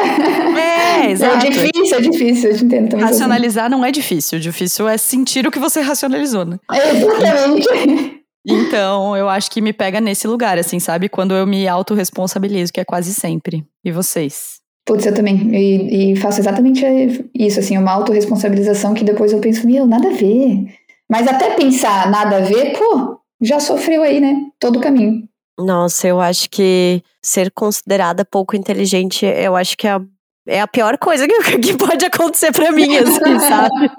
É, 0.57 1.07
é 1.07 1.11
exato. 1.11 1.45
É 1.45 1.49
difícil, 1.49 1.97
é 1.97 2.01
difícil, 2.01 2.51
eu 2.51 2.57
te 2.57 2.65
entendo 2.65 2.89
também. 2.91 3.05
Racionalizar 3.05 3.65
assim. 3.65 3.71
não 3.71 3.83
é 3.83 3.91
difícil, 3.91 4.37
o 4.37 4.41
difícil 4.41 4.87
é 4.87 4.97
sentir 4.97 5.45
o 5.45 5.51
que 5.51 5.59
você 5.59 5.81
racionalizou, 5.81 6.45
né? 6.45 6.57
Exatamente. 6.71 8.19
Então, 8.47 9.17
eu 9.17 9.27
acho 9.27 9.51
que 9.51 9.59
me 9.59 9.73
pega 9.73 9.99
nesse 9.99 10.25
lugar, 10.27 10.57
assim, 10.57 10.79
sabe? 10.79 11.09
Quando 11.09 11.35
eu 11.35 11.45
me 11.45 11.67
autorresponsabilizo, 11.67 12.71
que 12.71 12.79
é 12.79 12.85
quase 12.85 13.13
sempre. 13.13 13.65
E 13.83 13.91
vocês? 13.91 14.58
Putz, 14.89 15.05
eu 15.05 15.13
também. 15.13 15.55
E, 15.55 16.13
e, 16.13 16.15
faço 16.15 16.39
exatamente 16.39 16.83
isso, 17.35 17.59
assim, 17.59 17.77
uma 17.77 17.91
autorresponsabilização 17.91 18.95
que 18.95 19.03
depois 19.03 19.31
eu 19.31 19.39
penso, 19.39 19.67
meu, 19.67 19.85
nada 19.85 20.07
a 20.09 20.13
ver. 20.13 20.65
Mas 21.07 21.27
até 21.27 21.51
pensar 21.51 22.09
nada 22.09 22.37
a 22.37 22.39
ver, 22.39 22.75
pô, 22.75 23.19
já 23.39 23.59
sofreu 23.59 24.01
aí, 24.01 24.19
né? 24.19 24.47
Todo 24.59 24.79
o 24.79 24.81
caminho. 24.81 25.29
Nossa, 25.59 26.07
eu 26.07 26.19
acho 26.19 26.49
que 26.49 27.03
ser 27.23 27.51
considerada 27.51 28.25
pouco 28.25 28.55
inteligente, 28.55 29.27
eu 29.27 29.55
acho 29.55 29.77
que 29.77 29.85
é 29.85 29.91
a, 29.91 30.01
é 30.47 30.59
a 30.59 30.67
pior 30.67 30.97
coisa 30.97 31.27
que, 31.27 31.37
que 31.61 31.77
pode 31.77 32.03
acontecer 32.03 32.51
para 32.51 32.71
mim, 32.71 32.97
assim, 32.97 33.37
sabe? 33.47 33.91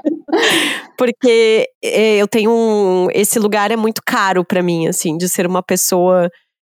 Porque 0.99 1.69
é, 1.85 2.17
eu 2.17 2.27
tenho 2.27 2.51
um. 2.51 3.07
Esse 3.15 3.39
lugar 3.39 3.71
é 3.71 3.77
muito 3.77 4.03
caro 4.05 4.45
para 4.45 4.61
mim, 4.61 4.89
assim, 4.89 5.17
de 5.17 5.29
ser 5.29 5.47
uma 5.47 5.63
pessoa 5.63 6.29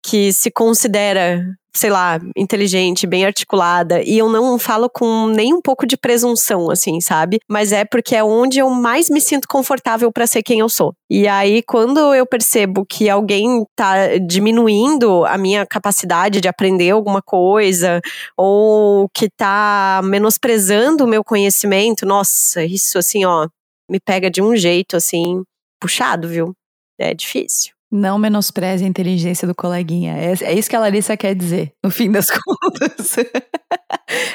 que 0.05 0.33
se 0.33 0.51
considera 0.51 1.45
sei 1.75 1.91
lá, 1.91 2.19
inteligente, 2.37 3.07
bem 3.07 3.25
articulada. 3.25 4.03
E 4.03 4.19
eu 4.19 4.29
não 4.29 4.59
falo 4.59 4.89
com 4.91 5.27
nem 5.29 5.55
um 5.55 5.61
pouco 5.61 5.87
de 5.87 5.97
presunção, 5.97 6.71
assim, 6.71 7.01
sabe? 7.01 7.39
Mas 7.49 7.73
é 7.73 7.85
porque 7.85 8.17
é 8.17 8.25
onde 8.25 8.59
eu 8.59 8.71
mais 8.71 9.09
me 9.09 9.21
sinto 9.21 9.47
confortável 9.49 10.11
para 10.13 10.27
ser 10.27 10.43
quem 10.43 10.61
eu 10.61 10.69
sou. 10.69 10.95
E 11.09 11.27
aí, 11.29 11.63
quando 11.63 12.15
eu 12.15 12.27
percebo 12.27 12.85
que 12.85 13.09
alguém 13.09 13.65
tá 13.77 14.17
diminuindo 14.19 15.25
a 15.27 15.39
minha 15.39 15.67
capacidade 15.67 16.41
de 16.41 16.49
aprender 16.49 16.91
alguma 16.91 17.23
coisa, 17.23 18.01
ou 18.37 19.09
que 19.15 19.29
tá 19.29 20.01
menosprezando 20.05 21.05
o 21.05 21.09
meu 21.09 21.25
conhecimento, 21.25 22.07
nossa, 22.07 22.65
isso 22.65 22.99
assim, 22.99 23.25
ó, 23.25 23.49
me 23.89 23.99
pega 24.01 24.31
de 24.31 24.43
um 24.43 24.57
jeito, 24.57 24.97
assim, 24.97 25.43
puxado, 25.81 26.29
viu? 26.29 26.55
É 26.99 27.15
difícil. 27.15 27.80
Não 27.91 28.19
menospreze 28.19 28.85
a 28.85 28.89
inteligência 28.89 29.49
do 29.49 29.55
coleguinha. 29.55 30.17
É, 30.17 30.33
é 30.43 30.55
isso 30.55 30.71
que 30.71 30.77
a 30.77 30.81
Larissa 30.81 31.17
quer 31.17 31.35
dizer, 31.35 31.73
no 31.83 31.91
fim 31.91 32.11
das 32.11 32.29
contas. 32.31 33.17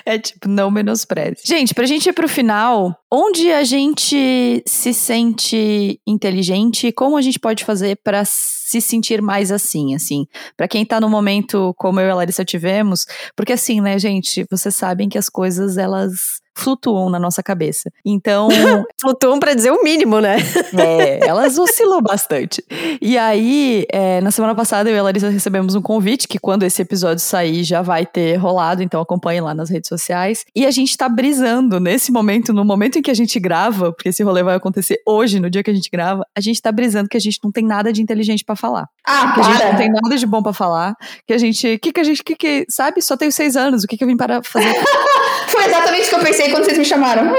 é 0.06 0.20
tipo, 0.20 0.50
não 0.50 0.70
menospreze. 0.70 1.42
Gente, 1.46 1.74
pra 1.74 1.86
gente 1.86 2.10
ir 2.10 2.14
pro 2.14 2.28
final, 2.28 2.96
onde 3.12 3.52
a 3.52 3.64
gente 3.64 4.62
se 4.68 4.94
sente 4.94 6.00
inteligente 6.06 6.88
e 6.88 6.92
como 6.92 7.16
a 7.16 7.22
gente 7.22 7.40
pode 7.40 7.64
fazer 7.64 7.98
para 8.04 8.24
se 8.26 8.82
sentir 8.82 9.22
mais 9.22 9.52
assim, 9.52 9.96
assim? 9.96 10.26
Para 10.58 10.68
quem 10.68 10.86
tá 10.86 11.00
no 11.00 11.10
momento 11.10 11.74
como 11.78 12.00
eu 12.00 12.08
e 12.08 12.12
a 12.12 12.16
Larissa 12.16 12.44
tivemos, 12.44 13.06
porque 13.36 13.54
assim, 13.54 13.80
né, 13.80 13.98
gente, 13.98 14.46
vocês 14.52 14.76
sabem 14.76 15.08
que 15.08 15.18
as 15.18 15.30
coisas 15.30 15.78
elas 15.78 16.44
flutuam 16.56 17.10
na 17.10 17.20
nossa 17.20 17.44
cabeça. 17.44 17.92
Então. 18.04 18.48
flutuam 19.00 19.40
para 19.40 19.54
dizer 19.54 19.72
o 19.72 19.84
mínimo, 19.84 20.20
né? 20.20 20.38
é, 20.78 21.28
elas 21.28 21.58
oscilam 21.58 22.02
bastante. 22.02 22.64
E 23.02 23.18
aí, 23.18 23.86
é, 23.92 24.22
na 24.22 24.32
semana 24.32 24.56
passada, 24.56 24.90
eu 24.90 24.96
e 24.96 25.00
a 25.00 25.04
Larissa 25.04 25.30
recebemos 25.30 25.76
um 25.76 25.82
convite 25.82 26.28
que 26.28 26.40
quando 26.40 26.64
esse 26.64 26.82
episódio 26.82 27.20
sair 27.20 27.64
já 27.64 27.82
vai 27.82 28.06
ter 28.06 28.36
rolado, 28.36 28.82
então 28.82 29.02
acompanhe 29.02 29.42
lá 29.42 29.54
nas 29.54 29.70
redes 29.70 29.90
sociais. 29.90 30.46
E 30.56 30.66
a 30.66 30.72
gente 30.72 30.98
tá 30.98 31.10
brisando 31.10 31.80
nesse 31.80 32.12
momento, 32.12 32.54
no 32.54 32.64
momento 32.64 32.98
em 32.98 33.02
que 33.02 33.12
a 33.12 33.16
gente 33.16 33.40
grava, 33.40 33.92
porque 33.92 34.10
esse 34.10 34.24
rolê 34.24 34.42
vai 34.42 34.56
acontecer 34.56 35.02
hoje, 35.06 35.40
no 35.40 35.50
dia 35.50 35.64
que 35.64 35.72
a 35.72 35.74
gente 35.74 35.90
grava, 35.90 36.26
a 36.36 36.42
gente 36.42 36.62
tá 36.62 36.72
brisando 36.72 37.10
que 37.10 37.18
a 37.18 37.22
gente 37.22 37.40
não 37.44 37.52
tem 37.52 37.66
nada 37.66 37.92
de 37.92 38.02
inteligente 38.02 38.44
para 38.44 38.56
falar. 38.56 38.88
Ah, 39.06 39.34
que 39.34 39.42
para. 39.42 39.50
a 39.50 39.52
gente 39.52 39.66
não 39.66 39.76
tem 39.76 39.90
nada 39.90 40.18
de 40.18 40.26
bom 40.26 40.42
para 40.42 40.54
falar. 40.54 40.96
Que 41.28 41.34
a 41.34 41.38
gente. 41.38 41.78
que, 41.80 41.92
que 41.92 42.00
a 42.00 42.04
gente. 42.04 42.24
que, 42.24 42.36
que 42.36 42.66
sabe? 42.70 43.02
Só 43.02 43.18
tenho 43.18 43.32
seis 43.32 43.56
anos. 43.56 43.84
O 43.84 43.88
que, 43.88 43.98
que 43.98 44.04
eu 44.04 44.08
vim 44.08 44.18
para 44.18 44.42
fazer? 44.42 44.74
Foi 45.48 45.66
exatamente 45.66 46.08
o 46.08 46.10
que 46.10 46.16
eu 46.16 46.20
pensei 46.20 46.45
quando 46.50 46.66
vocês 46.66 46.78
me 46.78 46.86
chamaram. 46.86 47.34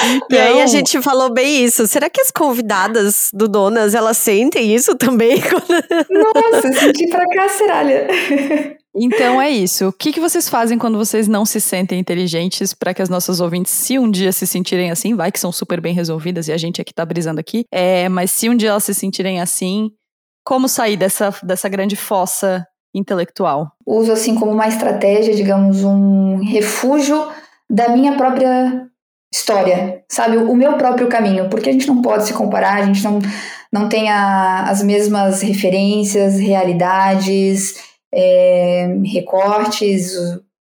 Então... 0.00 0.26
E 0.30 0.38
aí 0.38 0.48
a 0.48 0.52
então- 0.52 0.66
gente 0.66 1.02
falou 1.02 1.32
bem 1.32 1.64
isso. 1.64 1.86
Será 1.86 2.08
que 2.08 2.20
as 2.20 2.30
convidadas 2.30 3.30
do 3.32 3.48
Donas, 3.48 3.94
elas 3.94 4.16
sentem 4.16 4.74
isso 4.74 4.94
também? 4.94 5.38
Nossa, 6.10 6.72
senti 6.72 7.08
pra 7.08 7.26
cá, 7.26 7.48
seralha. 7.48 8.06
Então 8.94 9.40
é 9.40 9.50
isso. 9.50 9.88
O 9.88 9.92
que, 9.92 10.12
que 10.12 10.20
vocês 10.20 10.48
fazem 10.48 10.78
quando 10.78 10.98
vocês 10.98 11.28
não 11.28 11.44
se 11.44 11.60
sentem 11.60 11.98
inteligentes 11.98 12.74
para 12.74 12.94
que 12.94 13.02
as 13.02 13.08
nossas 13.08 13.40
ouvintes, 13.40 13.72
se 13.72 13.98
um 13.98 14.10
dia 14.10 14.32
se 14.32 14.46
sentirem 14.46 14.90
assim, 14.90 15.14
vai 15.14 15.30
que 15.30 15.40
são 15.40 15.52
super 15.52 15.80
bem 15.80 15.94
resolvidas 15.94 16.48
e 16.48 16.52
a 16.52 16.56
gente 16.56 16.80
aqui 16.80 16.92
tá 16.92 17.04
brisando 17.04 17.40
aqui, 17.40 17.64
é, 17.72 18.08
mas 18.08 18.30
se 18.30 18.48
um 18.48 18.56
dia 18.56 18.70
elas 18.70 18.84
se 18.84 18.94
sentirem 18.94 19.40
assim, 19.40 19.90
como 20.44 20.68
sair 20.68 20.96
dessa, 20.96 21.34
dessa 21.42 21.68
grande 21.68 21.94
fossa 21.94 22.66
intelectual? 22.94 23.72
Uso 23.86 24.12
assim 24.12 24.34
como 24.34 24.52
uma 24.52 24.68
estratégia, 24.68 25.34
digamos, 25.34 25.84
um 25.84 26.36
refúgio 26.44 27.26
da 27.70 27.88
minha 27.88 28.16
própria 28.16 28.88
história, 29.32 30.02
sabe? 30.08 30.38
O 30.38 30.54
meu 30.54 30.74
próprio 30.74 31.08
caminho, 31.08 31.48
porque 31.48 31.68
a 31.68 31.72
gente 31.72 31.86
não 31.86 32.00
pode 32.00 32.26
se 32.26 32.32
comparar, 32.32 32.76
a 32.76 32.86
gente 32.86 33.04
não, 33.04 33.18
não 33.72 33.88
tem 33.88 34.08
a, 34.08 34.64
as 34.64 34.82
mesmas 34.82 35.42
referências, 35.42 36.38
realidades, 36.38 37.76
é, 38.12 38.88
recortes, 39.04 40.14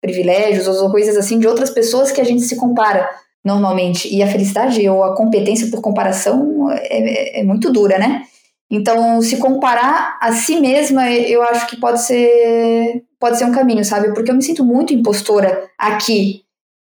privilégios 0.00 0.66
ou 0.68 0.90
coisas 0.90 1.16
assim 1.16 1.38
de 1.38 1.46
outras 1.46 1.70
pessoas 1.70 2.10
que 2.10 2.20
a 2.20 2.24
gente 2.24 2.42
se 2.42 2.56
compara 2.56 3.08
normalmente. 3.44 4.12
E 4.12 4.22
a 4.22 4.26
felicidade 4.26 4.88
ou 4.88 5.04
a 5.04 5.14
competência 5.14 5.68
por 5.70 5.80
comparação 5.80 6.70
é, 6.70 7.38
é, 7.38 7.40
é 7.40 7.44
muito 7.44 7.72
dura, 7.72 7.98
né? 7.98 8.22
Então, 8.70 9.20
se 9.22 9.36
comparar 9.36 10.18
a 10.20 10.32
si 10.32 10.60
mesma, 10.60 11.10
eu 11.10 11.42
acho 11.42 11.66
que 11.66 11.76
pode 11.76 12.02
ser 12.02 13.04
pode 13.18 13.38
ser 13.38 13.44
um 13.44 13.52
caminho, 13.52 13.84
sabe? 13.84 14.12
Porque 14.12 14.30
eu 14.30 14.34
me 14.34 14.42
sinto 14.42 14.64
muito 14.64 14.92
impostora 14.92 15.68
aqui. 15.78 16.42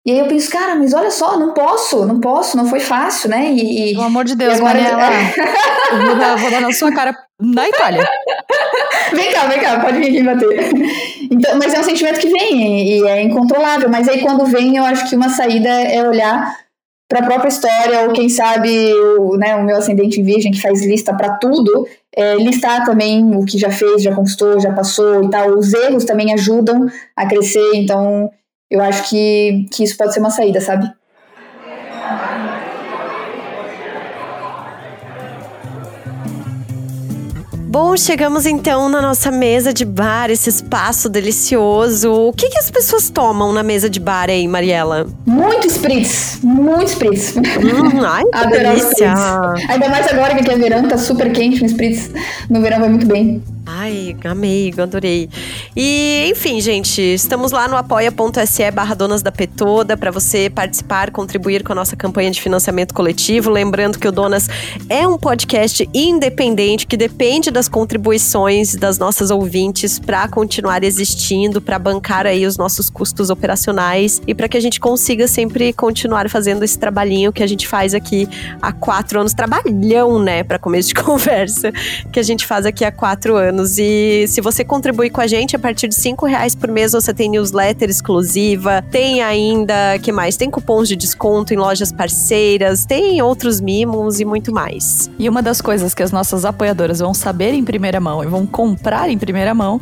E 0.05 0.11
aí 0.11 0.17
eu 0.17 0.27
penso, 0.27 0.49
cara, 0.49 0.75
mas 0.75 0.93
olha 0.93 1.11
só, 1.11 1.37
não 1.37 1.53
posso, 1.53 2.05
não 2.07 2.19
posso, 2.19 2.57
não 2.57 2.65
foi 2.65 2.79
fácil, 2.79 3.29
né? 3.29 3.51
E, 3.51 3.93
Pelo 3.93 4.05
amor 4.05 4.25
de 4.25 4.35
Deus, 4.35 4.55
agora... 4.55 4.81
Mariela, 4.81 5.09
eu 5.91 6.05
vou 6.07 6.15
dar, 6.15 6.35
vou 6.37 6.51
dar 6.51 6.61
na 6.61 6.71
sua 6.71 6.91
cara 6.91 7.15
na 7.39 7.69
Itália. 7.69 8.09
vem 9.13 9.31
cá, 9.31 9.45
vem 9.45 9.59
cá, 9.59 9.79
pode 9.79 9.99
vir 9.99 10.07
aqui 10.07 10.23
bater. 10.23 10.71
Então, 11.29 11.55
mas 11.59 11.71
é 11.73 11.79
um 11.79 11.83
sentimento 11.83 12.19
que 12.19 12.29
vem 12.29 12.97
e 12.97 13.07
é 13.07 13.21
incontrolável. 13.21 13.89
Mas 13.89 14.09
aí 14.09 14.21
quando 14.21 14.43
vem, 14.45 14.75
eu 14.75 14.83
acho 14.85 15.07
que 15.07 15.15
uma 15.15 15.29
saída 15.29 15.69
é 15.69 16.01
olhar 16.07 16.57
para 17.11 17.19
a 17.19 17.25
própria 17.25 17.49
história, 17.49 18.03
ou 18.03 18.13
quem 18.13 18.29
sabe 18.29 18.93
o, 18.93 19.35
né, 19.35 19.53
o 19.57 19.65
meu 19.65 19.75
ascendente 19.75 20.21
em 20.21 20.23
virgem, 20.23 20.49
que 20.49 20.61
faz 20.61 20.81
lista 20.85 21.13
para 21.13 21.33
tudo, 21.33 21.85
é, 22.15 22.35
listar 22.35 22.85
também 22.85 23.35
o 23.35 23.43
que 23.43 23.57
já 23.57 23.69
fez, 23.69 24.01
já 24.01 24.15
conquistou, 24.15 24.57
já 24.61 24.71
passou 24.71 25.21
e 25.21 25.29
tal. 25.29 25.49
Os 25.49 25.73
erros 25.73 26.05
também 26.05 26.33
ajudam 26.33 26.87
a 27.13 27.27
crescer, 27.27 27.71
então 27.75 28.31
eu 28.69 28.79
acho 28.79 29.09
que, 29.09 29.67
que 29.73 29.83
isso 29.83 29.97
pode 29.97 30.13
ser 30.13 30.21
uma 30.21 30.29
saída, 30.29 30.61
sabe? 30.61 30.89
Bom, 37.71 37.95
chegamos 37.95 38.45
então 38.45 38.89
na 38.89 39.01
nossa 39.01 39.31
mesa 39.31 39.73
de 39.73 39.85
bar, 39.85 40.29
esse 40.29 40.49
espaço 40.49 41.07
delicioso. 41.07 42.11
O 42.11 42.33
que, 42.33 42.49
que 42.49 42.59
as 42.59 42.69
pessoas 42.69 43.09
tomam 43.09 43.53
na 43.53 43.63
mesa 43.63 43.89
de 43.89 43.97
bar 43.97 44.29
aí, 44.29 44.45
Mariela? 44.45 45.07
Muito 45.25 45.67
spritz, 45.67 46.39
muito 46.43 46.89
spritz. 46.89 47.33
Hum, 47.37 48.03
ai, 48.05 48.23
que 48.27 48.47
delícia. 48.47 49.13
Ainda 49.69 49.87
mais 49.87 50.05
agora 50.11 50.35
que 50.35 50.41
aqui 50.41 50.51
é 50.51 50.57
verão, 50.57 50.85
tá 50.85 50.97
super 50.97 51.31
quente, 51.31 51.63
um 51.63 51.65
spritz 51.65 52.11
no 52.49 52.59
verão 52.59 52.81
vai 52.81 52.89
muito 52.89 53.05
bem. 53.05 53.41
Ai, 53.65 54.15
amei, 54.25 54.73
adorei. 54.75 55.29
E, 55.75 56.27
enfim, 56.31 56.59
gente, 56.59 56.99
estamos 56.99 57.51
lá 57.51 57.67
no 57.67 57.77
apoia.se 57.77 58.71
barra 58.71 58.95
Donas 58.95 59.21
da 59.21 59.31
Petoda 59.31 59.95
para 59.95 60.09
você 60.09 60.49
participar, 60.49 61.11
contribuir 61.11 61.63
com 61.63 61.71
a 61.71 61.75
nossa 61.75 61.95
campanha 61.95 62.31
de 62.31 62.41
financiamento 62.41 62.91
coletivo. 62.91 63.51
Lembrando 63.51 63.99
que 63.99 64.07
o 64.07 64.11
Donas 64.11 64.47
é 64.89 65.07
um 65.07 65.15
podcast 65.15 65.87
independente 65.93 66.87
que 66.87 66.97
depende 66.97 67.51
das 67.51 67.69
contribuições 67.69 68.75
das 68.75 68.97
nossas 68.97 69.29
ouvintes 69.29 69.99
para 69.99 70.27
continuar 70.27 70.83
existindo, 70.83 71.61
para 71.61 71.77
bancar 71.77 72.25
aí 72.25 72.47
os 72.47 72.57
nossos 72.57 72.89
custos 72.89 73.29
operacionais 73.29 74.21
e 74.25 74.33
para 74.33 74.49
que 74.49 74.57
a 74.57 74.61
gente 74.61 74.79
consiga 74.79 75.27
sempre 75.27 75.71
continuar 75.71 76.27
fazendo 76.29 76.63
esse 76.63 76.79
trabalhinho 76.79 77.31
que 77.31 77.43
a 77.43 77.47
gente 77.47 77.67
faz 77.67 77.93
aqui 77.93 78.27
há 78.59 78.71
quatro 78.71 79.19
anos. 79.19 79.35
Trabalhão, 79.35 80.17
né, 80.19 80.43
para 80.43 80.57
começo 80.57 80.89
de 80.89 80.95
conversa, 81.01 81.71
que 82.11 82.19
a 82.19 82.23
gente 82.23 82.45
faz 82.45 82.65
aqui 82.65 82.83
há 82.83 82.91
quatro 82.91 83.35
anos 83.35 83.50
anos. 83.51 83.77
E 83.77 84.25
se 84.27 84.41
você 84.41 84.63
contribuir 84.63 85.11
com 85.11 85.21
a 85.21 85.27
gente, 85.27 85.55
a 85.55 85.59
partir 85.59 85.87
de 85.87 85.95
cinco 85.95 86.25
reais 86.25 86.55
por 86.55 86.71
mês 86.71 86.93
você 86.93 87.13
tem 87.13 87.29
newsletter 87.29 87.89
exclusiva, 87.89 88.83
tem 88.89 89.21
ainda, 89.21 89.99
que 90.01 90.11
mais? 90.11 90.35
Tem 90.37 90.49
cupons 90.49 90.87
de 90.87 90.95
desconto 90.95 91.53
em 91.53 91.57
lojas 91.57 91.91
parceiras, 91.91 92.85
tem 92.85 93.21
outros 93.21 93.61
mimos 93.61 94.19
e 94.19 94.25
muito 94.25 94.51
mais. 94.51 95.09
E 95.19 95.29
uma 95.29 95.43
das 95.43 95.61
coisas 95.61 95.93
que 95.93 96.01
as 96.01 96.11
nossas 96.11 96.45
apoiadoras 96.45 96.99
vão 96.99 97.13
saber 97.13 97.53
em 97.53 97.63
primeira 97.63 97.99
mão 97.99 98.23
e 98.23 98.27
vão 98.27 98.47
comprar 98.47 99.09
em 99.09 99.17
primeira 99.17 99.53
mão 99.53 99.79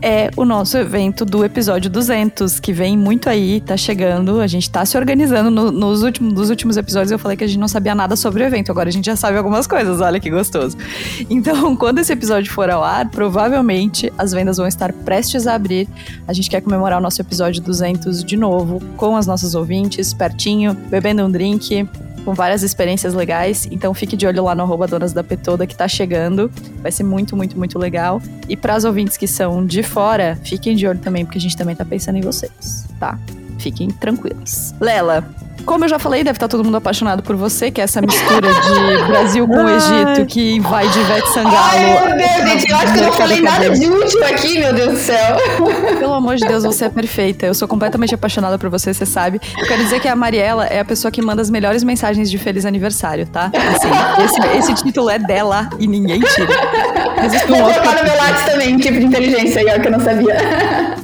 é 0.00 0.30
o 0.36 0.44
nosso 0.44 0.76
evento 0.76 1.24
do 1.24 1.44
episódio 1.44 1.90
200, 1.90 2.60
que 2.60 2.72
vem 2.72 2.96
muito 2.96 3.28
aí, 3.28 3.60
tá 3.60 3.76
chegando. 3.76 4.40
A 4.40 4.46
gente 4.46 4.70
tá 4.70 4.84
se 4.84 4.96
organizando. 4.96 5.50
No, 5.50 5.70
nos, 5.72 6.02
últimos, 6.02 6.32
nos 6.32 6.50
últimos 6.50 6.76
episódios 6.76 7.10
eu 7.10 7.18
falei 7.18 7.36
que 7.36 7.44
a 7.44 7.46
gente 7.46 7.58
não 7.58 7.68
sabia 7.68 7.94
nada 7.94 8.16
sobre 8.16 8.42
o 8.42 8.46
evento, 8.46 8.70
agora 8.70 8.88
a 8.88 8.92
gente 8.92 9.06
já 9.06 9.16
sabe 9.16 9.36
algumas 9.36 9.66
coisas, 9.66 10.00
olha 10.00 10.20
que 10.20 10.30
gostoso. 10.30 10.76
Então, 11.28 11.74
quando 11.76 11.98
esse 11.98 12.12
episódio 12.12 12.52
for 12.52 12.70
ao 12.70 12.82
ar, 12.82 13.08
provavelmente 13.10 14.12
as 14.16 14.32
vendas 14.32 14.56
vão 14.56 14.66
estar 14.66 14.92
prestes 14.92 15.46
a 15.46 15.54
abrir. 15.54 15.88
A 16.26 16.32
gente 16.32 16.48
quer 16.50 16.60
comemorar 16.60 16.98
o 16.98 17.02
nosso 17.02 17.20
episódio 17.20 17.62
200 17.62 18.22
de 18.22 18.36
novo, 18.36 18.80
com 18.96 19.16
as 19.16 19.26
nossas 19.26 19.54
ouvintes, 19.54 20.12
pertinho, 20.12 20.74
bebendo 20.74 21.24
um 21.24 21.30
drink, 21.30 21.88
com 22.28 22.34
várias 22.34 22.62
experiências 22.62 23.14
legais. 23.14 23.66
Então 23.70 23.94
fique 23.94 24.14
de 24.14 24.26
olho 24.26 24.44
lá 24.44 24.54
no 24.54 24.62
arroba 24.62 24.86
Donas 24.86 25.14
da 25.14 25.24
Petoda 25.24 25.66
que 25.66 25.74
tá 25.74 25.88
chegando. 25.88 26.52
Vai 26.82 26.92
ser 26.92 27.02
muito, 27.02 27.34
muito, 27.34 27.56
muito 27.56 27.78
legal. 27.78 28.20
E 28.46 28.54
para 28.54 28.74
as 28.74 28.84
ouvintes 28.84 29.16
que 29.16 29.26
são 29.26 29.64
de 29.64 29.82
fora, 29.82 30.38
fiquem 30.44 30.76
de 30.76 30.86
olho 30.86 30.98
também, 30.98 31.24
porque 31.24 31.38
a 31.38 31.40
gente 31.40 31.56
também 31.56 31.74
tá 31.74 31.86
pensando 31.86 32.18
em 32.18 32.20
vocês, 32.20 32.84
tá? 33.00 33.18
Fiquem 33.58 33.88
tranquilos. 33.88 34.74
Lela, 34.78 35.26
como 35.64 35.84
eu 35.84 35.88
já 35.88 35.98
falei, 35.98 36.24
deve 36.24 36.36
estar 36.36 36.48
todo 36.48 36.64
mundo 36.64 36.76
apaixonado 36.76 37.22
por 37.22 37.36
você, 37.36 37.70
que 37.70 37.80
é 37.80 37.84
essa 37.84 38.00
mistura 38.00 38.48
de 38.48 39.04
Brasil 39.08 39.46
com 39.46 39.64
o 39.64 39.68
Egito, 39.68 40.26
que 40.26 40.60
vai 40.60 40.88
de 40.88 40.98
Ivete 40.98 41.28
Sangalo. 41.32 41.56
Ai, 41.56 42.06
meu 42.06 42.16
Deus, 42.16 42.50
gente, 42.50 42.70
eu 42.70 42.76
acho 42.76 42.92
que 42.92 42.98
eu 42.98 43.02
não 43.04 43.12
falei 43.12 43.40
nada 43.40 43.70
de 43.70 43.86
útil 43.86 44.24
aqui, 44.24 44.58
meu 44.58 44.74
Deus 44.74 44.92
do 44.92 44.98
céu. 44.98 45.36
Pelo 45.98 46.14
amor 46.14 46.36
de 46.36 46.46
Deus, 46.46 46.64
você 46.64 46.86
é 46.86 46.88
perfeita. 46.88 47.46
Eu 47.46 47.54
sou 47.54 47.68
completamente 47.68 48.14
apaixonada 48.14 48.58
por 48.58 48.68
você, 48.70 48.92
você 48.92 49.06
sabe. 49.06 49.40
Eu 49.58 49.66
quero 49.66 49.82
dizer 49.82 50.00
que 50.00 50.08
a 50.08 50.16
Mariela 50.16 50.66
é 50.66 50.80
a 50.80 50.84
pessoa 50.84 51.10
que 51.10 51.22
manda 51.22 51.42
as 51.42 51.50
melhores 51.50 51.82
mensagens 51.82 52.30
de 52.30 52.38
feliz 52.38 52.64
aniversário, 52.64 53.26
tá? 53.26 53.50
Assim, 53.54 54.24
esse, 54.24 54.58
esse 54.58 54.84
título 54.84 55.10
é 55.10 55.18
dela 55.18 55.68
e 55.78 55.86
ninguém 55.86 56.20
tira. 56.20 56.48
Existe 57.24 57.52
um 57.52 57.56
Vou 57.56 57.64
outro 57.66 57.82
colocar 57.82 58.02
no 58.02 58.08
meu 58.08 58.16
lápis 58.16 58.44
também, 58.44 58.76
tipo 58.76 58.98
de 58.98 59.06
inteligência 59.06 59.60
aí, 59.60 59.66
ó, 59.76 59.80
que 59.80 59.88
eu 59.88 59.92
não 59.92 60.00
sabia. 60.00 60.36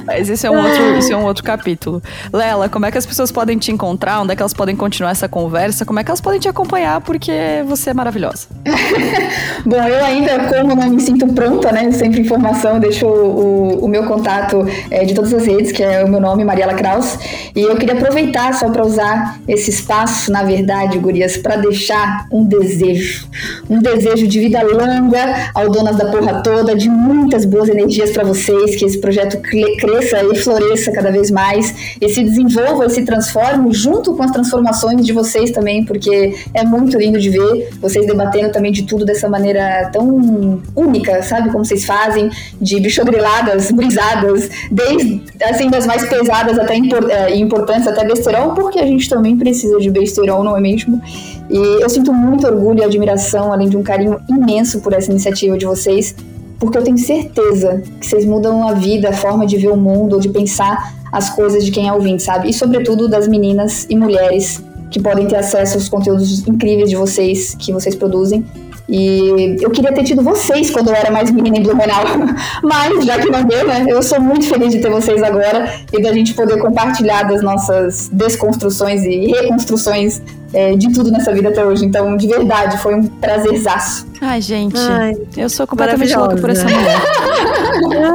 Mas 0.05 0.29
esse 0.29 0.45
é 0.45 0.51
um 0.51 0.57
outro, 0.57 0.97
esse 0.97 1.11
é 1.11 1.17
um 1.17 1.23
outro 1.23 1.43
capítulo. 1.43 2.01
Lela, 2.31 2.69
como 2.69 2.85
é 2.85 2.91
que 2.91 2.97
as 2.97 3.05
pessoas 3.05 3.31
podem 3.31 3.57
te 3.57 3.71
encontrar? 3.71 4.21
Onde 4.21 4.33
é 4.33 4.35
que 4.35 4.43
elas 4.45 4.53
podem 4.53 4.75
continuar 4.75 5.11
essa 5.11 5.27
conversa? 5.27 5.85
Como 5.85 5.99
é 5.99 6.03
que 6.03 6.11
elas 6.11 6.21
podem 6.21 6.39
te 6.39 6.47
acompanhar? 6.47 7.01
Porque 7.01 7.31
você 7.67 7.89
é 7.89 7.93
maravilhosa. 7.93 8.47
Bom, 9.65 9.75
eu 9.75 10.05
ainda, 10.05 10.47
como 10.47 10.75
não 10.75 10.89
me 10.89 11.01
sinto 11.01 11.25
pronta, 11.33 11.71
né? 11.71 11.91
Sempre 11.91 12.21
informação, 12.21 12.79
deixo 12.79 13.07
o, 13.07 13.79
o, 13.79 13.85
o 13.85 13.87
meu 13.87 14.05
contato 14.05 14.65
é, 14.91 15.03
de 15.03 15.15
todas 15.15 15.33
as 15.33 15.45
redes, 15.45 15.71
que 15.71 15.81
é 15.81 16.03
o 16.03 16.07
meu 16.07 16.21
nome, 16.21 16.45
Mariela 16.45 16.75
Kraus. 16.75 17.17
E 17.55 17.61
eu 17.61 17.75
queria 17.75 17.95
aproveitar 17.95 18.53
só 18.53 18.69
para 18.69 18.85
usar 18.85 19.39
esse 19.47 19.71
espaço, 19.71 20.31
na 20.31 20.43
verdade, 20.43 20.99
Gurias, 20.99 21.37
para 21.37 21.55
deixar 21.55 22.27
um 22.31 22.45
desejo. 22.45 23.27
Um 23.67 23.81
desejo 23.81 24.27
de 24.27 24.39
vida 24.39 24.61
longa 24.61 25.49
ao 25.55 25.69
Donas 25.69 25.95
da 25.95 26.11
Porra 26.11 26.43
Toda, 26.43 26.75
de 26.75 26.87
muitas 26.87 27.45
boas 27.45 27.67
energias 27.67 28.11
para 28.11 28.23
vocês, 28.23 28.75
que 28.75 28.85
esse 28.85 28.99
projeto 28.99 29.41
cresça 29.41 30.23
e 30.23 30.35
floresça 30.35 30.91
cada 30.91 31.11
vez 31.11 31.31
mais, 31.31 31.95
e 31.99 32.09
se 32.09 32.23
desenvolva 32.23 32.85
e 32.85 32.89
se 32.91 33.03
transforme 33.03 33.73
junto 33.73 34.13
com 34.13 34.21
as 34.21 34.34
transformações 34.35 35.05
de 35.05 35.13
vocês 35.13 35.51
também, 35.51 35.85
porque 35.85 36.35
é 36.53 36.65
muito 36.65 36.97
lindo 36.97 37.17
de 37.19 37.29
ver 37.29 37.69
vocês 37.79 38.05
debatendo 38.05 38.51
também 38.51 38.71
de 38.71 38.83
tudo 38.83 39.05
dessa 39.05 39.29
maneira 39.29 39.89
tão 39.93 40.61
única, 40.75 41.23
sabe? 41.23 41.49
Como 41.51 41.63
vocês 41.63 41.85
fazem, 41.85 42.29
de 42.59 42.79
bichogriladas, 42.81 43.71
brisadas, 43.71 44.49
desde 44.69 45.23
assim 45.41 45.69
das 45.69 45.85
mais 45.85 46.07
pesadas 46.09 46.59
até 46.59 46.75
impor, 46.75 47.09
é, 47.09 47.33
importantes, 47.35 47.87
até 47.87 48.05
besterol, 48.05 48.53
porque 48.53 48.79
a 48.79 48.85
gente 48.85 49.09
também 49.09 49.37
precisa 49.37 49.79
de 49.79 49.89
besterol, 49.89 50.43
não 50.43 50.57
é 50.57 50.59
mesmo? 50.59 51.01
E 51.49 51.81
eu 51.81 51.89
sinto 51.89 52.11
muito 52.11 52.45
orgulho 52.45 52.79
e 52.79 52.83
admiração, 52.83 53.53
além 53.53 53.69
de 53.69 53.77
um 53.77 53.83
carinho 53.83 54.19
imenso 54.27 54.81
por 54.81 54.91
essa 54.91 55.09
iniciativa 55.11 55.57
de 55.57 55.65
vocês, 55.65 56.13
porque 56.59 56.77
eu 56.77 56.83
tenho 56.83 56.97
certeza 56.97 57.81
que 57.99 58.05
vocês 58.05 58.25
mudam 58.25 58.67
a 58.67 58.73
vida, 58.73 59.09
a 59.09 59.13
forma 59.13 59.45
de 59.45 59.57
ver 59.57 59.69
o 59.69 59.77
mundo, 59.77 60.19
de 60.19 60.29
pensar 60.29 60.93
as 61.11 61.29
coisas 61.29 61.65
de 61.65 61.71
quem 61.71 61.87
é 61.87 61.93
ouvinte, 61.93 62.23
sabe? 62.23 62.49
E 62.49 62.53
sobretudo 62.53 63.07
das 63.07 63.27
meninas 63.27 63.85
e 63.89 63.95
mulheres 63.95 64.63
que 64.89 64.99
podem 64.99 65.27
ter 65.27 65.35
acesso 65.35 65.75
aos 65.75 65.89
conteúdos 65.89 66.47
incríveis 66.47 66.89
de 66.89 66.95
vocês, 66.95 67.55
que 67.55 67.73
vocês 67.73 67.95
produzem. 67.95 68.45
E 68.87 69.57
eu 69.61 69.71
queria 69.71 69.91
ter 69.91 70.03
tido 70.03 70.21
vocês 70.21 70.69
quando 70.69 70.89
eu 70.89 70.95
era 70.95 71.11
mais 71.11 71.31
menina 71.31 71.57
em 71.57 71.63
Blumenau, 71.63 72.03
mas 72.61 73.05
já 73.05 73.17
que 73.19 73.29
não 73.29 73.43
deu, 73.43 73.67
né? 73.67 73.85
Eu 73.87 74.01
sou 74.03 74.21
muito 74.21 74.45
feliz 74.45 74.71
de 74.71 74.79
ter 74.79 74.89
vocês 74.89 75.23
agora 75.23 75.71
e 75.91 76.01
da 76.01 76.13
gente 76.13 76.33
poder 76.33 76.59
compartilhar 76.59 77.23
das 77.23 77.41
nossas 77.41 78.09
desconstruções 78.11 79.03
e 79.03 79.27
reconstruções 79.27 80.21
é, 80.53 80.75
de 80.75 80.93
tudo 80.93 81.11
nessa 81.11 81.33
vida 81.33 81.49
até 81.49 81.65
hoje. 81.65 81.83
Então, 81.83 82.15
de 82.15 82.27
verdade, 82.27 82.77
foi 82.77 82.95
um 82.95 83.07
prazerzaço. 83.07 84.07
Ai, 84.21 84.39
gente, 84.39 84.77
Ai, 84.77 85.13
eu 85.35 85.49
sou 85.49 85.65
completamente 85.65 86.15
louca 86.15 86.37
por 86.37 86.49
essa 86.49 86.63
mulher. 86.63 87.01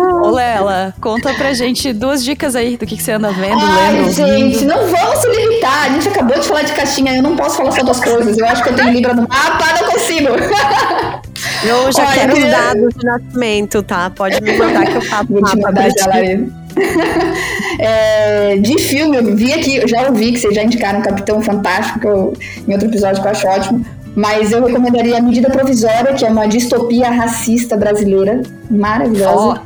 Ô, 0.30 0.34
Lela, 0.34 0.94
conta 1.00 1.34
pra 1.34 1.52
gente 1.52 1.92
duas 1.92 2.24
dicas 2.24 2.54
aí 2.54 2.76
do 2.76 2.86
que, 2.86 2.96
que 2.96 3.02
você 3.02 3.12
anda 3.12 3.30
vendo, 3.32 3.58
Ai, 3.60 3.92
lendo. 3.92 4.10
gente, 4.12 4.64
não 4.64 4.86
vamos 4.86 5.18
se 5.18 5.28
limitar. 5.28 5.86
A 5.86 5.88
gente 5.90 6.08
acabou 6.08 6.38
de 6.38 6.46
falar 6.46 6.62
de 6.62 6.72
caixinha, 6.72 7.16
eu 7.16 7.22
não 7.22 7.36
posso 7.36 7.56
falar 7.56 7.72
só 7.72 7.82
duas 7.82 8.00
coisas. 8.00 8.38
Eu 8.38 8.46
acho 8.46 8.62
que 8.62 8.68
eu 8.68 8.76
tenho 8.76 8.90
Libra 8.92 9.14
no 9.14 9.22
mapa, 9.22 9.64
não 9.80 9.90
consigo. 9.90 10.28
Eu 11.64 11.92
já 11.92 12.02
Olha, 12.02 12.12
quero 12.12 12.32
os 12.34 12.50
dados 12.50 12.94
de 12.94 13.04
nascimento, 13.04 13.82
tá? 13.82 14.10
Pode 14.10 14.40
me 14.42 14.56
mandar 14.56 14.86
que 14.86 14.96
eu 14.96 15.02
faço 15.02 15.32
o 15.32 15.40
mapa 15.40 15.72
pra 15.72 15.90
ti. 15.90 16.52
é, 17.78 18.56
de 18.56 18.78
filme, 18.78 19.16
eu 19.16 19.36
vi 19.36 19.52
aqui, 19.52 19.76
eu 19.76 19.88
já 19.88 20.08
ouvi 20.08 20.32
que 20.32 20.38
vocês 20.38 20.54
já 20.54 20.62
indicaram 20.62 21.02
Capitão 21.02 21.42
Fantástico, 21.42 22.06
eu, 22.06 22.32
em 22.66 22.72
outro 22.72 22.88
episódio 22.88 23.20
que 23.20 23.28
eu 23.28 23.32
acho 23.32 23.46
ótimo. 23.46 23.84
Mas 24.14 24.52
eu 24.52 24.64
recomendaria 24.64 25.18
a 25.18 25.22
Medida 25.22 25.50
Provisória, 25.50 26.14
que 26.14 26.24
é 26.24 26.28
uma 26.28 26.46
distopia 26.46 27.10
racista 27.10 27.76
brasileira. 27.76 28.42
Maravilhosa. 28.70 29.62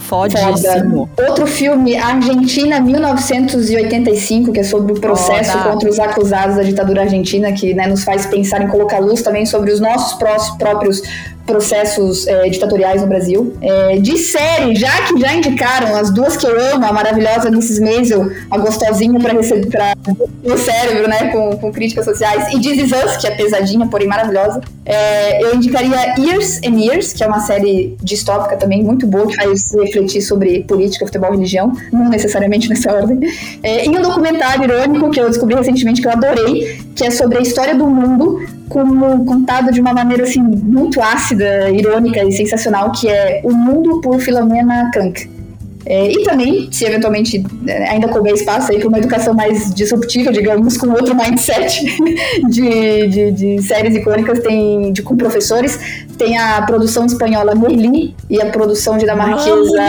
Foda, 0.00 0.38
fodíssimo. 0.38 1.08
Foda. 1.14 1.28
Outro 1.28 1.46
filme, 1.46 1.96
Argentina 1.96 2.80
1985, 2.80 4.52
que 4.52 4.60
é 4.60 4.64
sobre 4.64 4.92
o 4.92 5.00
processo 5.00 5.52
Foda. 5.52 5.70
contra 5.70 5.88
os 5.88 6.00
acusados 6.00 6.56
da 6.56 6.62
ditadura 6.62 7.02
argentina, 7.02 7.52
que 7.52 7.72
né, 7.72 7.86
nos 7.86 8.02
faz 8.02 8.26
pensar 8.26 8.62
em 8.62 8.68
colocar 8.68 8.98
luz 8.98 9.22
também 9.22 9.46
sobre 9.46 9.70
os 9.70 9.78
nossos 9.78 10.18
próprios 10.58 11.02
processos 11.46 12.26
é, 12.26 12.48
ditatoriais 12.48 13.02
no 13.02 13.08
Brasil. 13.08 13.56
É, 13.60 13.98
de 13.98 14.16
série, 14.18 14.74
já 14.76 14.90
que 15.02 15.18
já 15.18 15.34
indicaram 15.34 15.96
as 15.96 16.10
duas 16.10 16.36
que 16.36 16.46
eu 16.46 16.58
amo, 16.74 16.84
a 16.84 16.92
maravilhosa 16.92 17.48
Mrs. 17.48 17.80
Maisel, 17.80 18.30
a 18.50 18.58
gostosinha 18.58 19.18
para 19.18 19.32
receber 19.32 19.66
pra, 19.66 19.94
o 20.44 20.56
cérebro, 20.56 21.08
né, 21.08 21.30
com, 21.32 21.56
com 21.56 21.72
críticas 21.72 22.04
sociais, 22.04 22.54
e 22.54 22.60
This 22.60 22.84
Is 22.84 22.92
Us, 22.92 23.16
que 23.16 23.26
é 23.26 23.30
pesadinha, 23.32 23.86
porém 23.88 24.06
maravilhosa. 24.06 24.60
É, 24.84 25.42
eu 25.44 25.54
indicaria 25.54 26.14
Years 26.18 26.60
and 26.64 26.78
Years, 26.78 27.12
que 27.12 27.22
é 27.24 27.26
uma 27.26 27.40
série 27.40 27.96
distópica 28.02 28.39
também 28.56 28.82
muito 28.82 29.06
boa, 29.06 29.26
que 29.26 29.36
faz 29.36 29.72
refletir 29.72 30.22
sobre 30.22 30.64
política, 30.64 31.06
futebol, 31.06 31.32
religião, 31.32 31.72
não 31.92 32.08
necessariamente 32.08 32.68
nessa 32.68 32.92
ordem. 32.94 33.20
É, 33.62 33.86
e 33.86 33.88
um 33.88 34.02
documentário 34.02 34.64
irônico 34.64 35.10
que 35.10 35.20
eu 35.20 35.28
descobri 35.28 35.54
recentemente 35.54 36.00
que 36.00 36.08
eu 36.08 36.12
adorei, 36.12 36.80
que 36.94 37.04
é 37.04 37.10
sobre 37.10 37.38
a 37.38 37.40
história 37.40 37.74
do 37.74 37.86
mundo 37.86 38.40
como 38.68 39.24
contado 39.24 39.72
de 39.72 39.80
uma 39.80 39.92
maneira 39.92 40.22
assim 40.22 40.40
muito 40.40 41.02
ácida, 41.02 41.70
irônica 41.70 42.22
e 42.22 42.32
sensacional, 42.32 42.92
que 42.92 43.08
é 43.08 43.40
O 43.44 43.52
Mundo 43.52 44.00
por 44.00 44.20
Filomena 44.20 44.90
Kank. 44.94 45.40
É, 45.86 46.12
e 46.12 46.22
também, 46.24 46.68
se 46.70 46.84
eventualmente 46.84 47.42
né, 47.62 47.88
ainda 47.88 48.08
couber 48.08 48.34
espaço 48.34 48.70
aí 48.70 48.78
para 48.78 48.88
uma 48.88 48.98
educação 48.98 49.32
mais 49.32 49.74
disruptiva, 49.74 50.30
digamos, 50.30 50.76
com 50.76 50.90
outro 50.90 51.16
mindset 51.16 51.84
de, 52.48 53.08
de, 53.08 53.32
de, 53.32 53.62
séries 53.62 53.96
icônicas, 53.96 54.40
tem 54.40 54.92
de, 54.92 55.02
com 55.02 55.16
professores, 55.16 56.06
tem 56.20 56.36
a 56.36 56.60
produção 56.62 57.06
espanhola 57.06 57.54
Merli 57.54 58.14
e 58.28 58.38
a 58.42 58.50
produção 58.50 58.98
dinamarquesa 58.98 59.82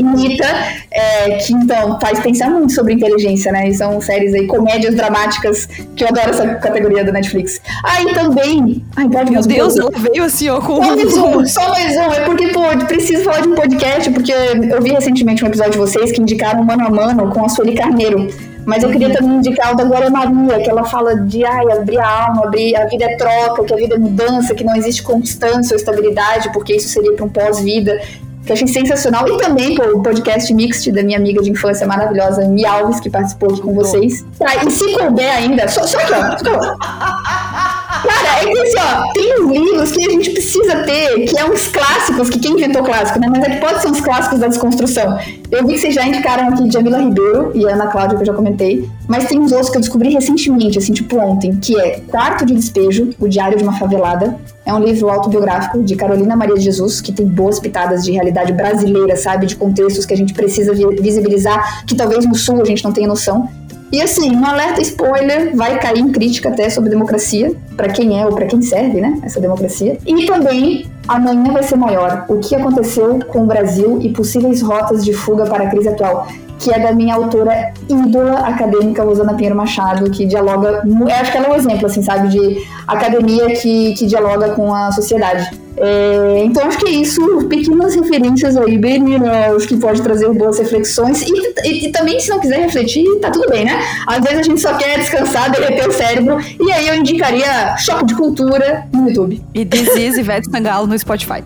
Imita, 0.00 0.46
é, 0.90 1.36
que 1.36 1.52
então 1.52 2.00
faz 2.00 2.20
pensar 2.20 2.48
muito 2.48 2.72
sobre 2.72 2.94
inteligência, 2.94 3.52
né? 3.52 3.68
E 3.68 3.74
são 3.74 4.00
séries 4.00 4.32
aí, 4.32 4.46
comédias 4.46 4.94
dramáticas, 4.94 5.66
que 5.94 6.02
eu 6.02 6.08
adoro 6.08 6.30
essa 6.30 6.54
categoria 6.54 7.04
da 7.04 7.12
Netflix. 7.12 7.60
Ah, 7.84 8.02
e 8.02 8.14
também. 8.14 8.82
Ai, 8.96 9.08
pode 9.10 9.30
Meu 9.30 9.42
Deus, 9.42 9.76
ela 9.76 9.90
veio 9.90 10.24
assim, 10.24 10.48
ó, 10.48 10.58
com. 10.58 10.82
Só 10.82 10.96
mais 10.96 11.16
um, 11.18 11.46
só 11.46 11.68
mais 11.68 11.96
um. 11.96 12.12
É 12.12 12.20
porque, 12.20 12.48
pô, 12.48 12.62
preciso 12.86 13.22
falar 13.22 13.40
de 13.40 13.48
um 13.48 13.54
podcast, 13.54 14.10
porque 14.10 14.32
eu 14.32 14.80
vi 14.80 14.90
recentemente 14.90 15.44
um 15.44 15.48
episódio 15.48 15.72
de 15.72 15.78
vocês 15.78 16.12
que 16.12 16.20
indicaram 16.22 16.64
mano 16.64 16.86
a 16.86 16.90
mano 16.90 17.30
com 17.30 17.44
a 17.44 17.48
Sueli 17.50 17.74
Carneiro. 17.74 18.53
Mas 18.66 18.82
eu 18.82 18.90
queria 18.90 19.12
também 19.12 19.36
indicar 19.36 19.72
o 19.72 19.76
da 19.76 19.84
Glória 19.84 20.10
Maria, 20.10 20.60
que 20.60 20.70
ela 20.70 20.84
fala 20.84 21.16
de 21.16 21.44
ai, 21.44 21.70
abrir 21.72 21.98
a 21.98 22.26
alma, 22.26 22.46
abrir, 22.46 22.74
a 22.76 22.86
vida 22.86 23.04
é 23.04 23.16
troca, 23.16 23.64
que 23.64 23.72
a 23.72 23.76
vida 23.76 23.94
é 23.94 23.98
mudança, 23.98 24.54
que 24.54 24.64
não 24.64 24.74
existe 24.76 25.02
constância 25.02 25.74
ou 25.74 25.76
estabilidade, 25.78 26.52
porque 26.52 26.74
isso 26.74 26.88
seria 26.88 27.12
para 27.12 27.24
um 27.24 27.28
pós-vida. 27.28 28.00
Que 28.44 28.52
eu 28.52 28.54
achei 28.54 28.66
sensacional. 28.66 29.26
E 29.26 29.38
também 29.38 29.74
pô, 29.74 29.84
o 29.84 30.02
podcast 30.02 30.52
Mixed 30.52 30.92
da 30.92 31.02
minha 31.02 31.18
amiga 31.18 31.42
de 31.42 31.50
infância 31.50 31.86
maravilhosa, 31.86 32.46
Mi 32.46 32.66
Alves, 32.66 33.00
que 33.00 33.08
participou 33.08 33.50
aqui 33.50 33.62
com 33.62 33.74
vocês. 33.74 34.24
Tá, 34.38 34.64
e 34.64 34.70
se 34.70 34.92
couber 34.92 35.34
ainda, 35.34 35.66
só, 35.68 35.82
só 35.86 35.98
aqui, 35.98 36.12
ó. 36.52 37.73
Cara, 38.06 38.42
é 38.42 38.46
que 38.46 38.58
assim, 38.58 38.76
ó, 38.78 39.12
tem 39.12 39.42
uns 39.42 39.50
livros 39.50 39.92
que 39.92 40.04
a 40.04 40.10
gente 40.10 40.30
precisa 40.30 40.82
ter, 40.84 41.24
que 41.26 41.38
é 41.38 41.44
uns 41.44 41.66
clássicos, 41.68 42.28
que 42.30 42.38
quem 42.38 42.52
inventou 42.52 42.82
clássico, 42.82 43.18
né? 43.18 43.28
Mas 43.30 43.44
é 43.44 43.50
que 43.50 43.60
pode 43.60 43.80
ser 43.82 43.88
uns 43.88 44.00
clássicos 44.00 44.38
da 44.38 44.48
desconstrução. 44.48 45.18
Eu 45.50 45.66
vi 45.66 45.74
que 45.74 45.80
vocês 45.80 45.94
já 45.94 46.06
indicaram 46.06 46.48
aqui 46.48 46.70
Jamila 46.70 46.98
Ribeiro 46.98 47.52
e 47.54 47.64
Ana 47.64 47.86
Cláudia, 47.86 48.16
que 48.16 48.22
eu 48.22 48.26
já 48.26 48.34
comentei. 48.34 48.88
Mas 49.08 49.26
tem 49.26 49.38
uns 49.38 49.52
outros 49.52 49.70
que 49.70 49.76
eu 49.76 49.80
descobri 49.80 50.10
recentemente, 50.10 50.78
assim, 50.78 50.92
tipo 50.92 51.18
ontem, 51.18 51.56
que 51.56 51.78
é 51.78 52.00
Quarto 52.08 52.44
de 52.44 52.54
Despejo, 52.54 53.10
O 53.18 53.28
Diário 53.28 53.56
de 53.56 53.62
uma 53.62 53.78
Favelada. 53.78 54.36
É 54.66 54.72
um 54.72 54.78
livro 54.78 55.10
autobiográfico 55.10 55.82
de 55.82 55.94
Carolina 55.94 56.34
Maria 56.34 56.54
de 56.54 56.62
Jesus, 56.62 57.00
que 57.00 57.12
tem 57.12 57.26
boas 57.26 57.60
pitadas 57.60 58.02
de 58.02 58.12
realidade 58.12 58.52
brasileira, 58.52 59.14
sabe? 59.14 59.46
De 59.46 59.56
contextos 59.56 60.06
que 60.06 60.14
a 60.14 60.16
gente 60.16 60.32
precisa 60.32 60.72
visibilizar, 60.72 61.84
que 61.86 61.94
talvez 61.94 62.24
no 62.24 62.34
Sul 62.34 62.62
a 62.62 62.64
gente 62.64 62.82
não 62.82 62.92
tenha 62.92 63.06
noção. 63.06 63.48
E 63.92 64.00
assim, 64.00 64.34
um 64.34 64.44
alerta 64.44 64.80
spoiler, 64.82 65.54
vai 65.54 65.78
cair 65.78 66.00
em 66.00 66.10
crítica 66.10 66.48
até 66.48 66.68
sobre 66.68 66.90
democracia, 66.90 67.54
para 67.76 67.88
quem 67.88 68.20
é 68.20 68.26
ou 68.26 68.34
para 68.34 68.46
quem 68.46 68.60
serve, 68.60 69.00
né, 69.00 69.20
essa 69.22 69.40
democracia. 69.40 69.98
E 70.04 70.26
também 70.26 70.86
amanhã 71.06 71.52
vai 71.52 71.62
ser 71.62 71.76
maior. 71.76 72.24
O 72.28 72.38
que 72.38 72.54
aconteceu 72.54 73.20
com 73.28 73.42
o 73.44 73.46
Brasil 73.46 74.00
e 74.00 74.12
possíveis 74.12 74.62
rotas 74.62 75.04
de 75.04 75.12
fuga 75.12 75.44
para 75.44 75.64
a 75.64 75.70
crise 75.70 75.88
atual 75.88 76.26
que 76.58 76.72
é 76.72 76.78
da 76.78 76.92
minha 76.92 77.14
autora 77.14 77.74
ídola 77.88 78.38
acadêmica, 78.40 79.02
Rosana 79.02 79.34
Pinheiro 79.34 79.56
Machado, 79.56 80.10
que 80.10 80.24
dialoga. 80.24 80.82
Eu 80.86 81.06
acho 81.08 81.30
que 81.30 81.36
ela 81.36 81.48
é 81.48 81.50
um 81.50 81.56
exemplo, 81.56 81.86
assim, 81.86 82.02
sabe, 82.02 82.28
de 82.28 82.66
academia 82.86 83.46
que, 83.60 83.92
que 83.94 84.06
dialoga 84.06 84.50
com 84.50 84.72
a 84.72 84.90
sociedade. 84.92 85.50
É, 85.76 86.42
então 86.44 86.66
acho 86.66 86.78
que 86.78 86.86
é 86.86 86.90
isso, 86.90 87.20
pequenas 87.48 87.94
referências 87.94 88.56
aí, 88.56 88.78
meninas, 88.78 89.66
que 89.66 89.76
pode 89.76 90.02
trazer 90.02 90.28
boas 90.32 90.58
reflexões. 90.58 91.22
E, 91.22 91.54
e, 91.64 91.86
e, 91.86 91.92
também, 91.92 92.18
se 92.20 92.30
não 92.30 92.40
quiser 92.40 92.60
refletir, 92.60 93.04
tá 93.20 93.30
tudo 93.30 93.48
bem, 93.48 93.64
né? 93.64 93.80
Às 94.06 94.22
vezes 94.22 94.38
a 94.38 94.42
gente 94.42 94.60
só 94.60 94.74
quer 94.74 94.98
descansar, 94.98 95.50
derreter 95.50 95.88
o 95.88 95.92
cérebro. 95.92 96.38
E 96.60 96.72
aí 96.72 96.88
eu 96.88 96.94
indicaria 96.94 97.76
Choque 97.76 98.06
de 98.06 98.14
Cultura 98.14 98.86
no 98.92 99.08
YouTube. 99.08 99.42
E 99.52 99.64
Disease 99.64 100.20
Ivete 100.20 100.50
Sangalo 100.50 100.86
no 100.86 100.98
Spotify. 100.98 101.42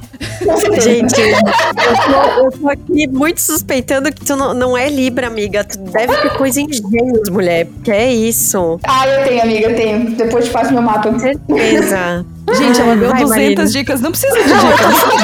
Gente, 0.81 1.21
eu 1.21 1.37
tô, 1.41 2.45
eu 2.45 2.53
tô, 2.53 2.69
aqui 2.69 3.07
muito 3.07 3.41
suspeitando 3.41 4.13
que 4.13 4.25
tu 4.25 4.37
não, 4.37 4.55
não 4.55 4.77
é 4.77 4.89
Libra, 4.89 5.27
amiga. 5.27 5.65
Tu 5.65 5.79
deve 5.79 6.17
ter 6.17 6.31
coisa 6.37 6.61
em 6.61 6.73
gêmeos, 6.73 7.29
mulher. 7.29 7.67
Que 7.83 7.91
é 7.91 8.13
isso? 8.13 8.79
Ah, 8.85 9.07
eu 9.07 9.25
tenho, 9.25 9.43
amiga, 9.43 9.69
eu 9.69 9.77
tenho. 9.77 10.11
Depois 10.17 10.45
te 10.45 10.51
faço 10.51 10.73
meu 10.73 10.83
mapa. 10.83 11.11
Com 11.11 11.19
certeza. 11.19 12.25
Gente, 12.55 12.81
ela 12.81 12.97
deu 12.97 13.11
Vai, 13.11 13.21
200 13.23 13.29
Marina. 13.31 13.67
dicas. 13.67 14.01
Não 14.01 14.11
precisa 14.11 14.35
de 14.37 14.45
dicas. 14.45 14.61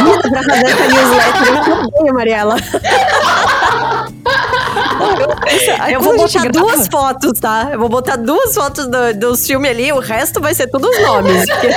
Não, 0.02 0.18
pra 0.20 0.42
fazer 0.42 0.66
essa 0.66 0.86
newsletter. 0.88 2.06
Eu 2.06 2.14
Mariela. 2.14 2.56
Eu 5.90 6.00
vou 6.00 6.16
botar 6.16 6.50
duas 6.50 6.86
fotos, 6.88 7.40
tá? 7.40 7.70
Eu 7.72 7.78
vou 7.78 7.88
botar 7.88 8.16
duas 8.16 8.54
fotos 8.54 8.86
do, 8.86 9.14
dos 9.18 9.46
filmes 9.46 9.70
ali, 9.70 9.92
o 9.92 9.98
resto 9.98 10.40
vai 10.40 10.54
ser 10.54 10.68
todos 10.68 10.88
os 10.88 11.02
nomes. 11.02 11.44
Porque... 11.46 11.68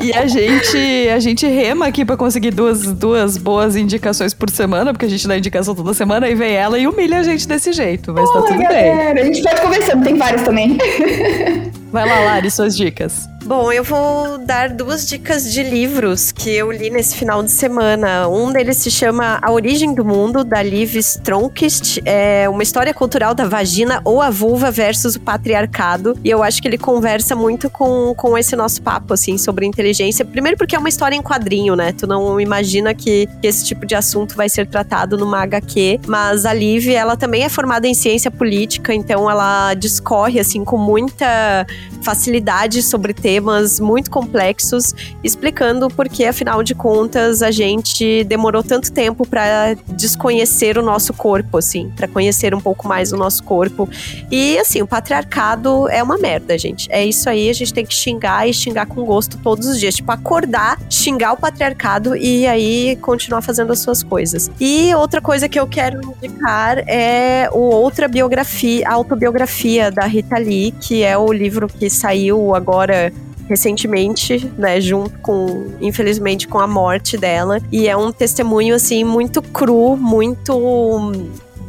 e 0.04 0.12
a 0.12 0.26
gente, 0.26 1.08
a 1.14 1.18
gente 1.18 1.46
rema 1.46 1.86
aqui 1.86 2.04
pra 2.04 2.16
conseguir 2.16 2.50
duas, 2.50 2.82
duas 2.82 3.36
boas 3.36 3.76
indicações 3.76 4.34
por 4.34 4.50
semana, 4.50 4.92
porque 4.92 5.06
a 5.06 5.08
gente 5.08 5.26
dá 5.26 5.36
indicação 5.36 5.74
toda 5.74 5.94
semana 5.94 6.28
e 6.28 6.34
vem 6.34 6.52
ela 6.52 6.78
e 6.78 6.86
humilha 6.86 7.18
a 7.18 7.22
gente 7.22 7.46
desse 7.46 7.72
jeito. 7.72 8.12
Mas 8.12 8.30
tá 8.32 8.42
tudo 8.42 8.58
galera, 8.58 9.14
bem. 9.14 9.22
A 9.22 9.26
gente 9.26 9.42
pode 9.42 9.60
conversando, 9.60 10.04
tem 10.04 10.16
vários 10.16 10.42
também. 10.42 10.78
Vai 11.92 12.08
lá, 12.08 12.20
Lari, 12.20 12.50
suas 12.50 12.76
dicas. 12.76 13.28
Bom, 13.50 13.72
eu 13.72 13.82
vou 13.82 14.38
dar 14.38 14.68
duas 14.68 15.04
dicas 15.08 15.52
de 15.52 15.60
livros 15.60 16.30
que 16.30 16.50
eu 16.50 16.70
li 16.70 16.88
nesse 16.88 17.16
final 17.16 17.42
de 17.42 17.50
semana. 17.50 18.28
Um 18.28 18.52
deles 18.52 18.76
se 18.76 18.92
chama 18.92 19.40
A 19.42 19.50
Origem 19.50 19.92
do 19.92 20.04
Mundo, 20.04 20.44
da 20.44 20.62
Liv 20.62 20.94
Stromkist. 20.94 22.00
É 22.04 22.48
uma 22.48 22.62
história 22.62 22.94
cultural 22.94 23.34
da 23.34 23.48
vagina 23.48 24.00
ou 24.04 24.22
a 24.22 24.30
vulva 24.30 24.70
versus 24.70 25.16
o 25.16 25.20
patriarcado. 25.20 26.16
E 26.22 26.30
eu 26.30 26.44
acho 26.44 26.62
que 26.62 26.68
ele 26.68 26.78
conversa 26.78 27.34
muito 27.34 27.68
com, 27.68 28.14
com 28.14 28.38
esse 28.38 28.54
nosso 28.54 28.80
papo, 28.82 29.14
assim, 29.14 29.36
sobre 29.36 29.66
inteligência. 29.66 30.24
Primeiro 30.24 30.56
porque 30.56 30.76
é 30.76 30.78
uma 30.78 30.88
história 30.88 31.16
em 31.16 31.22
quadrinho, 31.22 31.74
né? 31.74 31.90
Tu 31.90 32.06
não 32.06 32.40
imagina 32.40 32.94
que, 32.94 33.26
que 33.42 33.48
esse 33.48 33.64
tipo 33.64 33.84
de 33.84 33.96
assunto 33.96 34.36
vai 34.36 34.48
ser 34.48 34.68
tratado 34.68 35.18
numa 35.18 35.42
HQ. 35.42 36.02
Mas 36.06 36.46
a 36.46 36.52
Liv, 36.52 36.88
ela 36.88 37.16
também 37.16 37.42
é 37.42 37.48
formada 37.48 37.88
em 37.88 37.94
ciência 37.94 38.30
política, 38.30 38.94
então 38.94 39.28
ela 39.28 39.74
discorre, 39.74 40.38
assim, 40.38 40.64
com 40.64 40.78
muita 40.78 41.66
facilidade 42.02 42.82
sobre 42.82 43.12
temas 43.12 43.78
muito 43.78 44.10
complexos, 44.10 44.94
explicando 45.22 45.88
por 45.88 46.08
que, 46.08 46.24
afinal 46.24 46.62
de 46.62 46.74
contas, 46.74 47.42
a 47.42 47.50
gente 47.50 48.24
demorou 48.24 48.62
tanto 48.62 48.92
tempo 48.92 49.26
para 49.26 49.74
desconhecer 49.88 50.78
o 50.78 50.82
nosso 50.82 51.12
corpo, 51.12 51.58
assim, 51.58 51.90
para 51.94 52.08
conhecer 52.08 52.54
um 52.54 52.60
pouco 52.60 52.88
mais 52.88 53.12
o 53.12 53.16
nosso 53.16 53.42
corpo. 53.42 53.88
E, 54.30 54.58
assim, 54.58 54.82
o 54.82 54.86
patriarcado 54.86 55.88
é 55.88 56.02
uma 56.02 56.16
merda, 56.16 56.56
gente. 56.56 56.88
É 56.90 57.04
isso 57.04 57.28
aí, 57.28 57.50
a 57.50 57.52
gente 57.52 57.74
tem 57.74 57.84
que 57.84 57.94
xingar 57.94 58.48
e 58.48 58.54
xingar 58.54 58.86
com 58.86 59.04
gosto 59.04 59.38
todos 59.38 59.66
os 59.66 59.78
dias. 59.78 59.94
Tipo, 59.94 60.12
acordar, 60.12 60.78
xingar 60.88 61.32
o 61.32 61.36
patriarcado 61.36 62.16
e 62.16 62.46
aí 62.46 62.96
continuar 63.00 63.42
fazendo 63.42 63.72
as 63.72 63.80
suas 63.80 64.02
coisas. 64.02 64.50
E 64.60 64.94
outra 64.94 65.20
coisa 65.20 65.48
que 65.48 65.58
eu 65.58 65.66
quero 65.66 66.00
indicar 66.00 66.78
é 66.86 67.48
o 67.52 67.58
outra 67.58 68.08
biografia, 68.08 68.88
autobiografia 68.88 69.90
da 69.90 70.06
Rita 70.06 70.38
Lee, 70.38 70.72
que 70.80 71.02
é 71.02 71.16
o 71.16 71.32
livro 71.32 71.68
que 71.68 71.89
saiu 71.90 72.54
agora 72.54 73.12
recentemente, 73.48 74.50
né, 74.56 74.80
junto 74.80 75.18
com, 75.18 75.72
infelizmente, 75.80 76.46
com 76.46 76.58
a 76.60 76.68
morte 76.68 77.18
dela. 77.18 77.60
E 77.72 77.88
é 77.88 77.96
um 77.96 78.12
testemunho, 78.12 78.76
assim, 78.76 79.02
muito 79.02 79.42
cru, 79.42 79.96
muito 79.96 81.12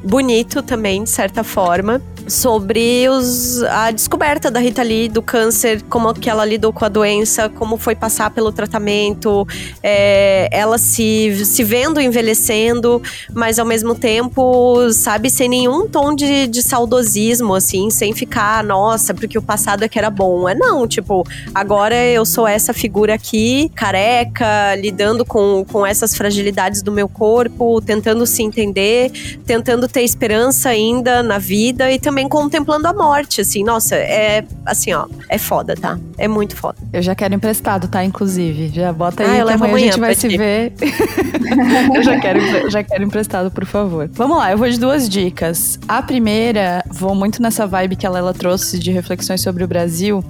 bonito 0.04 0.62
também, 0.62 1.04
de 1.04 1.10
certa 1.10 1.44
forma 1.44 2.02
sobre 2.32 3.08
os, 3.10 3.62
a 3.64 3.92
descoberta 3.92 4.50
da 4.50 4.60
Rita 4.60 4.82
Lee 4.82 5.10
do 5.10 5.22
câncer, 5.22 5.82
como 5.90 6.14
que 6.14 6.30
ela 6.30 6.46
lidou 6.46 6.72
com 6.72 6.86
a 6.86 6.90
doença, 6.90 7.50
como 7.50 7.78
foi 7.78 7.94
passar 7.94 8.32
pelo 8.32 8.52
tratamento, 8.52 9.48
é, 9.84 10.48
ela 10.52 10.78
se, 10.78 11.46
se 11.46 11.64
vendo 11.64 12.00
envelhecendo, 12.00 13.02
mas 13.34 13.60
ao 13.60 13.66
mesmo 13.66 13.94
tempo, 13.94 14.92
sabe, 14.94 15.30
sem 15.30 15.50
nenhum 15.50 15.88
tom 15.88 16.16
de, 16.16 16.48
de 16.48 16.62
saudosismo, 16.64 17.54
assim, 17.54 17.90
sem 17.90 18.14
ficar, 18.14 18.64
nossa, 18.64 19.14
porque 19.14 19.38
o 19.38 19.42
passado 19.42 19.84
é 19.84 19.90
que 19.90 20.00
era 20.00 20.10
bom. 20.10 20.48
É 20.48 20.56
não, 20.56 20.88
tipo, 20.88 21.26
agora 21.54 21.96
eu 21.96 22.26
sou 22.26 22.48
essa 22.48 22.74
figura 22.74 23.14
aqui, 23.14 23.70
careca, 23.76 24.76
lidando 24.76 25.26
com, 25.26 25.66
com 25.70 25.86
essas 25.86 26.16
fragilidades 26.16 26.82
do 26.82 26.92
meu 26.92 27.10
corpo, 27.10 27.82
tentando 27.82 28.26
se 28.26 28.42
entender, 28.42 29.12
tentando 29.46 29.88
ter 29.88 30.02
esperança 30.02 30.70
ainda 30.70 31.22
na 31.22 31.38
vida 31.38 31.92
e 31.92 32.00
também 32.00 32.21
também 32.22 32.30
contemplando 32.30 32.88
a 32.88 32.94
morte, 32.94 33.42
assim. 33.42 33.64
Nossa, 33.64 33.96
é 33.96 34.44
assim, 34.66 34.94
ó, 34.94 35.08
é 35.30 35.38
foda, 35.38 35.76
tá? 35.76 36.00
É 36.18 36.28
muito 36.28 36.56
foda. 36.56 36.78
Eu 36.94 37.02
já 37.02 37.16
quero 37.16 37.34
emprestado, 37.34 37.88
tá? 37.88 38.04
Inclusive. 38.04 38.70
Já 38.70 38.94
bota 38.94 39.24
aí 39.24 39.42
ah, 39.42 39.46
que 39.46 39.52
amanhã 39.52 39.76
a 39.76 39.80
gente 39.80 40.00
vai 40.00 40.16
se 40.16 40.28
ver. 40.38 40.74
eu 41.96 42.04
já 42.04 42.20
quero, 42.20 42.70
já 42.70 42.84
quero 42.84 43.04
emprestado, 43.04 43.52
por 43.52 43.66
favor. 43.66 44.10
Vamos 44.14 44.38
lá, 44.38 44.52
eu 44.52 44.58
vou 44.58 44.70
de 44.70 44.80
duas 44.80 45.10
dicas. 45.10 45.80
A 45.88 46.02
primeira, 46.02 46.84
vou 46.90 47.16
muito 47.16 47.42
nessa 47.42 47.66
vibe 47.66 47.96
que 47.96 48.06
a 48.06 48.10
Lela 48.10 48.34
trouxe 48.34 48.78
de 48.78 48.92
reflexões 48.92 49.42
sobre 49.42 49.64
o 49.64 49.68
Brasil 49.68 50.24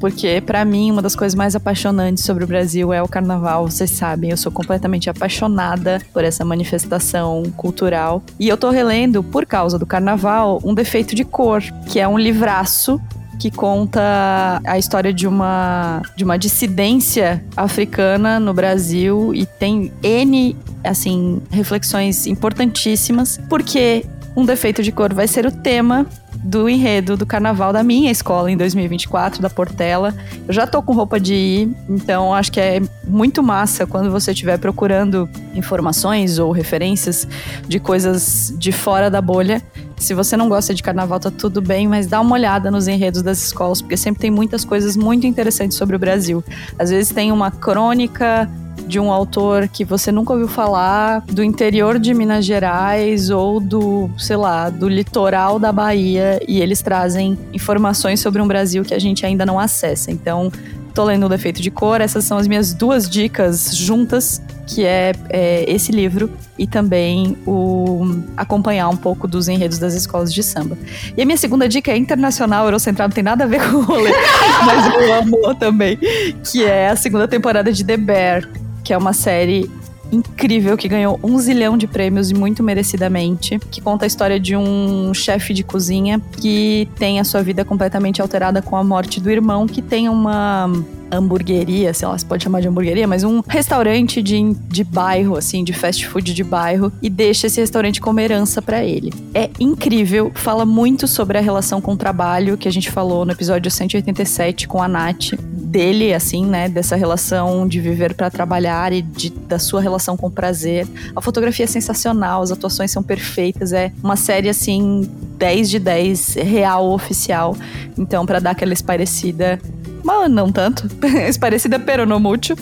porque 0.00 0.40
para 0.40 0.64
mim 0.64 0.90
uma 0.90 1.02
das 1.02 1.16
coisas 1.16 1.34
mais 1.34 1.54
apaixonantes 1.54 2.24
sobre 2.24 2.44
o 2.44 2.46
Brasil 2.46 2.92
é 2.92 3.02
o 3.02 3.08
carnaval, 3.08 3.68
vocês 3.68 3.90
sabem, 3.90 4.30
eu 4.30 4.36
sou 4.36 4.52
completamente 4.52 5.08
apaixonada 5.08 6.00
por 6.12 6.24
essa 6.24 6.44
manifestação 6.44 7.42
cultural. 7.56 8.22
E 8.38 8.48
eu 8.48 8.56
tô 8.56 8.70
relendo, 8.70 9.22
por 9.22 9.46
causa 9.46 9.78
do 9.78 9.86
carnaval, 9.86 10.60
Um 10.64 10.74
Defeito 10.74 11.14
de 11.14 11.24
Cor, 11.24 11.62
que 11.88 11.98
é 11.98 12.06
um 12.06 12.18
livraço 12.18 13.00
que 13.38 13.50
conta 13.50 14.60
a 14.64 14.78
história 14.78 15.12
de 15.12 15.26
uma 15.26 16.00
de 16.16 16.24
uma 16.24 16.38
dissidência 16.38 17.44
africana 17.54 18.40
no 18.40 18.54
Brasil 18.54 19.34
e 19.34 19.44
tem 19.44 19.92
N 20.02 20.56
assim 20.82 21.42
reflexões 21.50 22.26
importantíssimas, 22.26 23.38
porque 23.48 24.06
um 24.36 24.44
defeito 24.44 24.82
de 24.82 24.92
cor 24.92 25.12
vai 25.14 25.26
ser 25.26 25.46
o 25.46 25.50
tema 25.50 26.06
do 26.42 26.68
enredo 26.68 27.16
do 27.16 27.26
carnaval 27.26 27.72
da 27.72 27.82
minha 27.82 28.10
escola 28.10 28.50
em 28.50 28.56
2024, 28.56 29.40
da 29.40 29.50
Portela. 29.50 30.14
Eu 30.46 30.54
já 30.54 30.66
tô 30.66 30.82
com 30.82 30.92
roupa 30.92 31.18
de 31.18 31.34
ir, 31.34 31.76
então 31.88 32.34
acho 32.34 32.52
que 32.52 32.60
é 32.60 32.80
muito 33.04 33.42
massa 33.42 33.86
quando 33.86 34.10
você 34.10 34.32
estiver 34.32 34.58
procurando 34.58 35.28
informações 35.54 36.38
ou 36.38 36.52
referências 36.52 37.26
de 37.66 37.78
coisas 37.80 38.54
de 38.56 38.72
fora 38.72 39.10
da 39.10 39.20
bolha. 39.20 39.62
Se 39.96 40.12
você 40.12 40.36
não 40.36 40.48
gosta 40.48 40.74
de 40.74 40.82
carnaval, 40.82 41.18
tá 41.18 41.30
tudo 41.30 41.62
bem, 41.62 41.88
mas 41.88 42.06
dá 42.06 42.20
uma 42.20 42.34
olhada 42.34 42.70
nos 42.70 42.86
enredos 42.86 43.22
das 43.22 43.42
escolas, 43.42 43.80
porque 43.80 43.96
sempre 43.96 44.20
tem 44.20 44.30
muitas 44.30 44.64
coisas 44.64 44.96
muito 44.96 45.26
interessantes 45.26 45.76
sobre 45.76 45.96
o 45.96 45.98
Brasil. 45.98 46.44
Às 46.78 46.90
vezes 46.90 47.12
tem 47.12 47.32
uma 47.32 47.50
crônica 47.50 48.48
de 48.86 49.00
um 49.00 49.10
autor 49.10 49.68
que 49.68 49.84
você 49.84 50.12
nunca 50.12 50.32
ouviu 50.32 50.48
falar, 50.48 51.20
do 51.26 51.42
interior 51.42 51.98
de 51.98 52.12
Minas 52.14 52.44
Gerais 52.44 53.30
ou 53.30 53.60
do, 53.60 54.10
sei 54.16 54.36
lá, 54.36 54.70
do 54.70 54.88
litoral 54.88 55.58
da 55.58 55.72
Bahia, 55.72 56.40
e 56.46 56.60
eles 56.60 56.82
trazem 56.82 57.38
informações 57.52 58.20
sobre 58.20 58.40
um 58.40 58.46
Brasil 58.46 58.84
que 58.84 58.94
a 58.94 58.98
gente 58.98 59.24
ainda 59.26 59.44
não 59.44 59.58
acessa. 59.58 60.10
Então, 60.10 60.50
tô 60.96 61.04
lendo 61.04 61.26
o 61.26 61.28
Defeito 61.28 61.60
de 61.60 61.70
Cor, 61.70 62.00
essas 62.00 62.24
são 62.24 62.38
as 62.38 62.48
minhas 62.48 62.72
duas 62.72 63.08
dicas 63.08 63.76
juntas, 63.76 64.40
que 64.66 64.82
é, 64.82 65.12
é, 65.28 65.70
esse 65.70 65.92
livro 65.92 66.30
e 66.58 66.66
também 66.66 67.36
o 67.46 68.16
acompanhar 68.34 68.88
um 68.88 68.96
pouco 68.96 69.28
dos 69.28 69.46
enredos 69.46 69.78
das 69.78 69.92
escolas 69.92 70.32
de 70.32 70.42
samba. 70.42 70.78
E 71.14 71.20
a 71.20 71.26
minha 71.26 71.36
segunda 71.36 71.68
dica 71.68 71.92
é 71.92 71.98
internacional, 71.98 72.64
eurocentrado, 72.64 73.10
não 73.10 73.14
tem 73.14 73.22
nada 73.22 73.44
a 73.44 73.46
ver 73.46 73.60
com 73.70 73.76
o 73.76 73.82
rolê, 73.82 74.10
mas 74.64 74.94
eu 74.94 75.14
amo 75.14 75.54
também, 75.56 75.98
que 76.42 76.64
é 76.64 76.88
a 76.88 76.96
segunda 76.96 77.28
temporada 77.28 77.70
de 77.70 77.84
The 77.84 77.98
Bear, 77.98 78.48
que 78.86 78.92
é 78.92 78.96
uma 78.96 79.12
série 79.12 79.68
incrível 80.12 80.76
que 80.76 80.86
ganhou 80.86 81.18
um 81.20 81.36
zilhão 81.40 81.76
de 81.76 81.88
prêmios 81.88 82.30
e 82.30 82.34
muito 82.34 82.62
merecidamente, 82.62 83.58
que 83.68 83.80
conta 83.80 84.04
a 84.04 84.06
história 84.06 84.38
de 84.38 84.56
um 84.56 85.12
chefe 85.12 85.52
de 85.52 85.64
cozinha 85.64 86.22
que 86.40 86.88
tem 86.96 87.18
a 87.18 87.24
sua 87.24 87.42
vida 87.42 87.64
completamente 87.64 88.22
alterada 88.22 88.62
com 88.62 88.76
a 88.76 88.84
morte 88.84 89.20
do 89.20 89.28
irmão, 89.28 89.66
que 89.66 89.82
tem 89.82 90.08
uma 90.08 90.70
hamburgueria, 91.10 91.92
sei 91.94 92.06
lá, 92.06 92.16
se 92.16 92.24
pode 92.24 92.44
chamar 92.44 92.60
de 92.60 92.68
hamburgueria, 92.68 93.06
mas 93.06 93.24
um 93.24 93.40
restaurante 93.46 94.22
de, 94.22 94.54
de 94.68 94.84
bairro, 94.84 95.36
assim, 95.36 95.62
de 95.62 95.72
fast 95.72 96.06
food 96.06 96.32
de 96.34 96.44
bairro, 96.44 96.92
e 97.00 97.08
deixa 97.08 97.46
esse 97.46 97.60
restaurante 97.60 98.00
como 98.00 98.20
herança 98.20 98.60
para 98.60 98.84
ele. 98.84 99.12
É 99.34 99.50
incrível, 99.58 100.30
fala 100.34 100.64
muito 100.64 101.06
sobre 101.06 101.38
a 101.38 101.40
relação 101.40 101.80
com 101.80 101.92
o 101.92 101.96
trabalho, 101.96 102.56
que 102.56 102.68
a 102.68 102.72
gente 102.72 102.90
falou 102.90 103.24
no 103.24 103.32
episódio 103.32 103.70
187 103.70 104.68
com 104.68 104.82
a 104.82 104.88
Nath, 104.88 105.34
dele, 105.76 106.14
assim, 106.14 106.46
né, 106.46 106.70
dessa 106.70 106.96
relação 106.96 107.68
de 107.68 107.82
viver 107.82 108.14
para 108.14 108.30
trabalhar 108.30 108.94
e 108.94 109.02
de, 109.02 109.28
da 109.28 109.58
sua 109.58 109.78
relação 109.78 110.16
com 110.16 110.28
o 110.28 110.30
prazer. 110.30 110.88
A 111.14 111.20
fotografia 111.20 111.64
é 111.64 111.68
sensacional, 111.68 112.40
as 112.40 112.50
atuações 112.50 112.90
são 112.90 113.02
perfeitas, 113.02 113.74
é 113.74 113.92
uma 114.02 114.16
série, 114.16 114.48
assim, 114.48 115.06
10 115.36 115.68
de 115.68 115.78
10, 115.78 116.34
real, 116.36 116.90
oficial. 116.90 117.54
Então, 117.98 118.24
para 118.24 118.38
dar 118.38 118.52
aquela 118.52 118.72
esparecida 118.72 119.60
mas 120.06 120.30
não 120.30 120.52
tanto. 120.52 120.88
Parecida 121.40 121.80
peronomútil. 121.80 122.56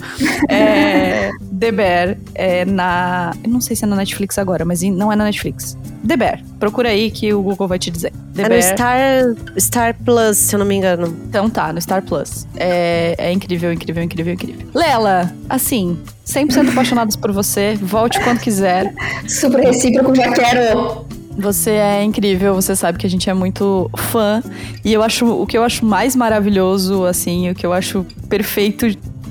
É, 0.49 1.29
The 1.59 1.71
Bear 1.71 2.17
é 2.33 2.65
na. 2.65 3.33
Eu 3.43 3.51
não 3.51 3.61
sei 3.61 3.75
se 3.75 3.83
é 3.83 3.87
na 3.87 3.95
Netflix 3.95 4.39
agora, 4.39 4.65
mas 4.65 4.81
não 4.81 5.11
é 5.11 5.15
na 5.15 5.25
Netflix. 5.25 5.77
The 6.05 6.17
Bear. 6.17 6.41
Procura 6.59 6.89
aí 6.89 7.11
que 7.11 7.31
o 7.33 7.41
Google 7.41 7.67
vai 7.67 7.77
te 7.77 7.91
dizer. 7.91 8.11
The 8.33 8.41
é 8.41 8.49
Bear. 8.49 8.61
no 8.61 8.67
Star, 8.67 9.59
Star 9.59 9.95
Plus, 10.03 10.37
se 10.37 10.55
eu 10.55 10.59
não 10.59 10.65
me 10.65 10.75
engano. 10.75 11.15
Então 11.29 11.47
tá, 11.47 11.71
no 11.71 11.79
Star 11.79 12.01
Plus. 12.01 12.47
É, 12.57 13.15
é 13.17 13.31
incrível, 13.31 13.71
incrível, 13.71 14.03
incrível, 14.03 14.33
incrível. 14.33 14.67
Lela, 14.73 15.31
assim, 15.47 15.99
100% 16.25 16.71
apaixonados 16.71 17.15
por 17.15 17.31
você. 17.31 17.77
Volte 17.79 18.19
quando 18.23 18.39
quiser. 18.39 18.91
Super 19.29 19.65
recíproco, 19.65 20.15
já 20.15 20.31
quero. 20.31 21.05
Você 21.37 21.71
é 21.71 22.03
incrível, 22.03 22.53
você 22.53 22.75
sabe 22.75 22.97
que 22.97 23.05
a 23.05 23.09
gente 23.09 23.29
é 23.29 23.33
muito 23.33 23.89
fã. 23.97 24.41
E 24.83 24.93
eu 24.93 25.03
acho 25.03 25.25
o 25.25 25.45
que 25.45 25.57
eu 25.57 25.63
acho 25.63 25.85
mais 25.85 26.15
maravilhoso, 26.15 27.05
assim, 27.05 27.49
o 27.49 27.55
que 27.55 27.65
eu 27.65 27.73
acho 27.73 28.05
perfeito 28.29 28.87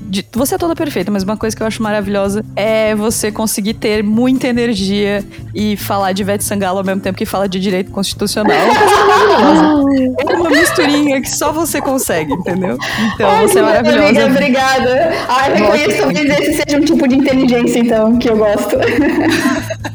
de, 0.07 0.25
você 0.31 0.55
é 0.55 0.57
toda 0.57 0.75
perfeita, 0.75 1.11
mas 1.11 1.23
uma 1.23 1.35
coisa 1.35 1.55
que 1.55 1.61
eu 1.61 1.67
acho 1.67 1.81
maravilhosa 1.81 2.45
é 2.55 2.95
você 2.95 3.31
conseguir 3.31 3.73
ter 3.73 4.03
muita 4.03 4.47
energia 4.47 5.23
e 5.53 5.75
falar 5.75 6.11
de 6.11 6.21
Ivete 6.21 6.43
Sangalo 6.43 6.77
ao 6.77 6.83
mesmo 6.85 7.01
tempo 7.01 7.17
que 7.17 7.25
fala 7.25 7.49
de 7.49 7.59
direito 7.59 7.91
constitucional. 7.91 8.55
É, 8.55 10.31
é 10.31 10.35
uma 10.35 10.49
misturinha 10.49 11.21
que 11.21 11.29
só 11.29 11.51
você 11.51 11.81
consegue, 11.81 12.33
entendeu? 12.33 12.77
Então 13.13 13.29
Ai, 13.29 13.47
você 13.47 13.59
é 13.59 13.61
maravilhosa. 13.61 14.07
Amiga, 14.07 14.25
obrigada. 14.27 15.11
Ai, 15.27 15.53
reconheço 15.53 15.97
talvez 15.97 16.39
esse 16.39 16.53
seja 16.63 16.77
um 16.77 16.85
tipo 16.85 17.07
de 17.07 17.15
inteligência, 17.15 17.79
então, 17.79 18.17
que 18.17 18.29
eu 18.29 18.37
gosto. 18.37 18.75